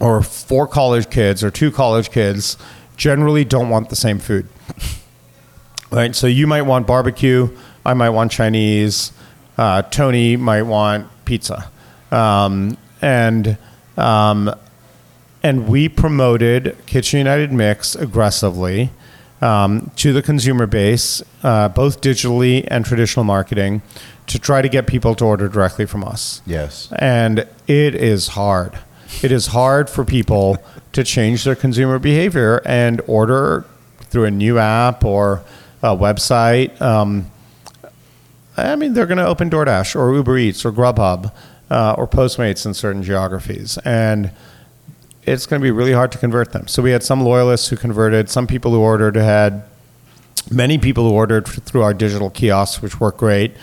or 0.00 0.22
four 0.22 0.66
college 0.66 1.10
kids 1.10 1.44
or 1.44 1.50
two 1.50 1.70
college 1.70 2.10
kids 2.10 2.56
generally 2.96 3.44
don't 3.44 3.68
want 3.68 3.90
the 3.90 3.96
same 3.96 4.18
food. 4.18 4.48
Right? 5.90 6.16
So 6.16 6.26
you 6.26 6.48
might 6.48 6.62
want 6.62 6.88
barbecue, 6.88 7.56
I 7.86 7.94
might 7.94 8.10
want 8.10 8.32
Chinese, 8.32 9.12
uh, 9.56 9.82
Tony 9.82 10.36
might 10.36 10.62
want 10.62 11.08
pizza. 11.24 11.70
Um, 12.10 12.76
and 13.00 13.58
um, 13.96 14.54
and 15.42 15.68
we 15.68 15.88
promoted 15.88 16.76
Kitchen 16.86 17.18
United 17.18 17.52
Mix 17.52 17.94
aggressively 17.94 18.90
um, 19.42 19.90
to 19.96 20.12
the 20.12 20.22
consumer 20.22 20.66
base, 20.66 21.22
uh, 21.42 21.68
both 21.68 22.00
digitally 22.00 22.66
and 22.70 22.84
traditional 22.84 23.24
marketing, 23.24 23.82
to 24.26 24.38
try 24.38 24.62
to 24.62 24.68
get 24.70 24.86
people 24.86 25.14
to 25.16 25.24
order 25.24 25.48
directly 25.48 25.84
from 25.84 26.02
us. 26.02 26.40
Yes. 26.46 26.88
And 26.96 27.40
it 27.66 27.94
is 27.94 28.28
hard. 28.28 28.78
It 29.22 29.30
is 29.30 29.48
hard 29.48 29.90
for 29.90 30.04
people 30.04 30.56
to 30.92 31.04
change 31.04 31.44
their 31.44 31.54
consumer 31.54 31.98
behavior 31.98 32.62
and 32.64 33.02
order 33.06 33.66
through 34.00 34.24
a 34.24 34.30
new 34.30 34.58
app 34.58 35.04
or 35.04 35.42
a 35.82 35.94
website. 35.94 36.80
Um, 36.80 37.30
I 38.56 38.76
mean, 38.76 38.94
they're 38.94 39.06
going 39.06 39.18
to 39.18 39.26
open 39.26 39.50
DoorDash 39.50 39.96
or 39.96 40.14
Uber 40.14 40.38
Eats 40.38 40.64
or 40.64 40.72
Grubhub 40.72 41.32
uh, 41.70 41.94
or 41.98 42.06
Postmates 42.06 42.64
in 42.64 42.74
certain 42.74 43.02
geographies. 43.02 43.78
And 43.78 44.30
it's 45.24 45.46
going 45.46 45.60
to 45.60 45.64
be 45.64 45.70
really 45.70 45.92
hard 45.92 46.12
to 46.12 46.18
convert 46.18 46.52
them. 46.52 46.68
So 46.68 46.82
we 46.82 46.90
had 46.90 47.02
some 47.02 47.22
loyalists 47.22 47.68
who 47.68 47.76
converted, 47.76 48.30
some 48.30 48.46
people 48.46 48.72
who 48.72 48.80
ordered 48.80 49.16
had 49.16 49.64
many 50.50 50.78
people 50.78 51.08
who 51.08 51.14
ordered 51.14 51.46
through 51.46 51.82
our 51.82 51.94
digital 51.94 52.30
kiosks, 52.30 52.82
which 52.82 53.00
work 53.00 53.16
great. 53.16 53.56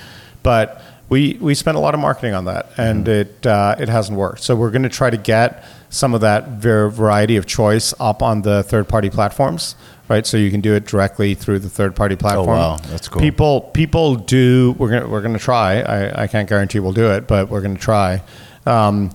But 0.44 0.82
we, 1.10 1.38
we 1.42 1.54
spent 1.56 1.78
a 1.78 1.80
lot 1.80 1.94
of 1.94 2.00
marketing 2.00 2.34
on 2.34 2.46
that, 2.46 2.72
and 2.78 3.08
it, 3.08 3.46
uh, 3.46 3.76
it 3.78 3.90
hasn't 3.90 4.18
worked. 4.18 4.42
So 4.42 4.56
we're 4.56 4.72
going 4.72 4.84
to 4.84 4.90
try 4.90 5.10
to 5.10 5.18
get 5.18 5.66
some 5.90 6.14
of 6.14 6.22
that 6.22 6.48
variety 6.48 7.36
of 7.36 7.46
choice 7.46 7.94
up 8.00 8.24
on 8.24 8.42
the 8.44 8.64
third 8.64 8.88
party 8.88 9.10
platforms, 9.10 9.76
right? 10.12 10.28
So 10.28 10.38
you 10.38 10.52
can 10.52 10.62
do 10.62 10.76
it 10.76 10.86
directly 10.86 11.34
through 11.36 11.60
the 11.60 11.69
third 11.69 11.95
party 11.95 12.15
platform. 12.17 12.50
Oh 12.50 12.71
wow. 12.74 12.78
That's 12.89 13.08
cool. 13.08 13.21
People 13.21 13.62
people 13.62 14.15
do. 14.15 14.76
We're 14.78 14.89
gonna 14.89 15.08
we're 15.08 15.21
gonna 15.21 15.39
try. 15.39 15.82
I, 15.82 16.24
I 16.24 16.28
can't 16.28 16.47
guarantee 16.47 16.80
we'll 16.80 16.91
do 16.91 17.12
it, 17.12 17.28
but 17.28 17.50
we're 17.50 17.62
gonna 17.62 17.80
try. 17.80 18.21
Um, 18.65 19.12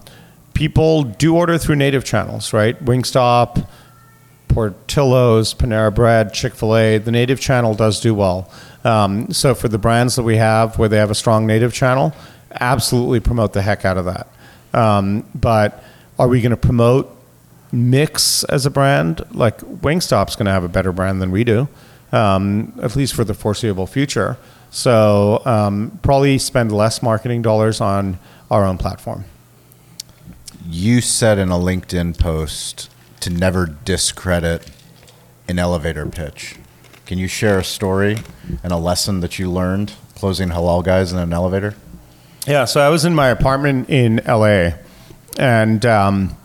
people 0.54 1.02
do 1.04 1.37
order 1.37 1.59
through 1.59 1.76
native 1.76 2.04
channels, 2.04 2.52
right? 2.54 2.82
Wingstop, 2.82 3.68
Portillo's, 4.48 5.52
Panera 5.52 5.94
Bread, 5.94 6.32
Chick 6.32 6.54
Fil 6.54 6.74
A. 6.74 6.98
The 6.98 7.12
native 7.12 7.40
channel 7.40 7.74
does 7.74 8.00
do 8.00 8.14
well. 8.14 8.50
Um, 8.82 9.30
so 9.32 9.54
for 9.54 9.68
the 9.68 9.78
brands 9.78 10.16
that 10.16 10.22
we 10.22 10.37
have 10.37 10.78
where 10.78 10.88
they 10.88 10.96
have 10.96 11.11
a 11.11 11.14
strong 11.14 11.46
native 11.46 11.74
channel, 11.74 12.14
absolutely 12.59 13.20
promote 13.20 13.52
the 13.52 13.61
heck 13.61 13.85
out 13.85 13.98
of 13.98 14.06
that. 14.06 14.28
Um, 14.72 15.28
but 15.35 15.85
are 16.18 16.28
we 16.28 16.40
going 16.40 16.50
to 16.50 16.56
promote 16.56 17.15
Mix 17.77 18.43
as 18.45 18.67
a 18.67 18.71
brand? 18.71 19.25
Like 19.33 19.59
Wingstop's 19.59 20.35
going 20.37 20.47
to 20.47 20.53
have 20.53 20.65
a 20.65 20.69
better 20.69 20.93
brand 20.93 21.21
than 21.21 21.31
we 21.31 21.45
do, 21.45 21.69
um, 22.12 22.73
at 22.83 22.97
least 22.97 23.15
for 23.15 23.25
the 23.25 23.35
foreseeable 23.35 23.87
future. 23.87 24.39
So 24.71 25.43
um, 25.45 25.99
probably 26.03 26.39
spend 26.39 26.73
less 26.73 27.03
marketing 27.03 27.43
dollars 27.43 27.81
on 27.81 28.19
our 28.51 28.65
own 28.65 28.79
platform. 28.79 29.25
You 30.69 31.01
said 31.01 31.39
in 31.39 31.51
a 31.51 31.57
LinkedIn 31.57 32.19
post 32.19 32.91
to 33.21 33.31
never 33.31 33.67
discredit 33.67 34.71
an 35.49 35.59
elevator 35.59 36.07
pitch. 36.07 36.57
Can 37.07 37.19
you 37.19 37.29
share 37.29 37.59
a 37.59 37.65
story 37.65 38.19
and 38.62 38.73
a 38.73 38.77
lesson 38.77 39.21
that 39.21 39.39
you 39.39 39.51
learned 39.51 39.93
closing 40.17 40.49
halal 40.49 40.83
guys 40.85 41.12
in 41.12 41.19
an 41.19 41.33
elevator? 41.33 41.77
Yeah, 42.47 42.65
so 42.65 42.81
I 42.81 42.89
was 42.89 43.05
in 43.05 43.15
my 43.15 43.29
apartment 43.29 43.91
in 43.91 44.21
LA, 44.27 44.71
and 45.39 45.85
um, 45.87 46.37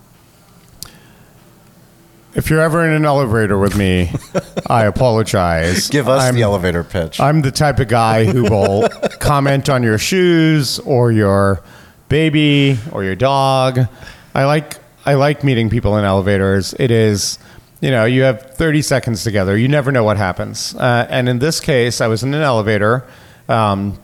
if 2.34 2.50
you're 2.50 2.62
ever 2.62 2.86
in 2.86 2.92
an 2.92 3.06
elevator 3.06 3.58
with 3.58 3.76
me, 3.78 4.12
I 4.68 4.86
apologize. 4.86 5.90
Give 5.90 6.08
us 6.08 6.22
I'm, 6.24 6.36
the 6.36 6.42
elevator 6.44 6.84
pitch. 6.84 7.20
I'm 7.20 7.42
the 7.42 7.52
type 7.52 7.80
of 7.80 7.88
guy 7.88 8.26
who 8.26 8.44
will 8.44 8.88
comment 9.20 9.70
on 9.70 9.84
your 9.84 9.98
shoes 9.98 10.80
or 10.80 11.12
your 11.12 11.62
baby 12.10 12.78
or 12.92 13.04
your 13.04 13.16
dog. 13.16 13.80
I 14.34 14.46
like 14.46 14.78
I 15.06 15.16
like 15.16 15.44
meeting 15.44 15.70
people 15.70 15.98
in 15.98 16.06
elevators. 16.06 16.74
It 16.80 16.92
is, 16.92 17.40
you 17.82 17.90
know, 17.90 18.06
you 18.06 18.22
have 18.24 18.54
30 18.56 18.82
seconds 18.82 19.24
together. 19.24 19.58
You 19.58 19.68
never 19.68 19.92
know 19.92 20.04
what 20.04 20.18
happens. 20.18 20.76
Uh, 20.76 21.08
and 21.10 21.28
in 21.28 21.40
this 21.40 21.60
case, 21.60 22.02
I 22.02 22.08
was 22.08 22.24
in 22.24 22.34
an 22.34 22.42
elevator 22.42 23.06
um, 23.50 24.00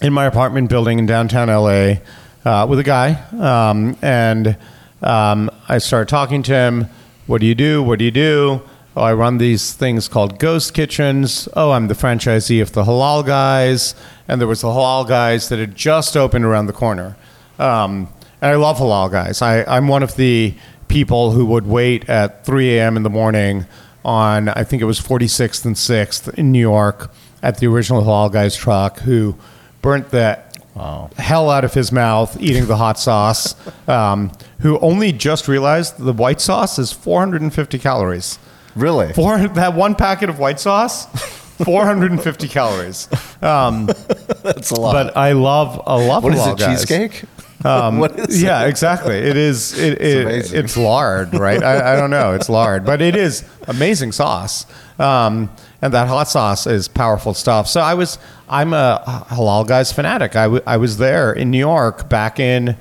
in 0.00 0.12
my 0.12 0.24
apartment 0.24 0.68
building 0.70 0.98
in 0.98 1.06
downtown 1.06 1.48
LA. 1.48 1.96
uh, 2.44 2.66
with 2.68 2.78
a 2.78 2.82
guy, 2.82 3.12
um, 3.38 3.96
and 4.02 4.56
um, 5.02 5.50
I 5.68 5.78
started 5.78 6.08
talking 6.08 6.42
to 6.44 6.52
him. 6.52 6.86
What 7.26 7.40
do 7.40 7.46
you 7.46 7.54
do? 7.54 7.82
What 7.82 8.00
do 8.00 8.04
you 8.04 8.10
do? 8.10 8.62
Oh, 8.96 9.02
I 9.02 9.14
run 9.14 9.38
these 9.38 9.72
things 9.72 10.08
called 10.08 10.38
ghost 10.38 10.74
kitchens. 10.74 11.48
Oh, 11.54 11.70
I'm 11.70 11.88
the 11.88 11.94
franchisee 11.94 12.60
of 12.60 12.72
the 12.72 12.84
Halal 12.84 13.24
Guys, 13.24 13.94
and 14.26 14.40
there 14.40 14.48
was 14.48 14.62
the 14.62 14.68
Halal 14.68 15.08
Guys 15.08 15.48
that 15.48 15.58
had 15.58 15.74
just 15.76 16.16
opened 16.16 16.44
around 16.44 16.66
the 16.66 16.72
corner. 16.72 17.16
Um, 17.58 18.08
and 18.40 18.50
I 18.50 18.56
love 18.56 18.78
Halal 18.78 19.10
Guys. 19.10 19.40
I, 19.40 19.62
I'm 19.64 19.86
one 19.86 20.02
of 20.02 20.16
the 20.16 20.54
people 20.88 21.30
who 21.30 21.46
would 21.46 21.66
wait 21.66 22.08
at 22.08 22.44
3 22.44 22.76
a.m. 22.76 22.96
in 22.96 23.02
the 23.02 23.10
morning 23.10 23.66
on 24.04 24.48
I 24.48 24.64
think 24.64 24.82
it 24.82 24.86
was 24.86 25.00
46th 25.00 25.64
and 25.64 25.76
6th 25.76 26.34
in 26.34 26.50
New 26.50 26.58
York 26.58 27.12
at 27.40 27.58
the 27.58 27.68
original 27.68 28.02
Halal 28.02 28.32
Guys 28.32 28.56
truck 28.56 28.98
who 29.00 29.36
burnt 29.80 30.10
the 30.10 30.42
hell 30.74 31.50
out 31.50 31.64
of 31.64 31.74
his 31.74 31.92
mouth 31.92 32.40
eating 32.40 32.66
the 32.66 32.76
hot 32.76 32.98
sauce. 32.98 33.54
Um, 33.88 34.30
who 34.60 34.78
only 34.78 35.10
just 35.12 35.48
realized 35.48 35.98
the 35.98 36.12
white 36.12 36.40
sauce 36.40 36.78
is 36.78 36.92
450 36.92 37.78
calories. 37.80 38.38
Really? 38.76 39.12
Four 39.12 39.36
that 39.48 39.74
one 39.74 39.96
packet 39.96 40.30
of 40.30 40.38
white 40.38 40.60
sauce, 40.60 41.06
450 41.64 42.48
calories. 42.48 43.08
Um, 43.42 43.86
That's 44.42 44.70
a 44.70 44.80
lot. 44.80 44.92
but 44.92 45.16
I 45.16 45.32
love 45.32 45.82
I 45.84 46.06
love 46.06 46.22
what 46.22 46.32
is 46.32 46.46
it? 46.46 46.58
Guys. 46.58 46.80
Cheesecake? 46.80 47.24
Um, 47.64 47.98
what 47.98 48.18
is 48.18 48.40
yeah, 48.42 48.66
exactly. 48.66 49.16
It 49.16 49.36
is. 49.36 49.76
It, 49.78 50.00
it, 50.00 50.22
amazing. 50.26 50.58
it's 50.64 50.76
lard, 50.76 51.34
right? 51.34 51.62
I, 51.62 51.94
I 51.94 51.96
don't 51.96 52.10
know. 52.10 52.34
It's 52.34 52.48
lard, 52.48 52.84
but 52.84 53.02
it 53.02 53.16
is 53.16 53.44
amazing 53.66 54.12
sauce. 54.12 54.64
Um, 54.98 55.50
and 55.82 55.92
that 55.92 56.08
hot 56.08 56.28
sauce 56.28 56.66
is 56.66 56.88
powerful 56.88 57.34
stuff. 57.34 57.68
So 57.68 57.80
I 57.80 57.94
was. 57.94 58.18
I'm 58.48 58.72
a 58.72 59.26
halal 59.30 59.66
guys 59.66 59.92
fanatic. 59.92 60.36
I, 60.36 60.44
w- 60.44 60.62
I 60.66 60.76
was 60.76 60.98
there 60.98 61.32
in 61.32 61.50
New 61.50 61.58
York 61.58 62.08
back 62.10 62.38
in 62.38 62.76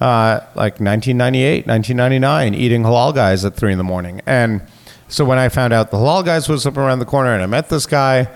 uh, 0.00 0.40
like 0.54 0.80
1998, 0.80 1.66
1999, 1.66 2.54
eating 2.54 2.82
halal 2.82 3.14
guys 3.14 3.44
at 3.44 3.54
three 3.54 3.72
in 3.72 3.78
the 3.78 3.84
morning. 3.84 4.20
And 4.26 4.60
so 5.08 5.24
when 5.24 5.38
I 5.38 5.48
found 5.48 5.72
out 5.72 5.90
the 5.90 5.96
halal 5.96 6.24
guys 6.24 6.48
was 6.48 6.66
up 6.66 6.76
around 6.76 6.98
the 6.98 7.06
corner, 7.06 7.32
and 7.32 7.42
I 7.42 7.46
met 7.46 7.68
this 7.68 7.86
guy. 7.86 8.28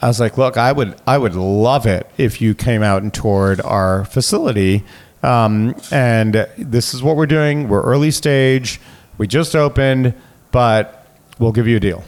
I 0.00 0.08
was 0.08 0.20
like, 0.20 0.36
look, 0.36 0.58
I 0.58 0.72
would, 0.72 0.94
I 1.06 1.16
would 1.16 1.34
love 1.34 1.86
it 1.86 2.06
if 2.18 2.42
you 2.42 2.54
came 2.54 2.82
out 2.82 3.02
and 3.02 3.12
toured 3.14 3.62
our 3.62 4.04
facility. 4.04 4.84
Um, 5.22 5.74
and 5.90 6.46
this 6.58 6.92
is 6.92 7.02
what 7.02 7.16
we're 7.16 7.26
doing. 7.26 7.68
We're 7.68 7.82
early 7.82 8.10
stage. 8.10 8.78
We 9.16 9.26
just 9.26 9.56
opened, 9.56 10.12
but 10.50 11.06
we'll 11.38 11.52
give 11.52 11.66
you 11.66 11.78
a 11.78 11.80
deal. 11.80 12.04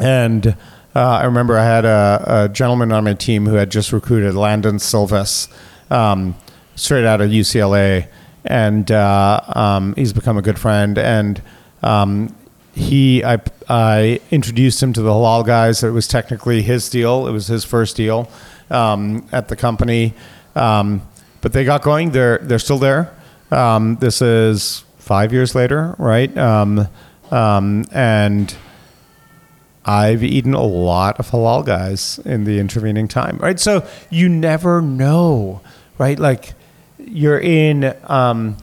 And 0.00 0.56
uh, 0.94 1.00
I 1.00 1.24
remember 1.24 1.56
I 1.56 1.64
had 1.64 1.84
a, 1.84 2.24
a 2.26 2.48
gentleman 2.48 2.92
on 2.92 3.04
my 3.04 3.14
team 3.14 3.46
who 3.46 3.54
had 3.54 3.70
just 3.70 3.92
recruited 3.92 4.34
Landon 4.34 4.78
Silvas, 4.78 5.48
um, 5.90 6.34
straight 6.74 7.04
out 7.04 7.20
of 7.20 7.30
UCLA, 7.30 8.08
and 8.44 8.90
uh, 8.90 9.40
um, 9.48 9.94
he's 9.94 10.12
become 10.12 10.36
a 10.36 10.42
good 10.42 10.58
friend. 10.58 10.98
And 10.98 11.40
um, 11.82 12.34
he, 12.74 13.24
I, 13.24 13.40
I 13.68 14.20
introduced 14.30 14.82
him 14.82 14.92
to 14.94 15.02
the 15.02 15.10
halal 15.10 15.46
guys. 15.46 15.82
It 15.82 15.90
was 15.90 16.08
technically 16.08 16.62
his 16.62 16.88
deal. 16.88 17.26
It 17.26 17.32
was 17.32 17.46
his 17.46 17.64
first 17.64 17.96
deal 17.96 18.30
um, 18.70 19.26
at 19.32 19.48
the 19.48 19.56
company, 19.56 20.14
um, 20.54 21.02
but 21.40 21.52
they 21.52 21.64
got 21.64 21.82
going. 21.82 22.12
They're 22.12 22.38
they're 22.38 22.58
still 22.58 22.78
there. 22.78 23.14
Um, 23.50 23.96
this 23.96 24.22
is 24.22 24.84
five 24.98 25.32
years 25.32 25.54
later, 25.54 25.94
right? 25.98 26.34
And 26.36 26.88
I've 29.84 30.22
eaten 30.22 30.54
a 30.54 30.62
lot 30.62 31.18
of 31.18 31.30
halal 31.30 31.64
guys 31.66 32.20
in 32.24 32.44
the 32.44 32.58
intervening 32.58 33.08
time, 33.08 33.38
right? 33.38 33.58
So 33.58 33.86
you 34.10 34.28
never 34.28 34.80
know, 34.80 35.60
right? 35.98 36.18
Like 36.18 36.54
you're 36.98 37.40
in, 37.40 37.94
um, 38.04 38.56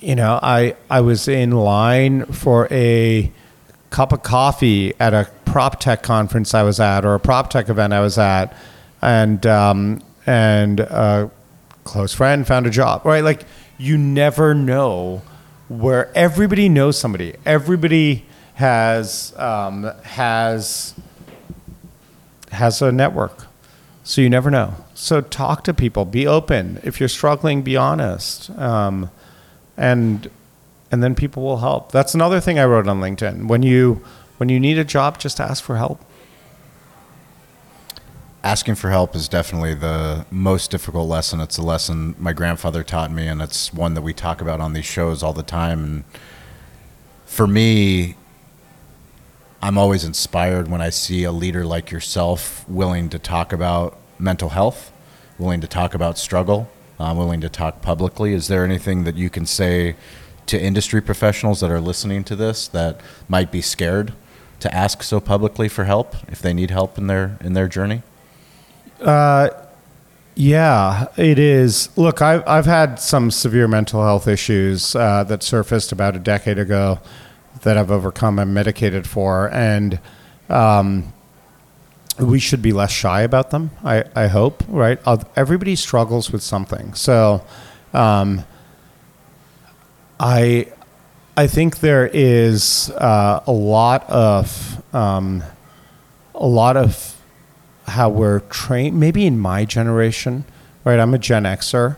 you 0.00 0.14
know, 0.14 0.38
I 0.42 0.76
I 0.90 1.00
was 1.00 1.28
in 1.28 1.52
line 1.52 2.26
for 2.26 2.68
a 2.70 3.32
cup 3.90 4.12
of 4.12 4.22
coffee 4.22 4.92
at 5.00 5.14
a 5.14 5.30
prop 5.44 5.80
tech 5.80 6.02
conference 6.02 6.54
I 6.54 6.62
was 6.62 6.80
at 6.80 7.04
or 7.04 7.14
a 7.14 7.20
prop 7.20 7.50
tech 7.50 7.68
event 7.68 7.92
I 7.92 8.00
was 8.00 8.18
at, 8.18 8.54
and 9.00 9.44
um, 9.46 10.02
and 10.26 10.80
a 10.80 11.30
close 11.84 12.12
friend 12.12 12.46
found 12.46 12.66
a 12.66 12.70
job, 12.70 13.04
right? 13.06 13.24
Like 13.24 13.44
you 13.78 13.96
never 13.96 14.54
know 14.54 15.22
where 15.68 16.10
everybody 16.14 16.68
knows 16.68 16.98
somebody. 16.98 17.34
Everybody 17.46 18.26
has 18.54 19.32
um, 19.36 19.84
has 20.04 20.94
has 22.50 22.82
a 22.82 22.92
network. 22.92 23.46
So 24.04 24.20
you 24.20 24.28
never 24.28 24.50
know. 24.50 24.74
So 24.94 25.20
talk 25.20 25.64
to 25.64 25.74
people. 25.74 26.04
Be 26.04 26.26
open. 26.26 26.80
If 26.82 27.00
you're 27.00 27.08
struggling, 27.08 27.62
be 27.62 27.76
honest. 27.76 28.50
Um, 28.50 29.10
and 29.76 30.30
and 30.90 31.02
then 31.02 31.14
people 31.14 31.42
will 31.42 31.58
help. 31.58 31.92
That's 31.92 32.14
another 32.14 32.40
thing 32.40 32.58
I 32.58 32.64
wrote 32.64 32.86
on 32.86 33.00
LinkedIn. 33.00 33.48
When 33.48 33.62
you 33.62 34.04
when 34.36 34.48
you 34.48 34.60
need 34.60 34.78
a 34.78 34.84
job, 34.84 35.18
just 35.18 35.40
ask 35.40 35.62
for 35.62 35.76
help. 35.76 36.04
Asking 38.44 38.74
for 38.74 38.90
help 38.90 39.14
is 39.14 39.28
definitely 39.28 39.74
the 39.74 40.26
most 40.30 40.72
difficult 40.72 41.08
lesson. 41.08 41.40
It's 41.40 41.58
a 41.58 41.62
lesson 41.62 42.16
my 42.18 42.32
grandfather 42.32 42.82
taught 42.82 43.12
me, 43.12 43.28
and 43.28 43.40
it's 43.40 43.72
one 43.72 43.94
that 43.94 44.02
we 44.02 44.12
talk 44.12 44.40
about 44.40 44.60
on 44.60 44.72
these 44.72 44.84
shows 44.84 45.22
all 45.22 45.32
the 45.32 45.44
time. 45.44 45.84
And 45.84 46.04
for 47.24 47.46
me, 47.46 48.16
I'm 49.62 49.78
always 49.78 50.04
inspired 50.04 50.68
when 50.68 50.80
I 50.80 50.90
see 50.90 51.22
a 51.22 51.30
leader 51.30 51.64
like 51.64 51.92
yourself 51.92 52.68
willing 52.68 53.08
to 53.10 53.18
talk 53.18 53.52
about 53.52 53.96
mental 54.18 54.48
health, 54.48 54.92
willing 55.38 55.60
to 55.60 55.68
talk 55.68 55.94
about 55.94 56.18
struggle, 56.18 56.68
uh, 56.98 57.14
willing 57.16 57.40
to 57.42 57.48
talk 57.48 57.80
publicly. 57.80 58.32
Is 58.34 58.48
there 58.48 58.64
anything 58.64 59.04
that 59.04 59.14
you 59.16 59.30
can 59.30 59.46
say 59.46 59.94
to 60.46 60.60
industry 60.60 61.00
professionals 61.00 61.60
that 61.60 61.70
are 61.70 61.80
listening 61.80 62.24
to 62.24 62.34
this 62.34 62.66
that 62.68 63.00
might 63.28 63.52
be 63.52 63.62
scared 63.62 64.12
to 64.58 64.74
ask 64.74 65.04
so 65.04 65.20
publicly 65.20 65.68
for 65.68 65.84
help 65.84 66.16
if 66.28 66.42
they 66.42 66.52
need 66.52 66.70
help 66.72 66.98
in 66.98 67.06
their 67.06 67.38
in 67.40 67.52
their 67.52 67.68
journey? 67.68 68.02
Uh, 69.00 69.50
Yeah, 70.34 71.06
it 71.16 71.38
is. 71.38 71.88
Look, 71.96 72.22
I've, 72.22 72.42
I've 72.48 72.64
had 72.66 72.98
some 72.98 73.30
severe 73.30 73.68
mental 73.68 74.02
health 74.02 74.26
issues 74.26 74.96
uh, 74.96 75.24
that 75.24 75.42
surfaced 75.42 75.92
about 75.92 76.16
a 76.16 76.18
decade 76.18 76.58
ago 76.58 76.98
that 77.62 77.76
I've 77.76 77.90
overcome 77.90 78.38
and 78.38 78.52
medicated 78.54 79.06
for. 79.06 79.50
And 79.52 79.98
um, 80.48 81.12
we 82.18 82.38
should 82.38 82.62
be 82.62 82.72
less 82.72 82.90
shy 82.92 83.22
about 83.22 83.50
them, 83.50 83.70
I, 83.84 84.04
I 84.14 84.26
hope, 84.28 84.62
right? 84.68 84.98
Everybody 85.36 85.74
struggles 85.76 86.30
with 86.30 86.42
something. 86.42 86.94
So 86.94 87.44
um, 87.94 88.44
I, 90.20 90.68
I 91.36 91.46
think 91.46 91.80
there 91.80 92.10
is 92.12 92.90
uh, 92.96 93.40
a 93.46 93.52
lot 93.52 94.08
of, 94.10 94.82
um, 94.94 95.42
a 96.34 96.46
lot 96.46 96.76
of 96.76 97.16
how 97.86 98.08
we're 98.08 98.40
trained, 98.40 98.98
maybe 98.98 99.26
in 99.26 99.38
my 99.38 99.64
generation, 99.64 100.44
right? 100.84 100.98
I'm 101.00 101.14
a 101.14 101.18
Gen 101.18 101.44
Xer, 101.44 101.96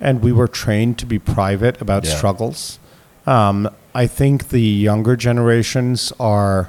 and 0.00 0.22
we 0.22 0.32
were 0.32 0.48
trained 0.48 0.98
to 0.98 1.06
be 1.06 1.18
private 1.18 1.80
about 1.80 2.04
Yeah. 2.04 2.14
struggles. 2.16 2.78
Um, 3.26 3.68
I 3.96 4.06
think 4.06 4.50
the 4.50 4.60
younger 4.60 5.16
generations 5.16 6.12
are 6.20 6.68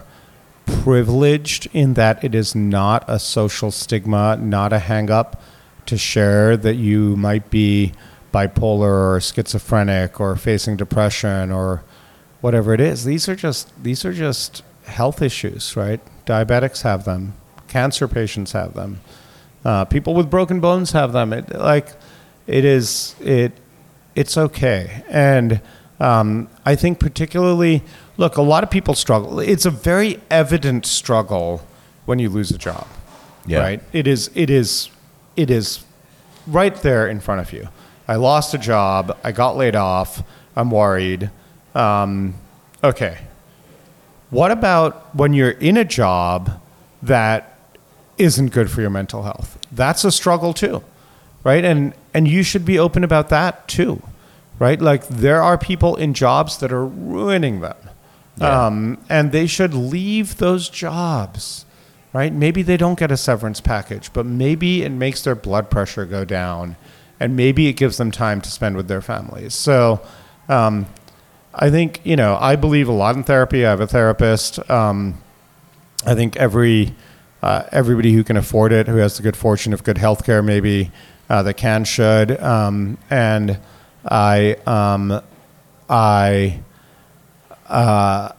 privileged 0.66 1.68
in 1.74 1.96
that 1.96 2.24
it 2.24 2.34
is 2.34 2.56
not 2.56 3.04
a 3.06 3.20
social 3.20 3.70
stigma, 3.70 4.38
not 4.38 4.72
a 4.72 4.80
hang 4.80 5.12
up 5.12 5.42
to 5.88 5.98
share 5.98 6.56
that 6.56 6.76
you 6.76 7.18
might 7.18 7.50
be 7.50 7.92
bipolar 8.34 9.16
or 9.16 9.20
schizophrenic 9.20 10.22
or 10.22 10.38
facing 10.38 10.78
depression 10.78 11.52
or 11.52 11.84
whatever 12.40 12.74
it 12.74 12.80
is. 12.80 13.04
These 13.04 13.28
are 13.28 13.36
just 13.36 13.74
these 13.84 14.06
are 14.06 14.14
just 14.14 14.64
health 14.86 15.22
issues, 15.22 15.76
right? 15.76 16.00
Diabetics 16.26 16.84
have 16.84 17.04
them, 17.04 17.34
cancer 17.68 18.08
patients 18.08 18.54
have 18.54 18.74
them, 18.74 19.02
uh, 19.66 19.84
people 19.84 20.14
with 20.14 20.30
broken 20.30 20.62
bones 20.62 20.94
have 20.94 21.12
them. 21.12 21.34
It 21.34 21.54
like 21.54 21.90
it 22.48 22.64
is 22.64 23.16
it 23.20 23.52
it's 24.16 24.38
okay, 24.38 25.04
and 25.10 25.60
um, 26.00 26.48
I 26.66 26.76
think 26.76 27.00
particularly 27.00 27.82
look, 28.18 28.38
a 28.38 28.42
lot 28.42 28.64
of 28.64 28.70
people 28.72 28.94
struggle. 28.96 29.40
It's 29.40 29.66
a 29.66 29.70
very 29.72 30.20
evident 30.32 30.86
struggle 30.86 31.62
when 32.06 32.18
you 32.20 32.30
lose 32.30 32.50
a 32.52 32.58
job, 32.58 32.88
Yeah. 33.46 33.60
right? 33.60 33.82
It 33.94 34.08
is 34.08 34.30
it 34.36 34.50
is 34.50 34.90
it 35.36 35.50
is 35.52 35.84
right 36.48 36.76
there 36.82 37.08
in 37.08 37.20
front 37.20 37.42
of 37.42 37.54
you. 37.54 37.68
I 38.08 38.16
lost 38.16 38.54
a 38.54 38.58
job. 38.58 39.16
I 39.24 39.32
got 39.32 39.58
laid 39.58 39.76
off. 39.76 40.24
I'm 40.56 40.72
worried. 40.72 41.30
Um, 41.76 42.34
okay. 42.84 43.20
What 44.30 44.52
about 44.52 45.14
when 45.16 45.34
you're 45.34 45.52
in 45.52 45.78
a 45.78 45.86
job 45.86 46.60
that 47.04 47.58
isn't 48.18 48.52
good 48.52 48.70
for 48.72 48.82
your 48.82 48.90
mental 48.90 49.24
health? 49.24 49.58
That's 49.72 50.04
a 50.04 50.12
struggle 50.12 50.54
too, 50.54 50.84
right? 51.44 51.64
And 51.64 51.94
and 52.14 52.28
you 52.28 52.44
should 52.44 52.66
be 52.66 52.80
open 52.80 53.04
about 53.04 53.30
that 53.30 53.68
too, 53.68 54.02
right? 54.60 54.82
Like 54.82 55.08
there 55.08 55.42
are 55.44 55.58
people 55.58 55.96
in 55.96 56.14
jobs 56.14 56.58
that 56.60 56.72
are 56.72 56.86
ruining 56.86 57.62
them, 57.62 57.78
Yeah. 58.38 58.66
um, 58.68 58.98
and 59.10 59.32
they 59.32 59.48
should 59.48 59.74
leave 59.74 60.38
those 60.38 60.70
jobs, 60.70 61.66
right? 62.14 62.34
Maybe 62.34 62.62
they 62.62 62.78
don't 62.78 62.98
get 63.00 63.12
a 63.12 63.18
severance 63.18 63.62
package, 63.62 64.12
but 64.14 64.26
maybe 64.26 64.84
it 64.84 64.92
makes 64.92 65.22
their 65.24 65.36
blood 65.36 65.70
pressure 65.70 66.06
go 66.06 66.26
down, 66.26 66.76
and 67.20 67.36
maybe 67.36 67.68
it 67.68 67.74
gives 67.74 67.98
them 67.98 68.12
time 68.12 68.42
to 68.42 68.50
spend 68.50 68.76
with 68.78 68.88
their 68.88 69.02
families. 69.02 69.54
So, 69.54 70.02
um, 70.50 70.86
I 71.60 71.72
think 71.72 72.02
you 72.04 72.16
know 72.16 72.38
I 72.40 72.56
believe 72.56 72.88
a 72.88 72.92
lot 72.92 73.16
in 73.16 73.24
therapy. 73.24 73.66
I 73.66 73.70
have 73.72 73.82
a 73.82 73.88
therapist. 73.88 74.60
Um, 74.70 75.16
I 76.06 76.14
think 76.14 76.36
every 76.38 76.94
uh, 77.42 77.64
everybody 77.72 78.14
who 78.14 78.24
can 78.24 78.38
afford 78.38 78.72
it, 78.72 78.88
who 78.88 78.98
has 78.98 79.18
the 79.18 79.24
good 79.24 79.36
fortune 79.36 79.74
of 79.74 79.84
good 79.84 79.98
health 79.98 80.24
care, 80.24 80.44
maybe 80.44 80.92
uh, 81.30 81.42
that 81.44 81.56
can 81.56 81.84
should. 81.84 82.40
Um, 82.42 82.98
and 83.10 83.60
I 84.10 84.54
um, 84.66 85.22
I 85.90 86.60
uh, 87.68 88.32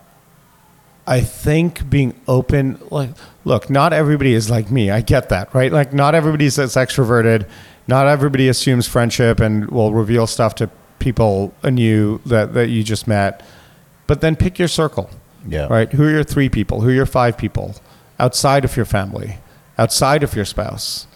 I 1.07 1.21
think 1.23 1.89
being 1.89 2.19
open, 2.27 2.79
like, 2.91 3.11
look, 3.45 3.71
not 3.71 3.93
everybody 3.93 4.35
is 4.35 4.51
like 4.51 4.71
me. 4.71 4.91
I 4.91 5.01
get 5.01 5.29
that, 5.31 5.55
right? 5.55 5.73
Like, 5.73 5.93
not 5.93 6.15
everybody's 6.15 6.59
as 6.59 6.75
extroverted. 6.75 7.49
Not 7.87 8.07
everybody 8.07 8.49
assumes 8.49 8.87
friendship 8.87 9.41
and 9.41 9.71
will 9.71 9.95
reveal 9.95 10.27
stuff 10.27 10.55
to 10.57 10.69
people 10.99 11.55
anew 11.63 12.21
that, 12.27 12.53
that 12.55 12.69
you 12.69 12.83
just 12.85 13.07
met. 13.09 13.43
But 14.07 14.21
then 14.21 14.37
pick 14.37 14.59
your 14.59 14.69
circle, 14.69 15.09
Yeah. 15.49 15.67
right? 15.69 15.91
Who 15.93 16.05
are 16.05 16.11
your 16.11 16.25
three 16.25 16.51
people? 16.51 16.83
Who 16.83 16.89
are 16.91 16.93
your 16.93 17.07
five 17.07 17.39
people 17.39 17.75
outside 18.19 18.65
of 18.67 18.77
your 18.77 18.85
family, 18.85 19.39
outside 19.79 20.23
of 20.23 20.37
your 20.37 20.45
spouse? 20.45 21.07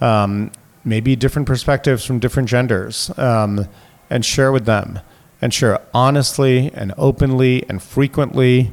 Um, 0.00 0.52
maybe 0.84 1.16
different 1.16 1.46
perspectives 1.48 2.04
from 2.04 2.20
different 2.20 2.48
genders, 2.48 3.10
um, 3.18 3.66
and 4.10 4.24
share 4.24 4.52
with 4.52 4.66
them, 4.66 4.98
and 5.40 5.54
share 5.54 5.80
honestly 5.94 6.70
and 6.74 6.92
openly 6.98 7.64
and 7.68 7.82
frequently, 7.82 8.72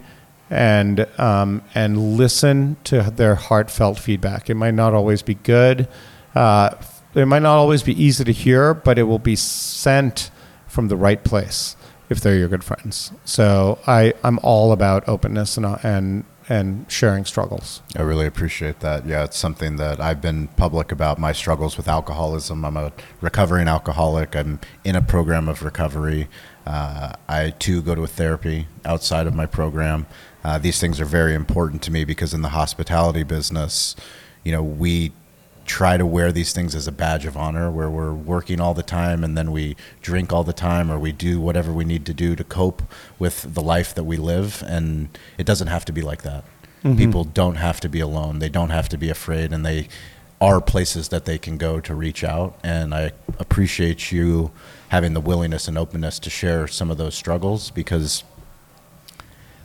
and 0.50 1.08
um, 1.20 1.62
and 1.74 2.18
listen 2.18 2.78
to 2.86 3.04
their 3.04 3.36
heartfelt 3.36 4.00
feedback. 4.00 4.50
It 4.50 4.56
might 4.56 4.74
not 4.74 4.94
always 4.94 5.22
be 5.22 5.36
good. 5.36 5.88
Uh, 6.36 6.72
it 7.16 7.26
might 7.26 7.42
not 7.42 7.56
always 7.56 7.84
be 7.84 8.02
easy 8.02 8.24
to 8.24 8.34
hear, 8.34 8.74
but 8.74 9.00
it 9.00 9.04
will 9.04 9.20
be 9.20 9.36
sent 9.36 10.30
from 10.68 10.88
the 10.88 10.96
right 10.96 11.24
place 11.24 11.76
if 12.10 12.22
they're 12.22 12.36
your 12.36 12.48
good 12.48 12.64
friends. 12.64 13.12
So 13.26 13.80
I, 13.88 14.14
I'm 14.24 14.40
all 14.44 14.72
about 14.72 15.08
openness 15.08 15.58
and 15.58 15.66
and 15.84 16.26
and 16.50 16.90
sharing 16.90 17.26
struggles. 17.26 17.82
I 17.96 18.02
really 18.02 18.26
appreciate 18.26 18.80
that. 18.80 19.06
Yeah, 19.06 19.26
it's 19.26 19.38
something 19.38 19.76
that 19.78 20.00
I've 20.00 20.22
been 20.22 20.48
public 20.50 20.92
about 20.92 21.20
my 21.20 21.34
struggles 21.34 21.76
with 21.76 21.88
alcoholism. 21.88 22.64
I'm 22.64 22.78
a 22.78 22.94
recovering 23.22 23.68
alcoholic. 23.68 24.36
I'm 24.36 24.60
in 24.84 24.96
a 24.96 25.02
program 25.02 25.50
of 25.50 25.62
recovery. 25.64 26.28
Uh, 26.66 27.14
I 27.28 27.52
too 27.52 27.82
go 27.82 27.96
to 27.96 28.04
a 28.04 28.08
therapy 28.08 28.68
outside 28.86 29.28
of 29.28 29.36
my 29.36 29.46
program. 29.46 30.06
Uh, 30.44 30.58
these 30.58 30.80
things 30.80 31.02
are 31.02 31.06
very 31.06 31.34
important 31.34 31.82
to 31.84 31.92
me 31.92 32.06
because 32.06 32.34
in 32.34 32.42
the 32.42 32.50
hospitality 32.50 33.24
business, 33.24 33.96
you 34.44 34.52
know, 34.52 34.64
we 34.64 35.12
try 35.68 35.98
to 35.98 36.06
wear 36.06 36.32
these 36.32 36.54
things 36.54 36.74
as 36.74 36.88
a 36.88 36.92
badge 36.92 37.26
of 37.26 37.38
honor 37.38 37.70
where 37.70 37.90
we're 37.90 38.14
working 38.14 38.60
all 38.60 38.74
the 38.74 38.82
time 38.82 39.24
and 39.24 39.38
then 39.38 39.52
we 39.52 39.76
drink 40.02 40.32
all 40.32 40.44
the 40.44 40.54
time 40.54 40.90
or 40.90 40.98
we 40.98 41.12
do 41.12 41.40
whatever 41.40 41.72
we 41.74 41.86
need 41.86 42.06
to 42.06 42.14
do 42.14 42.36
to 42.36 42.44
cope 42.44 42.82
with 43.20 43.54
the 43.54 43.62
life 43.62 43.94
that 43.94 44.06
we 44.06 44.16
live. 44.18 44.64
And 44.66 45.10
it 45.38 45.46
doesn't 45.46 45.68
have 45.68 45.86
to 45.86 45.92
be 45.92 46.02
like 46.02 46.24
that. 46.24 46.46
Mm-hmm. 46.84 46.98
People 46.98 47.24
don't 47.26 47.56
have 47.56 47.80
to 47.82 47.90
be 47.90 48.00
alone. 48.00 48.40
They 48.40 48.50
don't 48.50 48.70
have 48.70 48.88
to 48.90 48.98
be 48.98 49.10
afraid 49.10 49.52
and 49.52 49.66
they 49.66 49.90
are 50.40 50.62
places 50.62 51.10
that 51.10 51.26
they 51.26 51.38
can 51.38 51.58
go 51.58 51.82
to 51.82 51.94
reach 51.94 52.24
out. 52.24 52.58
And 52.64 52.96
i 52.96 53.12
appreciate 53.38 54.12
you 54.12 54.52
having 54.90 55.14
the 55.14 55.22
willingness 55.22 55.68
and 55.68 55.78
openness 55.78 56.18
to 56.20 56.30
share 56.30 56.68
some 56.68 56.90
of 56.90 56.98
those 56.98 57.14
struggles 57.14 57.72
because 57.72 58.24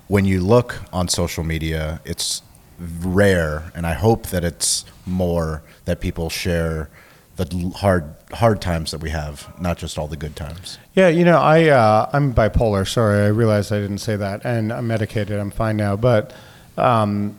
when 0.09 0.25
you 0.25 0.41
look 0.41 0.83
on 0.93 1.09
social 1.09 1.45
media, 1.45 2.01
it's 2.05 2.43
rare, 2.79 3.71
and 3.75 3.87
I 3.87 3.95
hope 3.95 4.29
that 4.29 4.45
it's 4.45 4.85
more 5.07 5.63
that 5.85 6.01
people 6.01 6.31
share 6.31 6.89
the 7.37 7.73
hard 7.77 8.15
hard 8.33 8.61
times 8.61 8.91
that 8.91 9.01
we 9.01 9.11
have, 9.11 9.53
not 9.61 9.79
just 9.79 9.99
all 9.99 10.07
the 10.07 10.17
good 10.17 10.37
times. 10.37 10.79
Yeah, 10.95 11.09
you 11.09 11.25
know, 11.25 11.39
I 11.39 11.69
uh, 11.69 12.11
I'm 12.13 12.35
bipolar. 12.35 12.87
Sorry, 12.87 13.25
I 13.25 13.29
realized 13.29 13.73
I 13.73 13.81
didn't 13.81 13.99
say 13.99 14.17
that, 14.17 14.45
and 14.45 14.73
I'm 14.73 14.87
medicated. 14.87 15.39
I'm 15.39 15.51
fine 15.51 15.77
now, 15.77 15.97
but 15.97 16.33
um, 16.77 17.37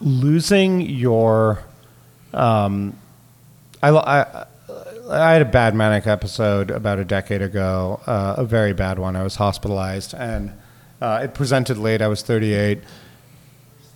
losing 0.00 0.80
your, 0.80 1.64
um, 2.34 2.96
I, 3.82 3.90
I 3.90 4.46
I 5.10 5.32
had 5.32 5.42
a 5.42 5.46
bad 5.46 5.74
manic 5.74 6.06
episode 6.06 6.70
about 6.70 6.98
a 6.98 7.04
decade 7.04 7.42
ago, 7.42 8.00
uh, 8.06 8.34
a 8.38 8.44
very 8.44 8.72
bad 8.72 8.98
one. 8.98 9.16
I 9.16 9.22
was 9.22 9.36
hospitalized, 9.36 10.14
and 10.14 10.52
uh, 11.00 11.20
it 11.24 11.34
presented 11.34 11.78
late. 11.78 12.00
I 12.00 12.08
was 12.08 12.22
38. 12.22 12.78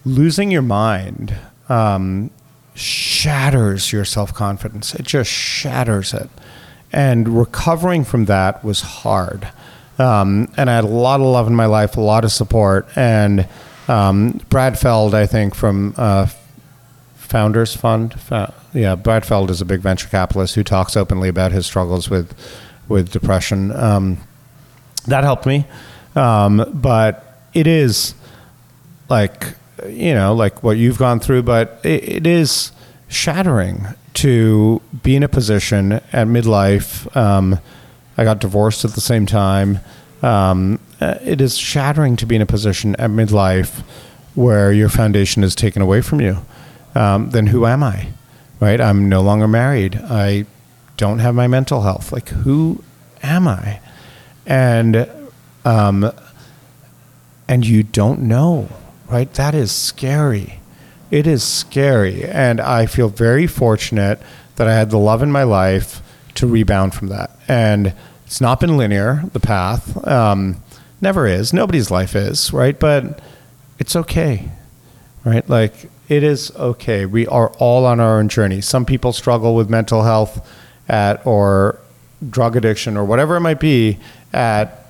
Losing 0.06 0.52
your 0.52 0.62
mind 0.62 1.36
um, 1.68 2.30
shatters 2.74 3.92
your 3.92 4.04
self 4.04 4.32
confidence. 4.32 4.94
It 4.94 5.02
just 5.02 5.30
shatters 5.30 6.14
it. 6.14 6.30
And 6.92 7.36
recovering 7.36 8.04
from 8.04 8.26
that 8.26 8.64
was 8.64 8.80
hard. 8.80 9.48
Um, 9.98 10.52
and 10.56 10.70
I 10.70 10.76
had 10.76 10.84
a 10.84 10.88
lot 10.88 11.20
of 11.20 11.26
love 11.26 11.48
in 11.48 11.56
my 11.56 11.66
life, 11.66 11.96
a 11.96 12.00
lot 12.00 12.24
of 12.24 12.30
support. 12.30 12.86
And 12.96 13.48
um, 13.88 14.40
Brad 14.48 14.78
Feld, 14.78 15.12
I 15.12 15.26
think, 15.26 15.54
from 15.56 15.94
uh, 15.96 16.26
Founders 17.16 17.74
Fund. 17.74 18.14
Yeah, 18.72 18.94
Brad 18.94 19.26
Feld 19.26 19.50
is 19.50 19.60
a 19.60 19.64
big 19.64 19.80
venture 19.80 20.08
capitalist 20.08 20.54
who 20.54 20.62
talks 20.62 20.96
openly 20.96 21.28
about 21.28 21.50
his 21.52 21.66
struggles 21.66 22.08
with 22.08 22.32
with 22.88 23.10
depression. 23.10 23.72
Um, 23.72 24.18
that 25.06 25.24
helped 25.24 25.46
me, 25.46 25.66
um, 26.14 26.64
but 26.72 27.40
it 27.52 27.66
is 27.66 28.14
like 29.08 29.54
you 29.88 30.14
know, 30.14 30.34
like 30.34 30.62
what 30.62 30.76
you've 30.76 30.98
gone 30.98 31.20
through. 31.20 31.42
But 31.42 31.80
it, 31.84 32.08
it 32.08 32.26
is 32.26 32.72
shattering 33.08 33.86
to 34.14 34.80
be 35.02 35.16
in 35.16 35.22
a 35.22 35.28
position 35.28 35.92
at 35.92 36.26
midlife. 36.26 37.14
Um, 37.16 37.58
I 38.16 38.24
got 38.24 38.38
divorced 38.38 38.84
at 38.84 38.92
the 38.92 39.00
same 39.00 39.26
time. 39.26 39.80
Um, 40.22 40.80
uh, 41.00 41.18
it 41.22 41.40
is 41.40 41.58
shattering 41.58 42.16
to 42.16 42.26
be 42.26 42.36
in 42.36 42.42
a 42.42 42.46
position 42.46 42.96
at 42.96 43.10
midlife 43.10 43.82
where 44.34 44.72
your 44.72 44.88
foundation 44.88 45.44
is 45.44 45.54
taken 45.54 45.82
away 45.82 46.00
from 46.00 46.20
you. 46.20 46.38
Um, 46.94 47.30
then 47.30 47.48
who 47.48 47.66
am 47.66 47.82
I? 47.82 48.08
Right? 48.58 48.80
I'm 48.80 49.08
no 49.08 49.20
longer 49.20 49.46
married. 49.46 49.96
I 49.96 50.46
don't 50.96 51.18
have 51.18 51.34
my 51.34 51.46
mental 51.46 51.82
health. 51.82 52.10
Like, 52.10 52.28
who 52.30 52.82
am 53.22 53.46
I? 53.46 53.80
And 54.46 55.10
um, 55.64 56.10
and 57.48 57.66
you 57.66 57.82
don't 57.82 58.20
know, 58.22 58.68
right? 59.08 59.32
That 59.34 59.54
is 59.54 59.72
scary. 59.72 60.60
It 61.10 61.26
is 61.26 61.42
scary, 61.42 62.24
and 62.24 62.60
I 62.60 62.86
feel 62.86 63.08
very 63.08 63.46
fortunate 63.46 64.20
that 64.56 64.66
I 64.66 64.74
had 64.74 64.90
the 64.90 64.98
love 64.98 65.22
in 65.22 65.30
my 65.30 65.44
life 65.44 66.02
to 66.34 66.46
rebound 66.46 66.94
from 66.94 67.08
that. 67.08 67.30
And 67.46 67.94
it's 68.24 68.40
not 68.40 68.60
been 68.60 68.76
linear. 68.76 69.22
The 69.32 69.40
path 69.40 70.04
um, 70.06 70.62
never 71.00 71.26
is. 71.26 71.52
Nobody's 71.52 71.90
life 71.90 72.16
is, 72.16 72.52
right? 72.52 72.78
But 72.78 73.20
it's 73.78 73.94
okay, 73.94 74.50
right? 75.24 75.48
Like 75.48 75.90
it 76.08 76.22
is 76.22 76.50
okay. 76.56 77.06
We 77.06 77.26
are 77.26 77.50
all 77.58 77.86
on 77.86 78.00
our 78.00 78.18
own 78.18 78.28
journey. 78.28 78.60
Some 78.60 78.84
people 78.84 79.12
struggle 79.12 79.54
with 79.54 79.70
mental 79.70 80.02
health 80.02 80.46
at 80.88 81.24
or 81.26 81.80
drug 82.28 82.56
addiction 82.56 82.96
or 82.96 83.04
whatever 83.04 83.36
it 83.36 83.40
might 83.40 83.60
be 83.60 83.98
at 84.32 84.86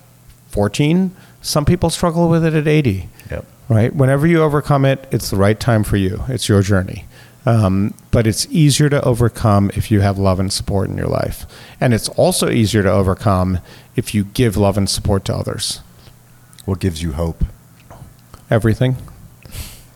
14. 0.48 1.14
Some 1.42 1.64
people 1.64 1.90
struggle 1.90 2.28
with 2.28 2.44
it 2.44 2.54
at 2.54 2.66
80. 2.66 3.08
Yep. 3.30 3.46
Right? 3.68 3.94
Whenever 3.94 4.26
you 4.26 4.42
overcome 4.42 4.84
it, 4.84 5.06
it's 5.10 5.30
the 5.30 5.36
right 5.36 5.58
time 5.58 5.82
for 5.82 5.96
you. 5.96 6.22
It's 6.28 6.48
your 6.48 6.62
journey. 6.62 7.04
Um, 7.44 7.94
but 8.10 8.26
it's 8.26 8.46
easier 8.46 8.88
to 8.88 9.04
overcome 9.04 9.70
if 9.74 9.90
you 9.90 10.00
have 10.00 10.18
love 10.18 10.40
and 10.40 10.52
support 10.52 10.88
in 10.88 10.96
your 10.96 11.06
life. 11.06 11.46
And 11.80 11.94
it's 11.94 12.08
also 12.10 12.48
easier 12.50 12.82
to 12.82 12.90
overcome 12.90 13.60
if 13.94 14.14
you 14.14 14.24
give 14.24 14.56
love 14.56 14.76
and 14.76 14.90
support 14.90 15.24
to 15.26 15.34
others. 15.34 15.80
What 16.64 16.80
gives 16.80 17.02
you 17.02 17.12
hope? 17.12 17.44
Everything. 18.50 18.96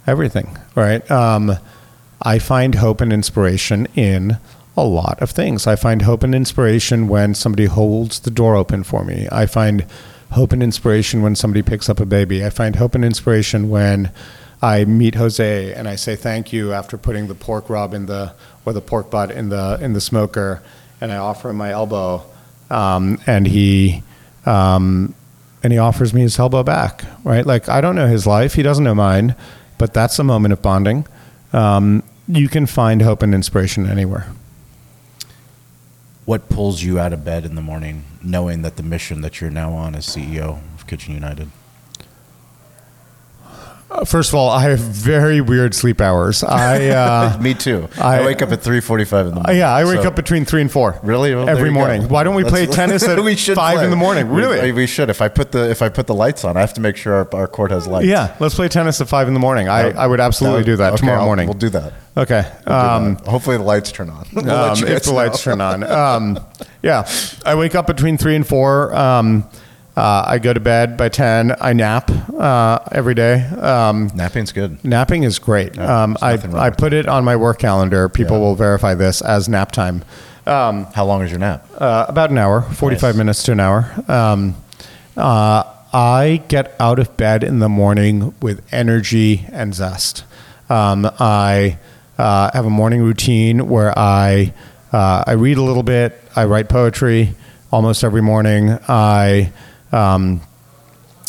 Everything. 0.07 0.57
Right? 0.77 1.09
Um, 1.11 1.57
I 2.23 2.39
find 2.39 2.77
hope 2.77 3.01
and 3.01 3.13
inspiration 3.13 3.87
in 3.97 4.39
a 4.77 4.85
lot 4.85 5.21
of 5.21 5.31
things. 5.31 5.67
I 5.67 5.77
find 5.77 6.03
hope 6.03 6.23
and 6.23 6.35
inspiration 6.35 7.09
when 7.09 7.35
somebody 7.35 7.65
holds 7.65 8.21
the 8.21 8.31
door 8.31 8.55
open 8.55 8.85
for 8.85 9.05
me. 9.05 9.29
I 9.33 9.47
find 9.47 9.87
hope 10.33 10.53
and 10.53 10.63
inspiration 10.63 11.23
when 11.23 11.35
somebody 11.35 11.63
picks 11.63 11.89
up 11.89 12.01
a 12.01 12.07
baby. 12.07 12.45
I 12.45 12.51
find 12.51 12.77
hope 12.77 12.95
and 12.95 13.05
inspiration 13.05 13.69
when 13.69 14.13
I 14.63 14.85
meet 14.85 15.15
Jose 15.15 15.73
and 15.75 15.89
I 15.89 15.97
say 15.97 16.17
thank 16.17 16.53
you 16.53 16.73
after 16.73 16.99
putting 16.99 17.29
the 17.29 17.35
pork 17.35 17.71
rub 17.71 17.95
in 17.95 18.07
the 18.07 18.35
or 18.65 18.73
the 18.73 18.81
pork 18.81 19.11
butt 19.11 19.31
in 19.31 19.49
the 19.49 19.79
in 19.81 19.95
the 19.95 20.01
smoker, 20.01 20.63
and 21.01 21.11
I 21.11 21.17
offer 21.17 21.51
him 21.51 21.57
my 21.57 21.71
elbow, 21.71 22.23
um, 22.69 23.19
and 23.27 23.47
he 23.47 24.03
um, 24.45 25.15
and 25.63 25.73
he 25.73 25.79
offers 25.79 26.13
me 26.13 26.23
his 26.23 26.39
elbow 26.39 26.63
back. 26.63 27.05
Right, 27.25 27.47
like 27.47 27.69
I 27.69 27.81
don't 27.81 27.97
know 27.97 28.07
his 28.07 28.27
life, 28.27 28.55
he 28.55 28.63
doesn't 28.63 28.85
know 28.85 28.95
mine, 28.95 29.35
but 29.79 29.95
that's 29.95 30.19
a 30.19 30.25
moment 30.25 30.53
of 30.53 30.61
bonding. 30.61 31.07
Um, 31.53 32.03
you 32.29 32.49
can 32.49 32.67
find 32.67 33.03
hope 33.03 33.23
and 33.23 33.35
inspiration 33.35 33.89
anywhere. 33.89 34.31
What 36.31 36.49
pulls 36.49 36.81
you 36.81 37.01
out 37.01 37.13
of 37.13 37.25
bed 37.25 37.45
in 37.45 37.57
the 37.57 37.61
morning, 37.61 38.05
knowing 38.23 38.63
that 38.63 38.77
the 38.77 38.85
mission 38.85 39.21
that 39.23 39.41
you're 39.41 39.51
now 39.51 39.73
on 39.73 39.97
as 39.97 40.07
CEO 40.07 40.61
of 40.77 40.87
Kitchen 40.87 41.13
United? 41.13 41.51
Uh, 43.91 44.05
First 44.05 44.31
of 44.31 44.37
all, 44.37 44.49
I 44.51 44.63
have 44.71 44.79
very 44.79 45.41
weird 45.41 45.75
sleep 45.75 46.01
hours. 46.01 46.45
I 46.45 46.89
uh, 46.91 47.39
Me 47.41 47.55
too. 47.55 47.89
I, 48.01 48.21
I- 48.21 48.25
wake 48.25 48.41
up 48.41 48.53
at 48.53 48.61
3:45 48.61 49.21
in 49.23 49.29
the 49.29 49.35
morning. 49.35 49.57
yeah, 49.57 49.71
I 49.75 49.85
wake 49.85 50.03
so- 50.03 50.09
up 50.09 50.17
between 50.17 50.45
three 50.45 50.61
and 50.61 50.71
four. 50.71 50.99
Really? 51.03 51.35
Well, 51.35 51.49
every 51.49 51.71
you 51.71 51.75
go. 51.75 51.81
morning. 51.81 52.09
Why 52.09 52.23
don't 52.23 52.35
we 52.37 52.45
play 52.45 52.67
tennis 52.81 53.03
at 53.03 53.19
we 53.23 53.35
should 53.35 53.57
five 53.57 53.77
play. 53.77 53.85
in 53.85 53.91
the 53.91 53.97
morning? 53.97 54.29
Really? 54.29 54.71
We, 54.73 54.87
should. 54.87 55.11
If 55.11 55.21
I 55.21 55.29
put 55.29 55.51
the 55.53 55.69
if 55.71 55.83
I 55.83 55.89
put 55.89 56.07
the 56.07 56.15
lights 56.15 56.45
on, 56.45 56.57
I 56.57 56.61
have 56.61 56.75
to 56.75 56.81
make 56.81 56.97
sure 56.97 57.15
our, 57.15 57.29
our 57.35 57.47
court 57.49 57.71
has 57.73 57.87
lights. 57.89 58.07
yeah, 58.07 58.37
let's 58.39 58.55
play 58.55 58.69
tennis 58.69 59.01
at 59.01 59.09
five 59.09 59.27
in 59.29 59.35
the 59.35 59.41
morning. 59.41 59.69
I, 59.69 59.91
I 59.91 60.07
would 60.07 60.21
absolutely 60.21 60.63
do 60.65 60.77
that 60.77 60.93
Okay, 60.93 61.01
tomorrow 61.01 61.21
I'll- 61.21 61.27
morning. 61.27 61.47
We'll 61.49 61.55
do 61.59 61.71
that. 61.71 61.93
okay. 62.17 62.43
We'll 62.67 62.81
do 62.81 62.87
Um, 62.89 63.15
that. 63.17 63.27
Hopefully 63.27 63.57
the 63.57 63.63
lights 63.65 63.91
turn 63.93 64.09
on. 64.11 64.27
We'll 64.33 64.49
um, 64.51 64.79
if 64.85 65.03
the 65.05 65.13
lights 65.13 65.43
turn 65.43 65.61
on. 65.61 65.83
Um, 65.83 66.39
yeah, 66.83 67.09
I 67.45 67.55
wake 67.57 67.75
up 67.75 67.87
between 67.89 68.17
three 68.19 68.37
and 68.37 68.47
four. 68.47 68.95
Um, 68.95 69.49
uh, 70.01 70.25
I 70.27 70.39
go 70.39 70.53
to 70.53 70.61
bed 70.61 70.97
by 70.97 71.09
ten. 71.09 71.55
I 71.61 71.73
nap 71.73 72.11
uh, 72.35 72.79
every 72.91 73.15
day. 73.15 73.43
Um, 73.47 74.11
Napping's 74.15 74.53
good. 74.53 74.83
napping 74.85 75.25
is 75.25 75.39
great. 75.39 75.77
Yeah, 75.77 76.03
um, 76.05 76.17
I, 76.23 76.33
I 76.55 76.71
put 76.71 76.93
it 76.93 77.07
on 77.09 77.25
my 77.25 77.37
work 77.37 77.59
calendar. 77.59 78.09
People 78.09 78.37
Yeah. 78.37 78.43
will 78.45 78.55
verify 78.55 78.95
this 78.95 79.21
as 79.23 79.49
nap 79.49 79.73
time. 79.73 80.03
Um, 80.47 80.87
How 80.95 81.05
long 81.05 81.23
is 81.23 81.31
your 81.31 81.39
nap? 81.39 81.67
uh, 81.79 82.07
about 82.09 82.31
an 82.31 82.39
hour, 82.39 82.63
45 82.63 83.03
Nice. 83.03 83.17
minutes 83.19 83.43
to 83.45 83.53
an 83.53 83.61
hour. 83.61 83.93
Um, 84.09 84.55
uh, 85.17 85.65
I 85.93 86.43
get 86.49 86.75
out 86.81 86.99
of 86.99 87.17
bed 87.17 87.45
in 87.45 87.59
the 87.59 87.69
morning 87.69 88.33
with 88.41 88.63
energy 88.73 89.45
and 89.53 89.75
zest. 89.75 90.25
Um, 90.71 91.09
I 91.19 91.79
uh, 92.17 92.51
have 92.55 92.65
a 92.65 92.71
morning 92.71 93.03
routine 93.03 93.69
where 93.69 93.93
I 93.99 94.53
uh, 94.93 95.25
I 95.27 95.33
read 95.33 95.59
a 95.59 95.63
little 95.63 95.83
bit. 95.83 96.19
I 96.35 96.45
write 96.47 96.69
poetry 96.69 97.35
almost 97.71 98.03
every 98.03 98.23
morning. 98.23 98.79
I 98.89 99.53
um, 99.93 100.41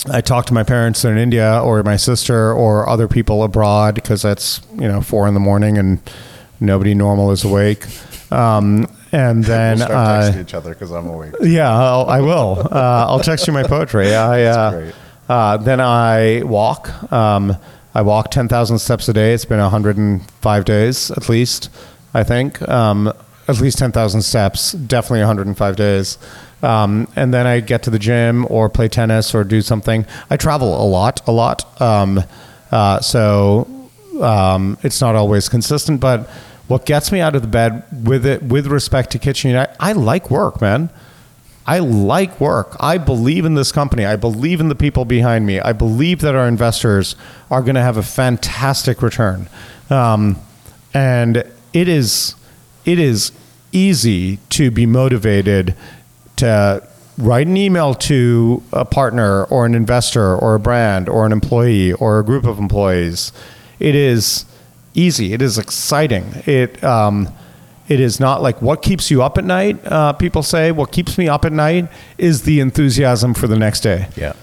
I 0.10 0.22
talk 0.22 0.48
to 0.48 0.54
my 0.54 0.64
parents 0.64 1.06
in 1.06 1.18
India 1.18 1.62
or 1.62 1.84
my 1.84 1.96
sister 1.96 2.52
or 2.54 2.90
other 2.90 3.08
people 3.08 3.44
abroad 3.44 3.96
because 3.96 4.22
that's 4.22 4.62
you 4.74 4.88
know 4.88 5.02
four 5.02 5.28
in 5.28 5.34
the 5.34 5.40
morning 5.40 5.78
and 5.78 6.00
nobody 6.60 6.96
normal 6.96 7.32
is 7.32 7.44
awake. 7.44 7.86
Um, 8.32 8.88
and 9.12 9.44
then 9.46 9.78
we'll 9.78 9.88
start 9.88 10.34
texting 10.34 10.42
each 10.42 10.54
other 10.54 10.70
because 10.72 10.92
I'm 10.92 11.08
awake. 11.08 11.34
yeah, 11.42 11.72
I'll, 11.72 12.06
I 12.06 12.22
will. 12.22 12.68
Uh, 12.72 13.06
I'll 13.08 13.20
text 13.20 13.48
you 13.48 13.54
my 13.54 13.64
poetry. 13.64 14.16
I, 14.16 14.44
uh, 14.44 14.72
great. 14.72 14.96
Uh, 15.30 15.58
then 15.58 15.80
I 15.80 16.42
walk. 16.44 17.12
Um, 17.12 17.56
I 17.94 18.02
walk 18.02 18.32
10,000 18.32 18.80
steps 18.80 19.10
a 19.10 19.14
day. 19.14 19.34
It's 19.34 19.46
been 19.46 19.60
105 19.60 20.66
days 20.66 21.12
at 21.12 21.28
least, 21.28 21.70
I 22.14 22.24
think. 22.24 22.62
Um, 22.68 23.12
at 23.48 23.60
least 23.60 23.78
10,000 23.80 24.22
steps, 24.22 24.72
definitely 24.72 25.20
105 25.20 25.76
days. 25.76 26.18
Um, 26.62 27.08
and 27.16 27.34
then 27.34 27.48
I 27.48 27.60
get 27.60 27.84
to 27.84 27.90
the 27.90 28.00
gym 28.00 28.46
or 28.50 28.70
play 28.70 28.88
tennis 28.88 29.34
or 29.34 29.44
do 29.44 29.62
something. 29.62 30.06
I 30.30 30.38
travel 30.38 30.82
a 30.82 30.86
lot, 30.86 31.28
a 31.28 31.32
lot. 31.32 31.82
Um, 31.82 32.24
uh, 32.72 33.00
so 33.02 33.68
um, 34.22 34.78
it's 34.84 35.02
not 35.02 35.16
always 35.16 35.50
consistent, 35.50 36.00
but 36.00 36.30
what 36.68 36.86
gets 36.86 37.12
me 37.12 37.20
out 37.20 37.36
of 37.36 37.42
the 37.42 37.48
bed 37.48 37.84
with 38.08 38.26
it, 38.26 38.44
with 38.44 38.68
respect 38.68 39.12
to 39.12 39.20
Kitchen 39.20 39.52
United, 39.52 39.76
I 39.80 39.92
like 39.94 40.30
work, 40.30 40.62
man. 40.62 40.90
I 41.66 41.80
like 41.80 42.40
work. 42.40 42.76
I 42.80 42.98
believe 42.98 43.46
in 43.46 43.56
this 43.56 43.72
company. 43.72 44.06
I 44.06 44.16
believe 44.16 44.60
in 44.60 44.70
the 44.70 44.76
people 44.76 45.06
behind 45.06 45.46
me. 45.46 45.60
I 45.60 45.74
believe 45.74 46.22
that 46.22 46.36
our 46.36 46.48
investors 46.48 47.16
are 47.50 47.62
going 47.62 47.76
to 47.76 47.82
have 47.82 47.98
a 47.98 48.04
fantastic 48.04 49.02
return. 49.02 49.48
Um, 49.90 50.38
and 50.94 51.44
it 51.74 51.88
is, 51.88 52.36
it 52.86 53.00
is 53.00 53.32
easy 53.72 54.38
to 54.50 54.72
be 54.72 54.86
motivated 54.86 55.76
to 56.42 56.88
write 57.18 57.48
an 57.48 57.58
email 57.58 57.94
to 57.94 58.64
a 58.74 58.86
partner 58.86 59.44
or 59.46 59.66
an 59.66 59.76
investor 59.76 60.36
or 60.36 60.56
a 60.56 60.60
brand 60.60 61.08
or 61.08 61.26
an 61.26 61.32
employee 61.32 61.94
or 61.94 62.20
a 62.20 62.26
group 62.26 62.46
of 62.46 62.58
employees. 62.58 63.32
It 63.80 63.96
is 63.96 64.46
easy. 64.94 65.34
It 65.34 65.42
is 65.42 65.58
exciting. 65.58 66.26
It 66.46 66.84
um, 66.84 67.30
it 67.88 68.00
is 68.00 68.20
not 68.20 68.42
like 68.42 68.62
what 68.62 68.82
keeps 68.82 69.12
you 69.12 69.22
up 69.22 69.38
at 69.38 69.44
night. 69.44 69.80
Uh, 69.86 70.14
people 70.14 70.44
say 70.44 70.72
what 70.72 70.92
keeps 70.92 71.18
me 71.18 71.28
up 71.28 71.46
at 71.46 71.52
night 71.52 71.90
is 72.18 72.44
the 72.44 72.60
enthusiasm 72.60 73.34
for 73.34 73.48
the 73.48 73.58
next 73.58 73.82
day. 73.82 74.08
Yeah. 74.16 74.34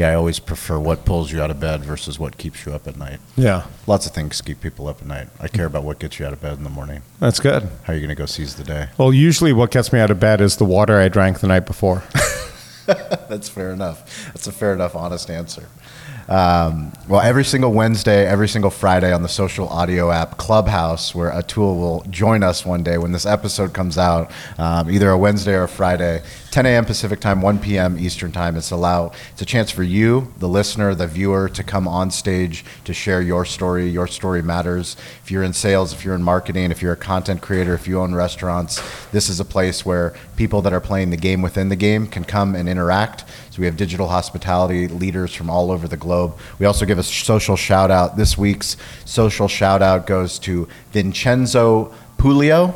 Yeah, 0.00 0.12
I 0.12 0.14
always 0.14 0.38
prefer 0.38 0.78
what 0.78 1.04
pulls 1.04 1.30
you 1.30 1.42
out 1.42 1.50
of 1.50 1.60
bed 1.60 1.84
versus 1.84 2.18
what 2.18 2.38
keeps 2.38 2.64
you 2.64 2.72
up 2.72 2.88
at 2.88 2.96
night. 2.96 3.20
Yeah, 3.36 3.66
Lots 3.86 4.06
of 4.06 4.12
things 4.12 4.40
keep 4.40 4.62
people 4.62 4.88
up 4.88 5.02
at 5.02 5.06
night. 5.06 5.28
I 5.38 5.46
care 5.46 5.66
about 5.66 5.84
what 5.84 5.98
gets 5.98 6.18
you 6.18 6.24
out 6.24 6.32
of 6.32 6.40
bed 6.40 6.56
in 6.56 6.64
the 6.64 6.70
morning. 6.70 7.02
that's 7.18 7.38
good. 7.38 7.64
How 7.82 7.92
are 7.92 7.94
you 7.94 8.00
going 8.00 8.08
to 8.08 8.14
go 8.14 8.24
seize 8.24 8.54
the 8.54 8.64
day? 8.64 8.88
Well, 8.96 9.12
usually 9.12 9.52
what 9.52 9.70
gets 9.70 9.92
me 9.92 10.00
out 10.00 10.10
of 10.10 10.18
bed 10.18 10.40
is 10.40 10.56
the 10.56 10.64
water 10.64 10.98
I 10.98 11.08
drank 11.08 11.40
the 11.40 11.48
night 11.48 11.66
before. 11.66 12.02
That's 12.86 13.50
fair 13.50 13.72
enough. 13.72 14.26
That's 14.28 14.46
a 14.46 14.52
fair 14.52 14.72
enough, 14.72 14.96
honest 14.96 15.28
answer. 15.28 15.68
Um, 16.28 16.92
well, 17.08 17.20
every 17.20 17.44
single 17.44 17.72
Wednesday, 17.72 18.26
every 18.26 18.48
single 18.48 18.70
Friday 18.70 19.12
on 19.12 19.22
the 19.22 19.28
social 19.28 19.68
audio 19.68 20.10
app 20.10 20.38
Clubhouse, 20.38 21.14
where 21.14 21.30
Atul 21.30 21.78
will 21.78 22.04
join 22.08 22.42
us 22.42 22.64
one 22.64 22.82
day 22.84 22.98
when 22.98 23.12
this 23.12 23.26
episode 23.26 23.72
comes 23.74 23.98
out, 23.98 24.30
um, 24.56 24.90
either 24.90 25.10
a 25.10 25.18
Wednesday 25.18 25.54
or 25.54 25.64
a 25.64 25.68
Friday, 25.68 26.22
10 26.50 26.66
a.m. 26.66 26.84
Pacific 26.84 27.20
time, 27.20 27.40
1 27.40 27.60
p.m. 27.60 27.96
Eastern 27.96 28.32
time. 28.32 28.56
It's 28.56 28.72
allow 28.72 29.12
it's 29.30 29.40
a 29.40 29.44
chance 29.44 29.70
for 29.70 29.84
you, 29.84 30.32
the 30.38 30.48
listener, 30.48 30.96
the 30.96 31.06
viewer, 31.06 31.48
to 31.48 31.62
come 31.62 31.86
on 31.86 32.10
stage 32.10 32.64
to 32.84 32.92
share 32.92 33.22
your 33.22 33.44
story. 33.44 33.88
Your 33.88 34.08
story 34.08 34.42
matters. 34.42 34.96
If 35.22 35.30
you're 35.30 35.44
in 35.44 35.52
sales, 35.52 35.92
if 35.92 36.04
you're 36.04 36.16
in 36.16 36.24
marketing, 36.24 36.72
if 36.72 36.82
you're 36.82 36.92
a 36.92 36.96
content 36.96 37.40
creator, 37.40 37.72
if 37.74 37.86
you 37.86 38.00
own 38.00 38.16
restaurants, 38.16 38.82
this 39.12 39.28
is 39.28 39.38
a 39.38 39.44
place 39.44 39.86
where 39.86 40.12
people 40.34 40.60
that 40.62 40.72
are 40.72 40.80
playing 40.80 41.10
the 41.10 41.16
game 41.16 41.40
within 41.40 41.68
the 41.68 41.76
game 41.76 42.08
can 42.08 42.24
come 42.24 42.56
and 42.56 42.68
interact. 42.68 43.24
So 43.50 43.60
we 43.60 43.66
have 43.66 43.76
digital 43.76 44.08
hospitality 44.08 44.88
leaders 44.88 45.32
from 45.32 45.50
all 45.50 45.70
over 45.70 45.86
the 45.86 45.96
globe. 45.96 46.36
We 46.58 46.66
also 46.66 46.84
give 46.84 46.98
a 46.98 47.04
social 47.04 47.56
shout 47.56 47.92
out. 47.92 48.16
This 48.16 48.36
week's 48.36 48.76
social 49.04 49.46
shout 49.46 49.82
out 49.82 50.04
goes 50.04 50.40
to 50.40 50.66
Vincenzo 50.90 51.94
Pulio. 52.18 52.74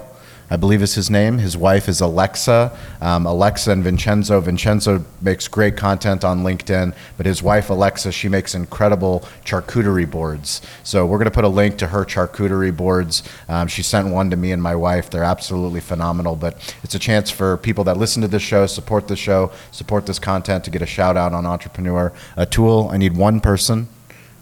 I 0.50 0.56
believe 0.56 0.82
is 0.82 0.94
his 0.94 1.08
name. 1.08 1.38
His 1.38 1.56
wife 1.56 1.88
is 1.88 2.00
Alexa. 2.00 2.76
Um, 3.00 3.26
Alexa 3.26 3.70
and 3.70 3.82
Vincenzo. 3.82 4.40
Vincenzo 4.40 5.04
makes 5.20 5.48
great 5.48 5.76
content 5.76 6.24
on 6.24 6.42
LinkedIn, 6.42 6.94
but 7.16 7.26
his 7.26 7.42
wife 7.42 7.70
Alexa, 7.70 8.12
she 8.12 8.28
makes 8.28 8.54
incredible 8.54 9.24
charcuterie 9.44 10.10
boards. 10.10 10.60
So 10.82 11.06
we're 11.06 11.18
going 11.18 11.24
to 11.26 11.30
put 11.30 11.44
a 11.44 11.48
link 11.48 11.78
to 11.78 11.86
her 11.88 12.04
charcuterie 12.04 12.76
boards. 12.76 13.22
Um, 13.48 13.68
she 13.68 13.82
sent 13.82 14.08
one 14.08 14.30
to 14.30 14.36
me 14.36 14.52
and 14.52 14.62
my 14.62 14.76
wife. 14.76 15.10
They're 15.10 15.24
absolutely 15.24 15.80
phenomenal. 15.80 16.36
But 16.36 16.74
it's 16.82 16.94
a 16.94 16.98
chance 16.98 17.30
for 17.30 17.56
people 17.56 17.84
that 17.84 17.96
listen 17.96 18.20
to 18.22 18.28
this 18.28 18.42
show, 18.42 18.66
support 18.66 19.08
the 19.08 19.16
show, 19.16 19.50
support 19.72 20.06
this 20.06 20.18
content 20.18 20.64
to 20.64 20.70
get 20.70 20.82
a 20.82 20.86
shout 20.86 21.16
out 21.16 21.32
on 21.32 21.46
Entrepreneur. 21.46 22.12
Atul. 22.36 22.92
I 22.92 22.96
need 22.98 23.16
one 23.16 23.40
person, 23.40 23.88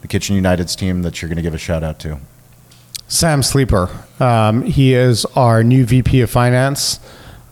the 0.00 0.08
Kitchen 0.08 0.34
United's 0.34 0.74
team, 0.74 1.02
that 1.02 1.22
you're 1.22 1.28
going 1.28 1.36
to 1.36 1.42
give 1.42 1.54
a 1.54 1.58
shout 1.58 1.82
out 1.84 1.98
to. 2.00 2.18
Sam 3.08 3.42
Sleeper. 3.42 3.88
Um, 4.20 4.62
he 4.62 4.94
is 4.94 5.24
our 5.36 5.62
new 5.64 5.84
VP 5.84 6.20
of 6.22 6.30
Finance. 6.30 7.00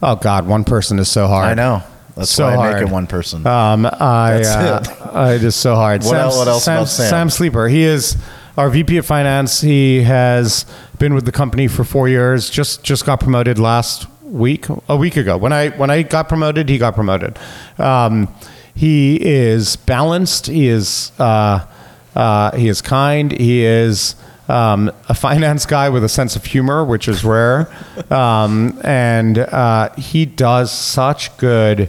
Oh 0.03 0.17
God, 0.17 0.47
one 0.47 0.65
person 0.65 0.99
is 0.99 1.09
so 1.11 1.27
hard. 1.27 1.47
I 1.51 1.55
know. 1.55 1.83
That's 2.17 2.31
So 2.31 2.45
why 2.45 2.53
I 2.53 2.57
hard. 2.57 2.75
make 2.75 2.83
it 2.89 2.93
one 2.93 3.07
person. 3.07 3.47
Um, 3.47 3.87
I, 3.87 4.41
That's 4.43 4.89
uh, 4.89 5.35
it 5.37 5.45
is 5.45 5.55
so 5.55 5.75
hard. 5.75 6.03
What 6.05 6.17
el- 6.17 6.37
what 6.37 6.49
else 6.49 6.65
Sam, 6.65 6.77
about 6.79 6.89
Sam? 6.89 7.31
Sleeper. 7.31 7.69
He 7.69 7.83
is 7.83 8.17
our 8.57 8.69
VP 8.71 8.97
of 8.99 9.07
Finance. 9.07 9.61
He 9.61 10.03
has 10.03 10.65
been 10.99 11.15
with 11.15 11.25
the 11.25 11.33
company 11.33 11.69
for 11.69 11.85
four 11.85 12.09
years. 12.09 12.51
Just 12.51 12.83
just 12.83 13.05
got 13.07 13.21
promoted 13.21 13.59
last 13.59 14.07
week, 14.23 14.67
a 14.89 14.97
week 14.97 15.17
ago. 15.17 15.37
When 15.37 15.53
I 15.53 15.71
when 15.71 15.91
I 15.91 16.03
got 16.03 16.29
promoted, 16.29 16.69
he 16.69 16.79
got 16.79 16.95
promoted. 16.95 17.39
Um, 17.79 18.29
he 18.75 19.17
is 19.25 19.77
balanced. 19.77 20.47
He 20.47 20.69
is 20.69 21.13
uh, 21.19 21.67
uh, 22.15 22.57
he 22.57 22.69
is 22.69 22.81
kind. 22.83 23.33
He 23.33 23.65
is. 23.65 24.15
Um, 24.51 24.91
a 25.09 25.15
finance 25.15 25.65
guy 25.65 25.91
with 25.91 26.03
a 26.03 26.09
sense 26.09 26.35
of 26.35 26.45
humor, 26.45 26.85
which 26.85 27.07
is 27.07 27.25
rare, 27.25 27.73
um, 28.11 28.81
and 28.83 29.39
uh, 29.39 29.95
he 29.95 30.27
does 30.27 30.73
such 30.73 31.37
good 31.37 31.89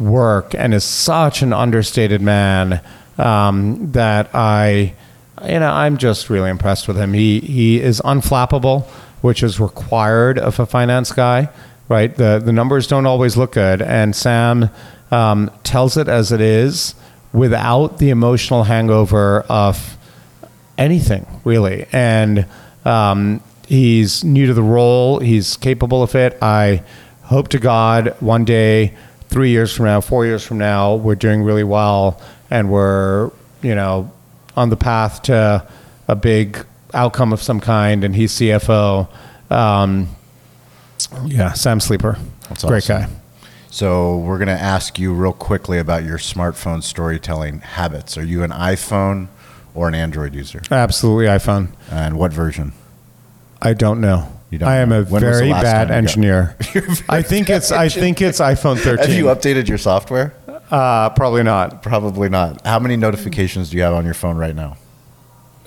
work 0.00 0.54
and 0.54 0.74
is 0.74 0.82
such 0.82 1.42
an 1.42 1.52
understated 1.52 2.20
man 2.20 2.80
um, 3.18 3.92
that 3.92 4.34
I, 4.34 4.94
you 5.46 5.60
know, 5.60 5.70
I'm 5.70 5.96
just 5.96 6.28
really 6.28 6.50
impressed 6.50 6.88
with 6.88 6.96
him. 6.96 7.12
He 7.12 7.38
he 7.40 7.80
is 7.80 8.00
unflappable, 8.00 8.86
which 9.20 9.42
is 9.42 9.60
required 9.60 10.38
of 10.38 10.58
a 10.58 10.66
finance 10.66 11.12
guy, 11.12 11.50
right? 11.88 12.12
The 12.14 12.42
the 12.44 12.52
numbers 12.52 12.88
don't 12.88 13.06
always 13.06 13.36
look 13.36 13.52
good, 13.52 13.80
and 13.80 14.16
Sam 14.16 14.70
um, 15.12 15.50
tells 15.62 15.96
it 15.96 16.08
as 16.08 16.32
it 16.32 16.40
is 16.40 16.94
without 17.32 17.98
the 17.98 18.10
emotional 18.10 18.64
hangover 18.64 19.42
of 19.48 19.96
anything 20.80 21.26
really. 21.44 21.86
And 21.92 22.46
um, 22.84 23.40
he's 23.68 24.24
new 24.24 24.46
to 24.46 24.54
the 24.54 24.62
role. 24.62 25.20
He's 25.20 25.56
capable 25.56 26.02
of 26.02 26.14
it. 26.16 26.36
I 26.42 26.82
hope 27.24 27.48
to 27.48 27.60
god 27.60 28.16
one 28.18 28.44
day 28.44 28.92
three 29.28 29.50
years 29.50 29.72
from 29.72 29.86
now 29.86 30.00
four 30.00 30.26
years 30.26 30.44
from 30.44 30.58
now 30.58 30.96
we're 30.96 31.14
doing 31.14 31.44
really 31.44 31.62
well 31.62 32.20
and 32.50 32.68
we're 32.68 33.30
you 33.62 33.72
know 33.72 34.10
on 34.56 34.70
the 34.70 34.76
path 34.76 35.22
to 35.22 35.64
a 36.08 36.16
big 36.16 36.66
outcome 36.92 37.32
of 37.32 37.40
some 37.40 37.60
kind. 37.60 38.02
And 38.02 38.16
he's 38.16 38.32
cfo 38.32 39.08
um, 39.50 40.08
yeah 41.24 41.52
sam 41.52 41.78
sleeper. 41.78 42.18
That's 42.48 42.64
great 42.64 42.90
awesome. 42.90 43.02
guy. 43.02 43.16
So 43.72 44.18
we're 44.18 44.38
going 44.38 44.48
to 44.48 44.60
ask 44.60 44.98
you 44.98 45.14
real 45.14 45.32
quickly 45.32 45.78
about 45.78 46.02
your 46.02 46.18
smartphone 46.18 46.82
storytelling 46.82 47.60
habits. 47.60 48.18
Are 48.18 48.24
you 48.24 48.42
an 48.42 48.50
iPhone 48.50 49.28
or 49.74 49.88
an 49.88 49.94
Android 49.94 50.34
user? 50.34 50.60
Absolutely 50.70 51.26
iPhone. 51.26 51.68
And 51.90 52.18
what 52.18 52.32
version? 52.32 52.72
I 53.62 53.74
don't 53.74 54.00
know. 54.00 54.30
You 54.50 54.58
don't 54.58 54.68
I 54.68 54.76
am 54.78 54.88
know. 54.88 55.02
a 55.02 55.04
When 55.04 55.20
very 55.20 55.50
bad 55.50 55.90
engineer. 55.90 56.56
I 57.08 57.22
think 57.22 57.48
it's 57.50 57.70
I 57.70 57.88
think 57.88 58.20
it's 58.20 58.40
iPhone 58.40 58.78
13. 58.78 58.98
Have 59.06 59.16
you 59.16 59.26
updated 59.26 59.68
your 59.68 59.78
software? 59.78 60.34
uh, 60.70 61.10
probably 61.10 61.42
not. 61.42 61.82
Probably 61.82 62.28
not. 62.28 62.66
How 62.66 62.78
many 62.78 62.96
notifications 62.96 63.70
do 63.70 63.76
you 63.76 63.82
have 63.84 63.94
on 63.94 64.04
your 64.04 64.14
phone 64.14 64.36
right 64.36 64.54
now? 64.54 64.76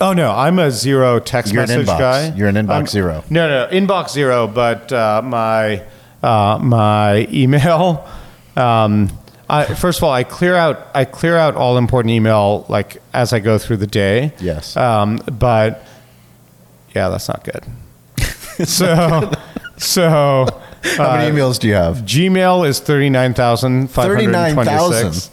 Oh 0.01 0.12
no, 0.12 0.32
I'm 0.32 0.60
a 0.60 0.70
zero 0.72 1.20
text 1.20 1.54
You're 1.54 1.64
an 1.64 1.70
message 1.70 1.88
inbox. 1.88 1.99
guy. 1.99 2.34
You're 2.36 2.49
an 2.49 2.56
inbox 2.56 2.70
I'm- 2.72 2.88
zero. 2.88 3.24
No, 3.30 3.47
no, 3.47 3.72
inbox 3.72 4.10
zero. 4.10 4.47
But 4.47 4.91
uh, 4.91 5.22
my 5.24 5.84
uh, 6.22 6.60
my 6.62 7.28
email. 7.32 8.08
Um, 8.56 9.10
I, 9.54 9.74
first 9.76 9.99
of 9.99 10.04
all, 10.04 10.12
I 10.12 10.24
clear 10.24 10.56
out 10.56 10.88
I 10.95 11.06
clear 11.06 11.38
out 11.38 11.56
all 11.56 11.78
important 11.78 12.12
email 12.12 12.66
like 12.70 12.97
as 13.14 13.34
I 13.34 13.39
go 13.39 13.58
through 13.58 13.78
the 13.78 13.88
day. 13.88 14.34
Yes. 14.39 14.76
Um, 14.76 15.18
but 15.32 15.84
yeah, 16.95 17.10
that's 17.10 17.28
not 17.28 17.43
good. 17.43 17.64
so 18.68 19.32
so 19.78 20.45
How 20.97 21.18
many 21.18 21.32
emails 21.36 21.60
do 21.60 21.68
you 21.68 21.74
have? 21.76 21.97
Gmail 21.97 22.68
is 22.68 22.80
thirty 22.80 23.10
nine 23.10 23.34
thousand 23.34 23.89
five 23.89 24.08
hundred 24.08 24.32
twenty 24.32 24.56
39,000. 24.70 25.14
six, 25.14 25.30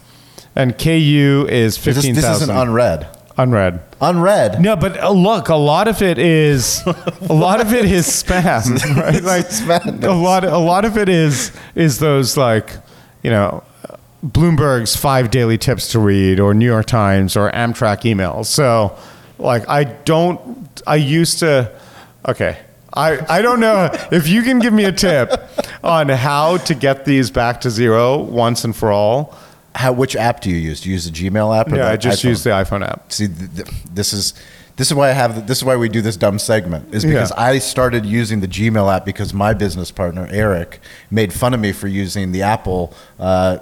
and 0.57 0.79
KU 0.79 1.47
is 1.49 1.83
This, 1.83 1.97
this 2.03 2.25
isn't 2.25 2.51
unread. 2.51 3.07
unread. 3.37 3.81
Unread. 4.01 4.61
No, 4.61 4.77
but 4.77 4.99
uh, 5.03 5.11
look, 5.11 5.49
a 5.51 5.55
lot 5.57 5.87
of 5.89 6.03
it 6.03 6.19
is 6.19 6.83
a 6.87 7.33
lot 7.33 7.61
of 7.61 7.73
it 7.73 7.85
is 7.85 8.07
spam, 8.07 8.79
right? 8.97 9.23
Like 9.23 10.03
a 10.03 10.11
lot, 10.13 10.45
a 10.45 10.59
lot 10.59 10.85
of 10.85 10.97
it 10.97 11.09
is 11.09 11.53
is 11.75 11.99
those 11.99 12.37
like 12.37 12.73
you 13.23 13.31
know 13.31 13.63
Bloomberg's 14.25 14.97
five 14.97 15.31
daily 15.31 15.57
tips 15.59 15.89
to 15.93 15.99
read, 15.99 16.41
or 16.41 16.53
New 16.55 16.67
York 16.67 16.87
Times, 16.87 17.37
or 17.37 17.51
Amtrak 17.53 18.03
emails. 18.03 18.47
So, 18.47 18.97
like, 19.39 19.69
I 19.69 19.85
don't. 19.85 20.83
I 20.87 20.97
used 20.97 21.39
to. 21.41 21.73
Okay. 22.29 22.59
I, 22.93 23.39
I 23.39 23.41
don't 23.41 23.61
know 23.61 23.89
if 24.13 24.27
you 24.29 24.43
can 24.43 24.59
give 24.59 24.73
me 24.73 24.85
a 24.85 24.91
tip 24.93 25.33
on 25.85 26.09
how 26.09 26.57
to 26.59 26.75
get 26.75 27.05
these 27.05 27.31
back 27.31 27.61
to 27.61 27.71
zero 27.71 28.19
once 28.19 28.65
and 28.65 28.75
for 28.75 28.91
all. 28.91 29.35
How, 29.77 29.93
which 29.93 30.17
app 30.17 30.41
do 30.41 30.51
you 30.51 30.57
use? 30.57 30.81
Do 30.81 30.89
you 30.89 30.95
use 30.95 31.09
the 31.09 31.13
Gmail 31.13 31.57
app? 31.57 31.69
Or 31.71 31.77
Yeah, 31.77 31.85
the 31.85 31.91
I 31.93 31.97
just 31.97 32.23
iPhone? 32.25 32.29
use 32.29 32.43
the 32.43 32.51
iPhone 32.51 32.85
app. 32.85 33.13
See, 33.13 33.29
th- 33.29 33.55
th- 33.55 33.69
this 33.95 34.13
is 34.13 34.35
this 34.77 34.89
is 34.89 34.95
why 34.95 35.11
I 35.11 35.13
have 35.13 35.47
this 35.47 35.59
is 35.59 35.65
why 35.65 35.77
we 35.77 35.89
do 35.89 36.03
this 36.03 36.17
dumb 36.17 36.41
segment 36.41 36.93
is 36.93 37.05
because 37.05 37.31
Yeah. 37.31 37.41
I 37.45 37.59
started 37.59 38.05
using 38.05 38.41
the 38.41 38.49
Gmail 38.49 38.93
app 38.93 39.05
because 39.05 39.33
my 39.33 39.55
business 39.55 39.93
partner 39.93 40.27
Eric 40.33 40.81
made 41.13 41.33
fun 41.33 41.55
of 41.55 41.61
me 41.61 41.71
for 41.71 41.87
using 41.87 42.33
the 42.33 42.43
Apple 42.43 42.93
uh, 43.21 43.59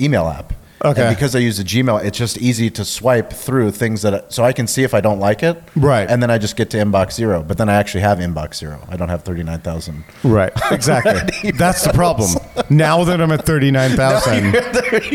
email 0.00 0.26
app. 0.28 0.52
Okay. 0.84 1.06
And 1.06 1.16
because 1.16 1.34
I 1.34 1.38
use 1.38 1.56
the 1.56 1.64
Gmail, 1.64 2.04
it's 2.04 2.18
just 2.18 2.36
easy 2.36 2.68
to 2.68 2.84
swipe 2.84 3.32
through 3.32 3.70
things 3.70 4.02
that 4.02 4.30
so 4.30 4.44
I 4.44 4.52
can 4.52 4.66
see 4.66 4.82
if 4.82 4.92
I 4.92 5.00
don't 5.00 5.18
like 5.18 5.42
it. 5.42 5.62
Right. 5.74 6.06
And 6.10 6.22
then 6.22 6.30
I 6.30 6.36
just 6.36 6.56
get 6.56 6.68
to 6.70 6.76
inbox 6.76 7.12
zero. 7.12 7.42
But 7.42 7.56
then 7.56 7.70
I 7.70 7.74
actually 7.76 8.02
have 8.02 8.18
inbox 8.18 8.56
zero. 8.56 8.86
I 8.90 8.96
don't 8.98 9.08
have 9.08 9.22
thirty 9.22 9.42
nine 9.42 9.60
thousand. 9.60 10.04
Right, 10.22 10.52
exactly. 10.70 11.52
That's 11.56 11.84
the 11.86 11.92
problem. 11.94 12.28
Now 12.68 13.02
that 13.04 13.18
I'm 13.20 13.30
at 13.32 13.46
39,000. 13.46 14.44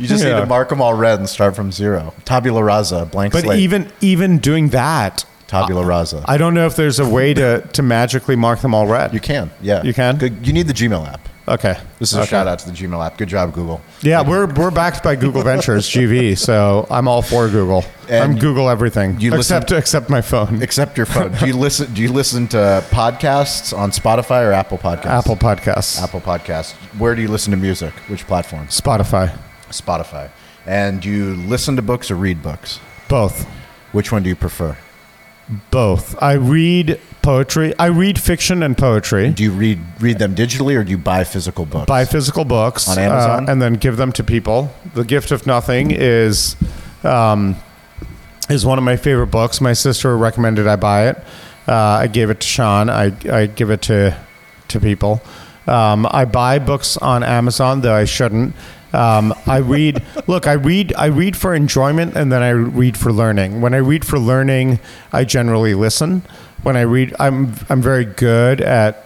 you 0.00 0.06
just 0.06 0.24
need 0.24 0.30
to 0.30 0.46
mark 0.46 0.68
them 0.68 0.80
all 0.82 0.94
read 0.94 1.18
and 1.20 1.28
start 1.28 1.54
from 1.54 1.70
zero. 1.70 2.12
Tabula 2.24 2.62
rasa, 2.64 3.06
blank 3.06 3.32
But 3.32 3.44
slate. 3.44 3.60
even 3.60 3.90
even 4.00 4.38
doing 4.38 4.70
that, 4.70 5.24
tabula 5.46 5.84
rasa. 5.84 6.24
I 6.26 6.38
don't 6.38 6.54
know 6.54 6.66
if 6.66 6.74
there's 6.76 6.98
a 6.98 7.08
way 7.08 7.34
to, 7.34 7.60
to 7.72 7.82
magically 7.82 8.36
mark 8.36 8.60
them 8.60 8.74
all 8.74 8.86
read. 8.86 9.14
you 9.14 9.20
can, 9.20 9.50
yeah. 9.60 9.82
You 9.82 9.94
can? 9.94 10.18
You 10.44 10.52
need 10.52 10.66
the 10.66 10.72
Gmail 10.74 11.06
app. 11.06 11.28
Okay. 11.50 11.76
This 11.98 12.12
is 12.12 12.18
a 12.18 12.26
shout 12.26 12.46
out 12.46 12.60
to 12.60 12.66
the 12.70 12.72
Gmail 12.76 13.04
app. 13.04 13.18
Good 13.18 13.28
job, 13.28 13.52
Google. 13.52 13.80
Yeah, 14.02 14.22
we're 14.22 14.46
we're 14.54 14.70
backed 14.70 15.02
by 15.02 15.16
Google 15.16 15.42
Ventures 15.42 15.88
GV, 15.90 16.38
so 16.38 16.86
I'm 16.88 17.08
all 17.08 17.22
for 17.22 17.48
Google. 17.48 17.84
I'm 18.04 18.32
And 18.32 18.40
Google 18.40 18.70
everything 18.70 19.18
you 19.20 19.32
listen- 19.32 19.56
except 19.56 19.72
except 19.72 20.08
my 20.10 20.20
phone. 20.20 20.62
Except 20.62 20.96
your 20.96 21.06
phone. 21.06 21.32
do 21.32 21.46
you 21.48 21.56
listen? 21.66 21.92
Do 21.92 22.02
you 22.02 22.12
listen 22.12 22.46
to 22.48 22.84
podcasts 22.90 23.76
on 23.76 23.90
Spotify 23.90 24.46
or 24.48 24.52
Apple 24.52 24.78
Podcasts? 24.78 25.06
Apple 25.06 25.36
Podcasts, 25.36 26.00
Apple 26.00 26.20
Podcasts. 26.20 26.72
Where 27.00 27.16
do 27.16 27.22
you 27.22 27.28
listen 27.28 27.50
to 27.50 27.56
music? 27.56 27.94
Which 28.06 28.26
platform? 28.28 28.68
Spotify, 28.68 29.36
Spotify. 29.70 30.30
And 30.66 31.00
do 31.02 31.10
you 31.10 31.34
listen 31.34 31.74
to 31.76 31.82
books 31.82 32.10
or 32.12 32.14
read 32.14 32.42
books? 32.44 32.78
both. 33.08 33.44
Which 33.90 34.12
one 34.12 34.22
do 34.22 34.28
you 34.28 34.36
prefer? 34.36 34.78
Both. 35.72 36.14
I 36.22 36.34
read 36.34 37.00
poetry. 37.22 37.72
I 37.78 37.86
read 37.86 38.18
fiction 38.20 38.62
and 38.62 38.76
poetry. 38.76 39.30
Do 39.30 39.42
you 39.42 39.50
read 39.52 39.78
read 40.00 40.18
them 40.18 40.34
digitally 40.34 40.76
or 40.76 40.84
do 40.84 40.90
you 40.90 40.98
buy 40.98 41.24
physical 41.24 41.66
books? 41.66 41.86
buy 41.86 42.04
physical 42.04 42.44
books 42.44 42.88
On 42.88 42.98
Amazon? 42.98 43.48
uh, 43.48 43.52
and 43.52 43.60
then 43.62 43.74
give 43.74 43.96
them 43.96 44.12
to 44.12 44.24
people. 44.24 44.72
The 44.94 45.04
Gift 45.04 45.30
of 45.30 45.46
Nothing 45.46 45.90
is 45.90 46.56
um, 47.04 47.56
is 48.48 48.64
one 48.66 48.78
of 48.78 48.84
my 48.84 48.96
favorite 48.96 49.28
books. 49.28 49.60
My 49.60 49.72
sister 49.72 50.16
recommended 50.16 50.66
I 50.66 50.76
buy 50.76 51.08
it. 51.08 51.18
Uh, 51.68 51.74
I 51.74 52.06
gave 52.08 52.30
it 52.30 52.40
to 52.40 52.46
Shawn. 52.46 52.90
I, 52.90 53.12
I 53.30 53.46
give 53.46 53.70
it 53.70 53.82
to 53.82 54.16
to 54.68 54.80
people. 54.80 55.22
Um, 55.66 56.06
I 56.10 56.24
buy 56.24 56.58
books 56.58 56.96
on 56.96 57.22
Amazon, 57.22 57.82
though 57.82 57.94
I 57.94 58.04
shouldn't. 58.06 58.54
Um, 58.92 59.34
I 59.46 59.58
read. 59.58 60.02
look, 60.26 60.46
I 60.46 60.52
read. 60.52 60.92
I 60.96 61.06
read 61.06 61.36
for 61.36 61.54
enjoyment, 61.54 62.16
and 62.16 62.32
then 62.32 62.42
I 62.42 62.50
read 62.50 62.96
for 62.96 63.12
learning. 63.12 63.60
When 63.60 63.74
I 63.74 63.78
read 63.78 64.04
for 64.04 64.18
learning, 64.18 64.80
I 65.12 65.24
generally 65.24 65.74
listen. 65.74 66.22
When 66.62 66.76
I 66.76 66.82
read, 66.82 67.14
I'm 67.18 67.54
I'm 67.68 67.80
very 67.80 68.04
good 68.04 68.60
at 68.60 69.04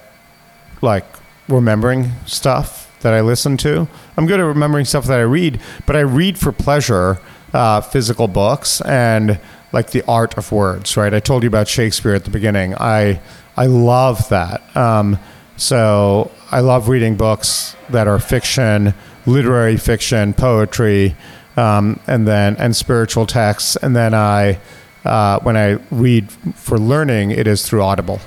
like 0.81 1.05
remembering 1.49 2.13
stuff 2.27 2.91
that 3.01 3.13
I 3.13 3.21
listen 3.21 3.57
to. 3.59 3.87
I'm 4.17 4.27
good 4.27 4.41
at 4.41 4.45
remembering 4.45 4.87
stuff 4.87 5.07
that 5.07 5.19
I 5.19 5.25
read, 5.25 5.61
but 5.87 5.95
I 5.97 6.01
read 6.01 6.39
for 6.39 6.53
pleasure, 6.53 7.21
uh, 7.53 7.81
physical 7.83 8.29
books 8.29 8.81
and 8.81 9.39
like 9.73 9.91
the 9.91 10.03
art 10.09 10.37
of 10.39 10.51
words. 10.51 10.97
Right? 10.97 11.13
I 11.13 11.21
told 11.21 11.43
you 11.43 11.49
about 11.49 11.69
Shakespeare 11.69 12.15
at 12.15 12.25
the 12.25 12.31
beginning. 12.31 12.75
I 12.77 13.21
I 13.57 13.67
love 13.67 14.29
that. 14.31 14.75
Um, 14.77 15.19
so 15.57 16.33
I 16.51 16.61
love 16.61 16.89
reading 16.89 17.17
books 17.17 17.77
that 17.91 18.09
are 18.09 18.19
fiction, 18.19 18.95
literary 19.27 19.77
fiction, 19.77 20.33
poetry, 20.35 21.17
um, 21.57 22.01
and 22.07 22.27
then 22.27 22.57
and 22.57 22.75
spiritual 22.77 23.27
texts. 23.27 23.77
And 23.77 23.95
then 23.97 24.15
I. 24.15 24.59
Uh, 25.05 25.39
when 25.41 25.55
I 25.55 25.73
read 25.91 26.33
for 26.55 26.79
learning, 26.79 27.31
it 27.31 27.47
is 27.47 27.69
through 27.69 27.83
Audible 27.83 28.21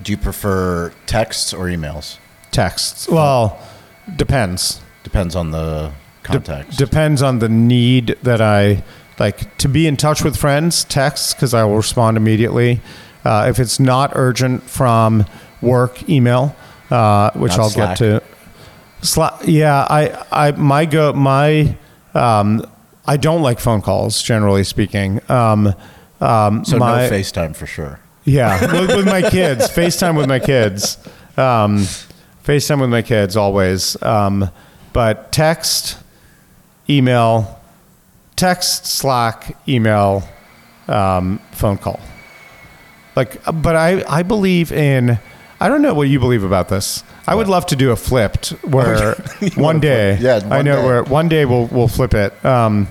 do 0.00 0.12
you 0.12 0.18
prefer 0.18 0.92
texts 1.06 1.52
or 1.52 1.66
emails? 1.66 2.18
texts. 2.50 3.08
Well, 3.08 3.58
depends. 4.14 4.80
Depends 5.04 5.34
on 5.34 5.52
the 5.52 5.90
De- 6.22 6.28
context. 6.28 6.78
depends 6.78 7.22
on 7.22 7.38
the 7.38 7.48
need 7.48 8.16
that 8.22 8.42
I 8.42 8.84
like 9.18 9.56
to 9.58 9.68
be 9.68 9.86
in 9.86 9.96
touch 9.96 10.22
with 10.22 10.36
friends. 10.36 10.84
Texts 10.84 11.32
because 11.34 11.54
I 11.54 11.64
will 11.64 11.76
respond 11.76 12.16
immediately. 12.16 12.80
Uh, 13.24 13.46
if 13.48 13.58
it's 13.58 13.80
not 13.80 14.12
urgent 14.14 14.62
from 14.64 15.24
work, 15.62 16.08
email, 16.10 16.54
uh, 16.90 17.30
which 17.32 17.52
Not 17.52 17.60
I'll 17.60 17.70
Slack. 17.70 17.98
get 17.98 18.20
to. 18.20 18.22
Slack. 19.02 19.40
Yeah, 19.44 19.86
I, 19.88 20.24
I, 20.30 20.50
my 20.52 20.86
go, 20.86 21.12
my, 21.12 21.76
um, 22.14 22.64
I 23.04 23.16
don't 23.16 23.42
like 23.42 23.58
phone 23.58 23.82
calls. 23.82 24.22
Generally 24.22 24.64
speaking, 24.64 25.20
um, 25.30 25.74
um, 26.20 26.64
so 26.64 26.78
my, 26.78 27.08
no 27.08 27.12
FaceTime 27.12 27.54
for 27.54 27.66
sure. 27.66 28.00
yeah, 28.24 28.60
with, 28.80 28.94
with 28.96 29.06
my 29.06 29.28
kids, 29.28 29.68
FaceTime 29.76 30.16
with 30.16 30.28
my 30.28 30.38
kids, 30.38 30.96
um, 31.36 31.78
FaceTime 32.44 32.80
with 32.80 32.90
my 32.90 33.02
kids 33.02 33.36
always. 33.36 34.00
Um, 34.02 34.48
but 34.92 35.32
text, 35.32 35.98
email, 36.88 37.60
text, 38.36 38.86
Slack, 38.86 39.56
email, 39.68 40.22
um, 40.86 41.38
phone 41.50 41.78
call. 41.78 42.00
Like, 43.16 43.42
but 43.44 43.76
I, 43.76 44.04
I 44.08 44.22
believe 44.22 44.72
in. 44.72 45.18
I 45.60 45.68
don't 45.68 45.82
know 45.82 45.94
what 45.94 46.08
you 46.08 46.18
believe 46.18 46.42
about 46.42 46.68
this. 46.68 47.04
I 47.26 47.34
would 47.34 47.48
love 47.48 47.66
to 47.66 47.76
do 47.76 47.90
a 47.92 47.96
flipped 47.96 48.50
where 48.64 49.14
one 49.54 49.80
day, 49.80 50.18
Yeah, 50.20 50.40
I 50.50 50.62
know 50.62 50.76
day. 50.76 50.84
where 50.84 51.02
one 51.04 51.28
day 51.28 51.44
we'll 51.44 51.66
we'll 51.66 51.88
flip 51.88 52.14
it. 52.14 52.32
Um, 52.44 52.88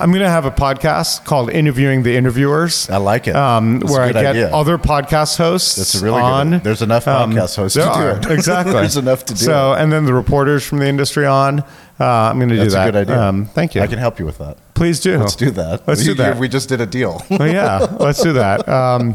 I'm 0.00 0.12
gonna 0.12 0.28
have 0.28 0.44
a 0.44 0.50
podcast 0.50 1.24
called 1.24 1.50
"Interviewing 1.50 2.02
the 2.02 2.16
Interviewers." 2.16 2.90
I 2.90 2.96
like 2.96 3.28
it. 3.28 3.36
um, 3.36 3.78
That's 3.78 3.90
a 3.90 3.94
where 3.94 4.02
I 4.02 4.12
get 4.12 4.26
idea. 4.26 4.52
other 4.54 4.76
podcast 4.76 5.38
hosts. 5.38 5.76
That's 5.76 5.94
really 6.02 6.20
on. 6.20 6.50
good. 6.50 6.64
There's 6.64 6.82
enough 6.82 7.06
Um, 7.06 7.32
podcast 7.32 7.56
hosts 7.56 7.76
there 7.76 7.86
to 7.86 7.92
do 7.94 8.00
are, 8.00 8.10
it. 8.18 8.26
exactly. 8.38 8.72
There's 8.74 8.96
enough 8.96 9.24
to 9.26 9.34
do. 9.34 9.38
So, 9.44 9.72
it. 9.72 9.80
and 9.80 9.92
then 9.92 10.04
the 10.04 10.12
reporters 10.14 10.64
from 10.66 10.78
the 10.78 10.88
industry 10.88 11.26
on. 11.26 11.60
Uh, 12.00 12.04
I'm 12.04 12.38
going 12.38 12.48
to 12.48 12.56
do 12.56 12.60
That's 12.62 12.74
that. 12.74 12.88
a 12.88 12.90
good 12.92 12.98
idea. 13.08 13.22
Um, 13.22 13.46
thank 13.46 13.76
you. 13.76 13.80
I 13.80 13.86
can 13.86 14.00
help 14.00 14.18
you 14.18 14.26
with 14.26 14.38
that. 14.38 14.58
Please 14.74 14.98
do. 14.98 15.16
Let's 15.16 15.36
do 15.36 15.52
that. 15.52 15.86
Let's 15.86 16.02
do 16.02 16.10
We- 16.10 16.16
that. 16.18 16.38
We 16.38 16.48
just 16.48 16.68
did 16.68 16.80
a 16.80 16.86
deal. 16.86 17.22
Oh, 17.30 17.44
yeah, 17.44 17.78
let's 18.00 18.20
do 18.20 18.32
that. 18.32 18.68
Um, 18.68 19.12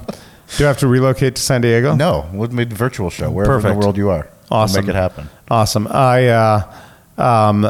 do 0.55 0.63
I 0.63 0.67
have 0.67 0.77
to 0.77 0.87
relocate 0.87 1.35
to 1.35 1.41
San 1.41 1.59
Diego? 1.59 1.93
no, 1.93 2.29
we'll 2.31 2.47
make 2.51 2.71
a 2.71 2.75
virtual 2.75 3.09
show 3.09 3.29
wherever 3.29 3.55
in 3.57 3.61
Perfect. 3.61 3.79
the 3.81 3.85
world 3.85 3.97
you 3.97 4.09
are. 4.09 4.29
We'll 4.49 4.59
Awesome. 4.61 4.85
make 4.85 4.89
it 4.89 4.97
happen. 4.97 5.29
Awesome. 5.49 5.87
I 5.89 6.27
uh, 6.27 6.73
um, 7.17 7.69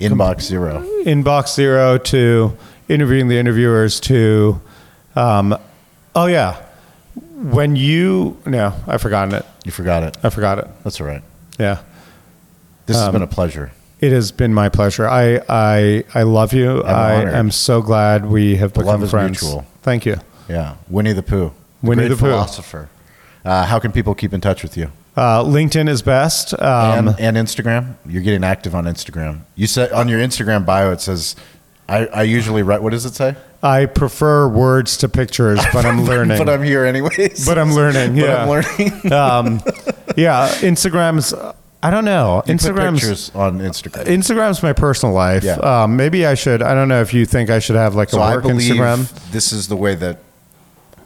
Inbox 0.00 0.42
zero. 0.42 0.80
inbox 1.04 1.54
zero 1.54 1.98
to 1.98 2.56
interviewing 2.88 3.26
the 3.28 3.36
interviewers 3.38 3.98
to, 4.00 4.60
um, 5.16 5.58
oh 6.14 6.26
yeah, 6.26 6.56
when 7.34 7.74
you 7.74 8.36
no, 8.46 8.72
I've 8.86 9.02
forgotten 9.02 9.34
it. 9.34 9.44
You 9.64 9.72
forgot 9.72 10.04
it. 10.04 10.16
I 10.22 10.30
forgot 10.30 10.58
it. 10.60 10.68
That's 10.84 11.00
all 11.00 11.06
right. 11.08 11.22
Yeah. 11.58 11.78
This 12.86 12.96
has 12.96 13.06
Um, 13.08 13.12
been 13.12 13.22
a 13.22 13.26
pleasure. 13.26 13.72
It 14.00 14.12
has 14.12 14.30
been 14.30 14.54
my 14.54 14.68
pleasure. 14.68 15.08
I 15.08 15.40
I, 15.48 16.04
I 16.14 16.22
love 16.22 16.52
you. 16.52 16.82
I 16.84 17.16
honored. 17.16 17.34
am 17.34 17.50
so 17.50 17.82
glad 17.82 18.26
we 18.26 18.54
have 18.56 18.72
become 18.72 18.86
love 18.86 19.02
is 19.02 19.10
friends. 19.10 19.42
mutual. 19.42 19.66
Thank 19.82 20.06
you. 20.06 20.18
Yeah, 20.48 20.76
Winnie 20.88 21.12
the 21.12 21.24
Pooh. 21.24 21.52
Winnie 21.82 22.04
the 22.06 22.10
Pooh. 22.14 22.26
philosopher. 22.30 22.88
Uh, 23.48 23.64
how 23.64 23.78
can 23.78 23.92
people 23.92 24.14
keep 24.14 24.34
in 24.34 24.40
touch 24.42 24.62
with 24.62 24.76
you? 24.76 24.92
Uh, 25.16 25.42
LinkedIn 25.42 25.88
is 25.88 26.02
best. 26.02 26.52
Um, 26.60 27.08
and, 27.08 27.20
and 27.36 27.36
Instagram. 27.48 27.94
You're 28.06 28.22
getting 28.22 28.44
active 28.44 28.74
on 28.74 28.84
Instagram. 28.84 29.40
You 29.56 29.66
said 29.66 29.90
on 29.92 30.06
your 30.08 30.20
Instagram 30.20 30.66
bio 30.66 30.92
it 30.92 31.00
says, 31.00 31.34
"I, 31.88 32.06
I 32.06 32.22
usually 32.24 32.62
write." 32.62 32.82
What 32.82 32.90
does 32.90 33.06
it 33.06 33.14
say? 33.14 33.36
I 33.62 33.86
prefer 33.86 34.46
words 34.46 34.98
to 34.98 35.08
pictures, 35.08 35.60
but 35.72 35.86
I'm 35.86 36.04
learning. 36.04 36.38
but 36.38 36.48
I'm 36.48 36.62
here 36.62 36.84
anyways. 36.84 37.46
But 37.46 37.58
I'm 37.58 37.72
learning. 37.72 38.16
But 38.16 38.22
Yeah. 38.22 38.42
I'm 38.42 38.48
learning. 38.48 39.12
um, 39.12 39.60
yeah, 40.16 40.48
Instagram's. 40.60 41.32
I 41.82 41.90
don't 41.90 42.04
know. 42.04 42.42
You 42.46 42.54
Instagram's 42.54 43.00
pictures 43.00 43.32
on 43.34 43.60
Instagram. 43.60 44.04
Instagram's 44.04 44.62
my 44.62 44.72
personal 44.74 45.14
life. 45.14 45.42
Yeah. 45.42 45.54
Um, 45.54 45.96
maybe 45.96 46.26
I 46.26 46.34
should. 46.34 46.60
I 46.60 46.74
don't 46.74 46.88
know 46.88 47.00
if 47.00 47.14
you 47.14 47.24
think 47.24 47.50
I 47.50 47.60
should 47.60 47.76
have 47.76 47.94
like 47.94 48.10
So 48.10 48.20
a 48.20 48.34
work 48.34 48.44
Instagram. 48.44 49.30
this 49.30 49.52
is 49.52 49.68
the 49.68 49.76
way 49.76 49.94
that 49.94 50.18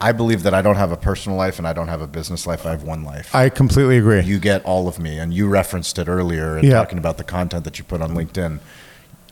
I 0.03 0.11
believe 0.11 0.43
that 0.43 0.53
I 0.53 0.61
don't 0.61 0.75
have 0.75 0.91
a 0.91 0.97
personal 0.97 1.37
life 1.37 1.57
and 1.59 1.67
I 1.67 1.73
don't 1.73 1.87
have 1.87 2.01
a 2.01 2.07
business 2.07 2.45
life. 2.45 2.65
I 2.65 2.71
have 2.71 2.83
one 2.83 3.03
life. 3.03 3.33
I 3.33 3.49
completely 3.49 3.97
agree. 3.97 4.21
you 4.21 4.37
get 4.39 4.63
all 4.65 4.87
of 4.87 4.99
me, 4.99 5.17
and 5.17 5.33
you 5.33 5.47
referenced 5.47 5.97
it 5.97 6.07
earlier 6.07 6.57
in 6.57 6.65
Yeah. 6.65 6.73
talking 6.73 6.97
about 6.97 7.17
the 7.17 7.23
content 7.23 7.63
that 7.63 7.77
you 7.79 7.85
put 7.85 8.01
on 8.01 8.11
LinkedIn. 8.13 8.59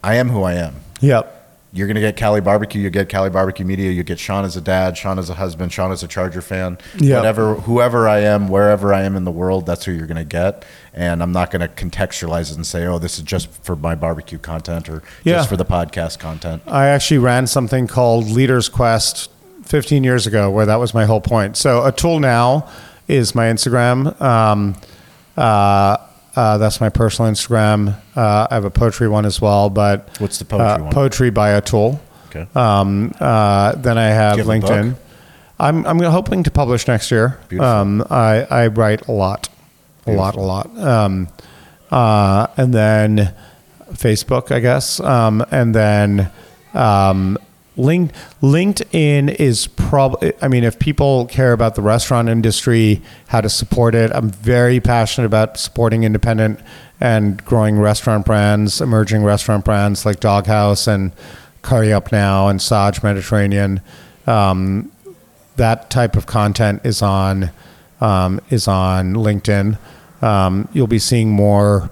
I 0.03 0.15
am 0.15 0.29
who 0.29 0.43
I 0.43 0.53
am. 0.53 0.75
yep. 1.01 1.37
You're 1.73 1.87
going 1.87 1.95
to 1.95 2.01
get 2.01 2.17
Cali 2.17 2.41
Barbecue. 2.41 2.81
You 2.81 2.89
get 2.89 3.07
Cali 3.07 3.29
Barbecue 3.29 3.65
Media. 3.65 3.91
You 3.91 4.03
get 4.03 4.19
Shawn 4.19 4.43
as 4.43 4.57
a 4.57 4.61
dad, 4.61 4.97
Shawn 4.97 5.17
as 5.17 5.29
a 5.29 5.35
husband, 5.35 5.71
Shawn 5.71 5.93
as 5.93 6.03
a 6.03 6.07
Charger 6.09 6.41
fan. 6.41 6.77
Yeah. 6.97 7.15
Whatever, 7.15 7.55
whoever 7.55 8.09
I 8.09 8.19
am, 8.19 8.49
wherever 8.49 8.93
I 8.93 9.03
am 9.03 9.15
in 9.15 9.23
the 9.23 9.31
world, 9.31 9.65
that's 9.65 9.85
who 9.85 9.93
you're 9.93 10.05
going 10.05 10.17
to 10.17 10.25
get. 10.25 10.65
And 10.93 11.23
I'm 11.23 11.31
not 11.31 11.49
going 11.49 11.61
to 11.61 11.69
contextualize 11.69 12.51
it 12.51 12.57
and 12.57 12.67
say, 12.67 12.85
oh, 12.87 12.99
this 12.99 13.17
is 13.17 13.23
just 13.23 13.47
for 13.63 13.77
my 13.77 13.95
barbecue 13.95 14.37
content 14.37 14.89
or 14.89 15.01
Yeah. 15.23 15.35
just 15.35 15.47
for 15.47 15.55
the 15.55 15.63
podcast 15.63 16.19
content. 16.19 16.61
I 16.67 16.87
actually 16.87 17.19
ran 17.19 17.47
something 17.47 17.87
called 17.87 18.29
Leaders 18.29 18.67
Quest 18.67 19.30
15 19.71 20.03
years 20.03 20.27
ago, 20.27 20.51
where 20.51 20.65
that 20.65 20.75
was 20.75 20.93
my 20.93 21.05
whole 21.05 21.21
point. 21.21 21.55
So 21.55 21.81
Atul 21.89 22.19
now 22.19 22.69
is 23.07 23.33
my 23.33 23.45
Instagram. 23.45 24.21
Um, 24.21 24.75
uh, 25.37 25.95
uh, 26.35 26.57
that's 26.57 26.81
my 26.81 26.89
personal 26.89 27.31
Instagram. 27.31 27.95
Uh, 28.13 28.47
I 28.51 28.53
have 28.53 28.65
a 28.65 28.69
poetry 28.69 29.07
one 29.07 29.25
as 29.25 29.39
well, 29.39 29.69
but 29.69 30.09
What's 30.19 30.39
the 30.39 30.45
poetry 30.45 30.67
uh, 30.67 30.83
one? 30.83 30.93
Poetry 30.93 31.29
by 31.29 31.59
Atul. 31.59 31.99
Okay. 32.27 32.47
Um, 32.53 33.13
uh, 33.19 33.75
then 33.75 33.97
I 33.97 34.07
have, 34.07 34.37
have 34.37 34.45
LinkedIn. 34.45 34.97
I'm 35.57 35.85
I'm 35.85 35.99
hoping 35.99 36.43
to 36.43 36.51
publish 36.51 36.87
next 36.87 37.09
year. 37.09 37.39
Beautiful. 37.47 37.71
Um, 37.71 38.05
I 38.09 38.47
I 38.49 38.67
write 38.67 39.07
a 39.07 39.11
lot, 39.11 39.47
a 40.05 40.11
lot, 40.11 40.35
a 40.35 40.41
lot. 40.41 40.77
Um, 40.77 41.29
uh, 41.91 42.47
and 42.57 42.73
then 42.73 43.33
Facebook, 43.93 44.51
I 44.51 44.59
guess, 44.59 44.99
um, 44.99 45.45
and 45.51 45.73
then 45.75 46.31
um, 46.73 47.37
Link, 47.81 48.11
LinkedIn 48.41 49.33
is 49.35 49.67
probably. 49.67 50.33
I 50.41 50.47
mean, 50.47 50.63
if 50.63 50.79
people 50.79 51.25
care 51.25 51.53
about 51.53 51.75
the 51.75 51.81
restaurant 51.81 52.29
industry, 52.29 53.01
how 53.27 53.41
to 53.41 53.49
support 53.49 53.95
it, 53.95 54.11
I'm 54.13 54.29
very 54.29 54.79
passionate 54.79 55.25
about 55.25 55.57
supporting 55.57 56.03
independent 56.03 56.59
and 56.99 57.43
growing 57.43 57.79
restaurant 57.79 58.25
brands, 58.25 58.79
emerging 58.79 59.23
restaurant 59.23 59.65
brands 59.65 60.05
like 60.05 60.19
Dog 60.19 60.45
Haus 60.45 60.87
and 60.87 61.11
Curry 61.61 61.91
Up 61.91 62.11
Now 62.11 62.47
and 62.47 62.61
Saj 62.61 63.01
Mediterranean. 63.03 63.81
Um, 64.27 64.91
that 65.55 65.89
type 65.89 66.15
of 66.15 66.25
content 66.25 66.81
is 66.83 67.01
on 67.01 67.51
um, 67.99 68.39
is 68.49 68.67
on 68.67 69.13
LinkedIn. 69.13 69.77
Um, 70.21 70.67
you'll 70.73 70.87
be 70.87 70.99
seeing 70.99 71.31
more 71.31 71.91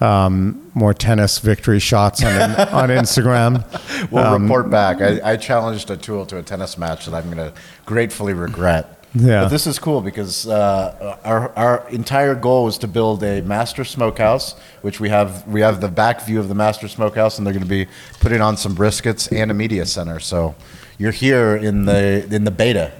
um, 0.00 0.70
more 0.74 0.94
tennis 0.94 1.38
victory 1.38 1.78
shots 1.78 2.24
on 2.24 2.32
on 2.52 2.88
Instagram. 3.02 3.64
We'll 4.10 4.24
Um, 4.24 4.42
report 4.42 4.70
back. 4.70 5.00
I, 5.00 5.32
I 5.32 5.36
challenged 5.36 5.88
Atul 5.88 6.26
to 6.28 6.38
a 6.38 6.42
tennis 6.42 6.78
match 6.78 7.06
that 7.06 7.14
I'm 7.14 7.24
going 7.30 7.36
to 7.36 7.52
gratefully 7.86 8.32
regret. 8.32 8.96
Yeah. 9.12 9.42
But 9.42 9.48
this 9.48 9.66
is 9.66 9.80
cool 9.80 10.00
because 10.02 10.46
uh, 10.46 11.18
our, 11.24 11.50
our 11.58 11.88
entire 11.90 12.36
goal 12.36 12.64
was 12.64 12.78
to 12.78 12.86
build 12.86 13.24
a 13.24 13.40
master 13.42 13.84
smokehouse, 13.84 14.54
which 14.82 15.00
we 15.00 15.08
have. 15.08 15.46
We 15.48 15.62
have 15.62 15.80
the 15.80 15.88
back 15.88 16.22
view 16.22 16.38
of 16.38 16.48
the 16.48 16.54
master 16.54 16.86
smokehouse, 16.86 17.36
and 17.36 17.44
they're 17.46 17.52
going 17.52 17.64
to 17.64 17.68
be 17.68 17.88
putting 18.20 18.40
on 18.40 18.56
some 18.56 18.76
briskets 18.76 19.28
and 19.36 19.50
a 19.50 19.54
media 19.54 19.84
center. 19.84 20.20
So 20.20 20.54
you're 20.96 21.10
here 21.10 21.56
in 21.56 21.86
the 21.86 22.24
in 22.32 22.44
the 22.44 22.52
beta. 22.52 22.92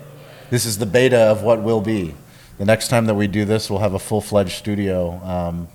This 0.51 0.67
is 0.67 0.79
the 0.79 0.87
beta 0.87 1.17
of 1.31 1.45
what 1.45 1.63
will 1.63 1.81
be. 1.81 2.17
The 2.59 2.65
next 2.65 2.89
time 2.89 3.07
that 3.07 3.15
we 3.15 3.29
do 3.29 3.45
this, 3.45 3.71
we'll 3.71 3.79
have 3.79 3.95
a 3.95 4.01
full 4.01 4.21
fledged 4.21 4.59
studio 4.59 5.13
um, 5.25 5.69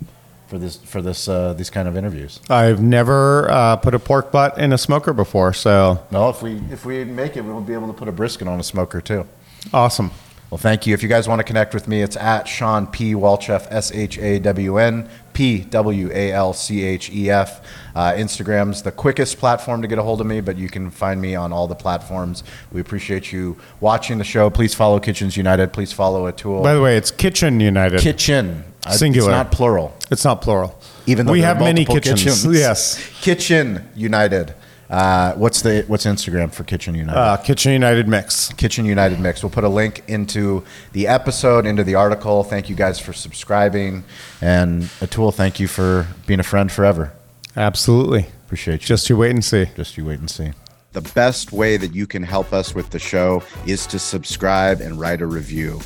for 0.48 0.58
this 0.58 0.78
for 0.78 1.02
this 1.02 1.28
uh, 1.28 1.54
these 1.54 1.70
kind 1.70 1.88
of 1.88 1.98
interviews. 1.98 2.40
I've 2.50 2.82
never 2.82 3.50
uh, 3.52 3.76
put 3.78 3.94
a 3.96 4.00
pork 4.00 4.32
butt 4.32 4.58
in 4.58 4.74
a 4.74 4.78
smoker 4.78 5.14
before, 5.14 5.54
so 5.54 6.04
well, 6.12 6.30
if 6.30 6.42
we 6.42 6.62
if 6.72 6.86
we 6.86 7.04
make 7.06 7.38
it, 7.38 7.42
we'll 7.42 7.62
be 7.62 7.74
able 7.74 7.88
to 7.88 7.94
put 7.94 8.08
a 8.08 8.12
brisket 8.12 8.48
on 8.48 8.60
a 8.60 8.64
smoker 8.64 9.02
too. 9.02 9.28
awesome. 9.74 10.12
Well, 10.52 10.60
thank 10.60 10.86
you. 10.86 10.94
If 10.94 11.02
you 11.02 11.10
guys 11.10 11.28
want 11.28 11.40
to 11.40 11.44
connect 11.44 11.74
with 11.74 11.88
me, 11.88 12.04
it's 12.04 12.16
at 12.16 12.48
Shawn 12.48 12.86
P. 12.86 13.14
Walchef, 13.14 13.68
S 13.72 13.92
H 13.92 14.20
A 14.20 14.38
W 14.40 14.78
N 14.78 15.10
P 15.34 15.60
W 15.62 16.12
A 16.14 16.32
L 16.32 16.54
C 16.54 16.84
H 16.84 17.10
E 17.10 17.32
F. 17.32 17.66
Uh, 17.96 18.14
Instagram's 18.14 18.84
the 18.84 18.92
quickest 18.92 19.40
platform 19.40 19.82
to 19.82 19.88
get 19.88 19.98
a 19.98 20.04
hold 20.04 20.22
of 20.22 20.28
me, 20.28 20.42
but 20.42 20.56
you 20.56 20.70
can 20.70 20.92
find 20.92 21.20
me 21.20 21.34
on 21.36 21.52
all 21.52 21.68
the 21.68 21.76
platforms. 21.76 22.44
We 22.72 22.80
appreciate 22.80 23.32
you 23.34 23.58
watching 23.80 24.20
the 24.20 24.24
show. 24.24 24.52
Please 24.52 24.76
follow 24.76 25.00
Kitchens 25.00 25.36
United. 25.36 25.74
Please 25.74 25.92
follow 25.92 26.32
Atul. 26.32 26.62
By 26.64 26.76
the 26.76 26.82
way, 26.82 26.96
it's 26.96 27.10
Kitchen 27.10 27.60
United. 27.60 28.00
Kitchen. 28.00 28.64
Singular. 28.92 29.30
It's 29.32 29.36
not 29.38 29.52
plural. 29.52 29.94
it's 30.12 30.26
not 30.26 30.42
plural. 30.42 30.80
Even 31.08 31.26
though 31.26 31.32
we 31.34 31.42
have 31.42 31.60
many 31.60 31.86
multiple 31.86 32.16
kitchens. 32.16 32.46
Yes. 32.52 33.00
Kitchen 33.22 33.88
United. 33.96 34.54
Uh, 34.90 35.34
what's 35.34 35.62
the 35.64 35.84
what's 35.88 36.06
Instagram 36.06 36.52
for 36.54 36.64
Kitchen 36.64 36.94
United? 36.94 37.20
Uh, 37.20 37.38
Kitchen 37.38 37.72
United 37.72 38.08
mix. 38.08 38.54
Kitchen 38.54 38.86
United 38.86 39.20
Mix. 39.20 39.42
We'll 39.42 39.50
put 39.50 39.64
a 39.64 39.70
link 39.70 40.04
into 40.08 40.64
the 40.92 41.08
episode, 41.08 41.66
into 41.66 41.84
the 41.84 41.96
article. 41.96 42.44
Thank 42.44 42.70
you 42.70 42.76
guys 42.76 43.00
for 43.00 43.12
subscribing. 43.12 44.04
And 44.42 44.84
Atul, 45.02 45.34
thank 45.34 45.60
you 45.60 45.68
for 45.68 46.08
being 46.28 46.40
a 46.40 46.44
friend 46.44 46.72
forever. 46.72 47.14
Absolutely. 47.56 48.28
Appreciate 48.46 48.82
you. 48.82 48.88
Just 48.88 49.10
you 49.10 49.18
wait 49.18 49.32
and 49.32 49.44
see. 49.44 49.66
Just 49.76 49.98
you 49.98 50.06
wait 50.06 50.20
and 50.20 50.30
see. 50.30 50.52
The 50.94 51.02
best 51.02 51.52
way 51.52 51.78
that 51.78 51.94
you 51.96 52.06
can 52.08 52.24
help 52.24 52.54
us 52.54 52.76
with 52.76 52.92
the 52.92 53.00
show 53.00 53.42
is 53.66 53.86
to 53.88 54.00
subscribe 54.00 54.82
and 54.82 55.00
write 55.00 55.22
a 55.22 55.26
review. 55.26 55.82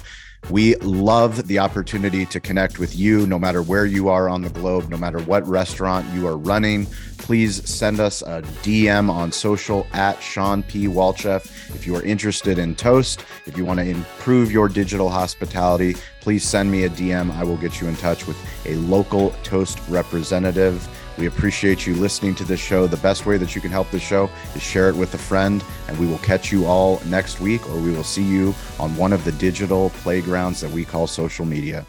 We 0.50 0.76
love 0.78 1.48
the 1.48 1.60
opportunity 1.60 2.26
to 2.26 2.40
connect 2.40 2.80
with 2.80 2.96
you 2.96 3.28
no 3.28 3.38
matter 3.38 3.62
where 3.62 3.86
you 3.86 4.10
are 4.10 4.28
on 4.28 4.42
the 4.42 4.50
globe, 4.50 4.90
no 4.90 4.98
matter 4.98 5.20
what 5.20 5.48
restaurant 5.48 6.08
you 6.14 6.26
are 6.28 6.38
running. 6.38 6.88
Please 7.20 7.70
send 7.70 8.00
us 8.00 8.24
a 8.24 8.42
DM 8.64 9.12
on 9.12 9.32
social 9.32 9.86
at 9.94 10.20
Shawn 10.24 10.64
P. 10.64 10.88
Walchef. 10.88 11.76
If 11.76 11.86
you 11.86 11.96
are 11.96 12.02
interested 12.02 12.58
in 12.58 12.74
Toast, 12.74 13.24
if 13.46 13.56
you 13.56 13.64
want 13.64 13.80
to 13.80 13.86
improve 13.86 14.52
your 14.52 14.70
digital 14.70 15.10
hospitality, 15.10 15.96
please 16.22 16.44
send 16.44 16.72
me 16.72 16.86
a 16.86 16.90
DM. 16.90 17.32
I 17.36 17.44
will 17.44 17.58
get 17.58 17.80
you 17.80 17.88
in 17.88 17.96
touch 17.98 18.26
with 18.26 18.38
a 18.66 18.74
local 18.76 19.30
Toast 19.44 19.80
representative. 19.88 20.88
We 21.20 21.26
appreciate 21.26 21.86
you 21.86 21.96
listening 21.96 22.34
to 22.36 22.46
this 22.46 22.62
show. 22.62 22.88
The 22.88 22.96
best 22.96 23.26
way 23.26 23.36
that 23.36 23.54
you 23.54 23.60
can 23.60 23.72
help 23.72 23.92
the 23.92 24.00
show 24.00 24.30
is 24.56 24.62
share 24.62 24.88
it 24.88 24.96
with 24.96 25.14
a 25.16 25.18
friend, 25.18 25.62
and 25.90 26.00
we 26.00 26.08
will 26.08 26.18
catch 26.20 26.50
you 26.50 26.66
all 26.66 27.02
next 27.08 27.42
week, 27.42 27.68
or 27.70 27.78
we 27.78 27.92
will 27.92 28.06
see 28.06 28.24
you 28.24 28.56
on 28.80 28.96
one 28.96 29.12
of 29.12 29.26
the 29.26 29.34
digital 29.34 29.90
playgrounds 29.90 30.62
that 30.62 30.72
we 30.72 30.86
call 30.86 31.08
social 31.08 31.46
media. 31.46 31.86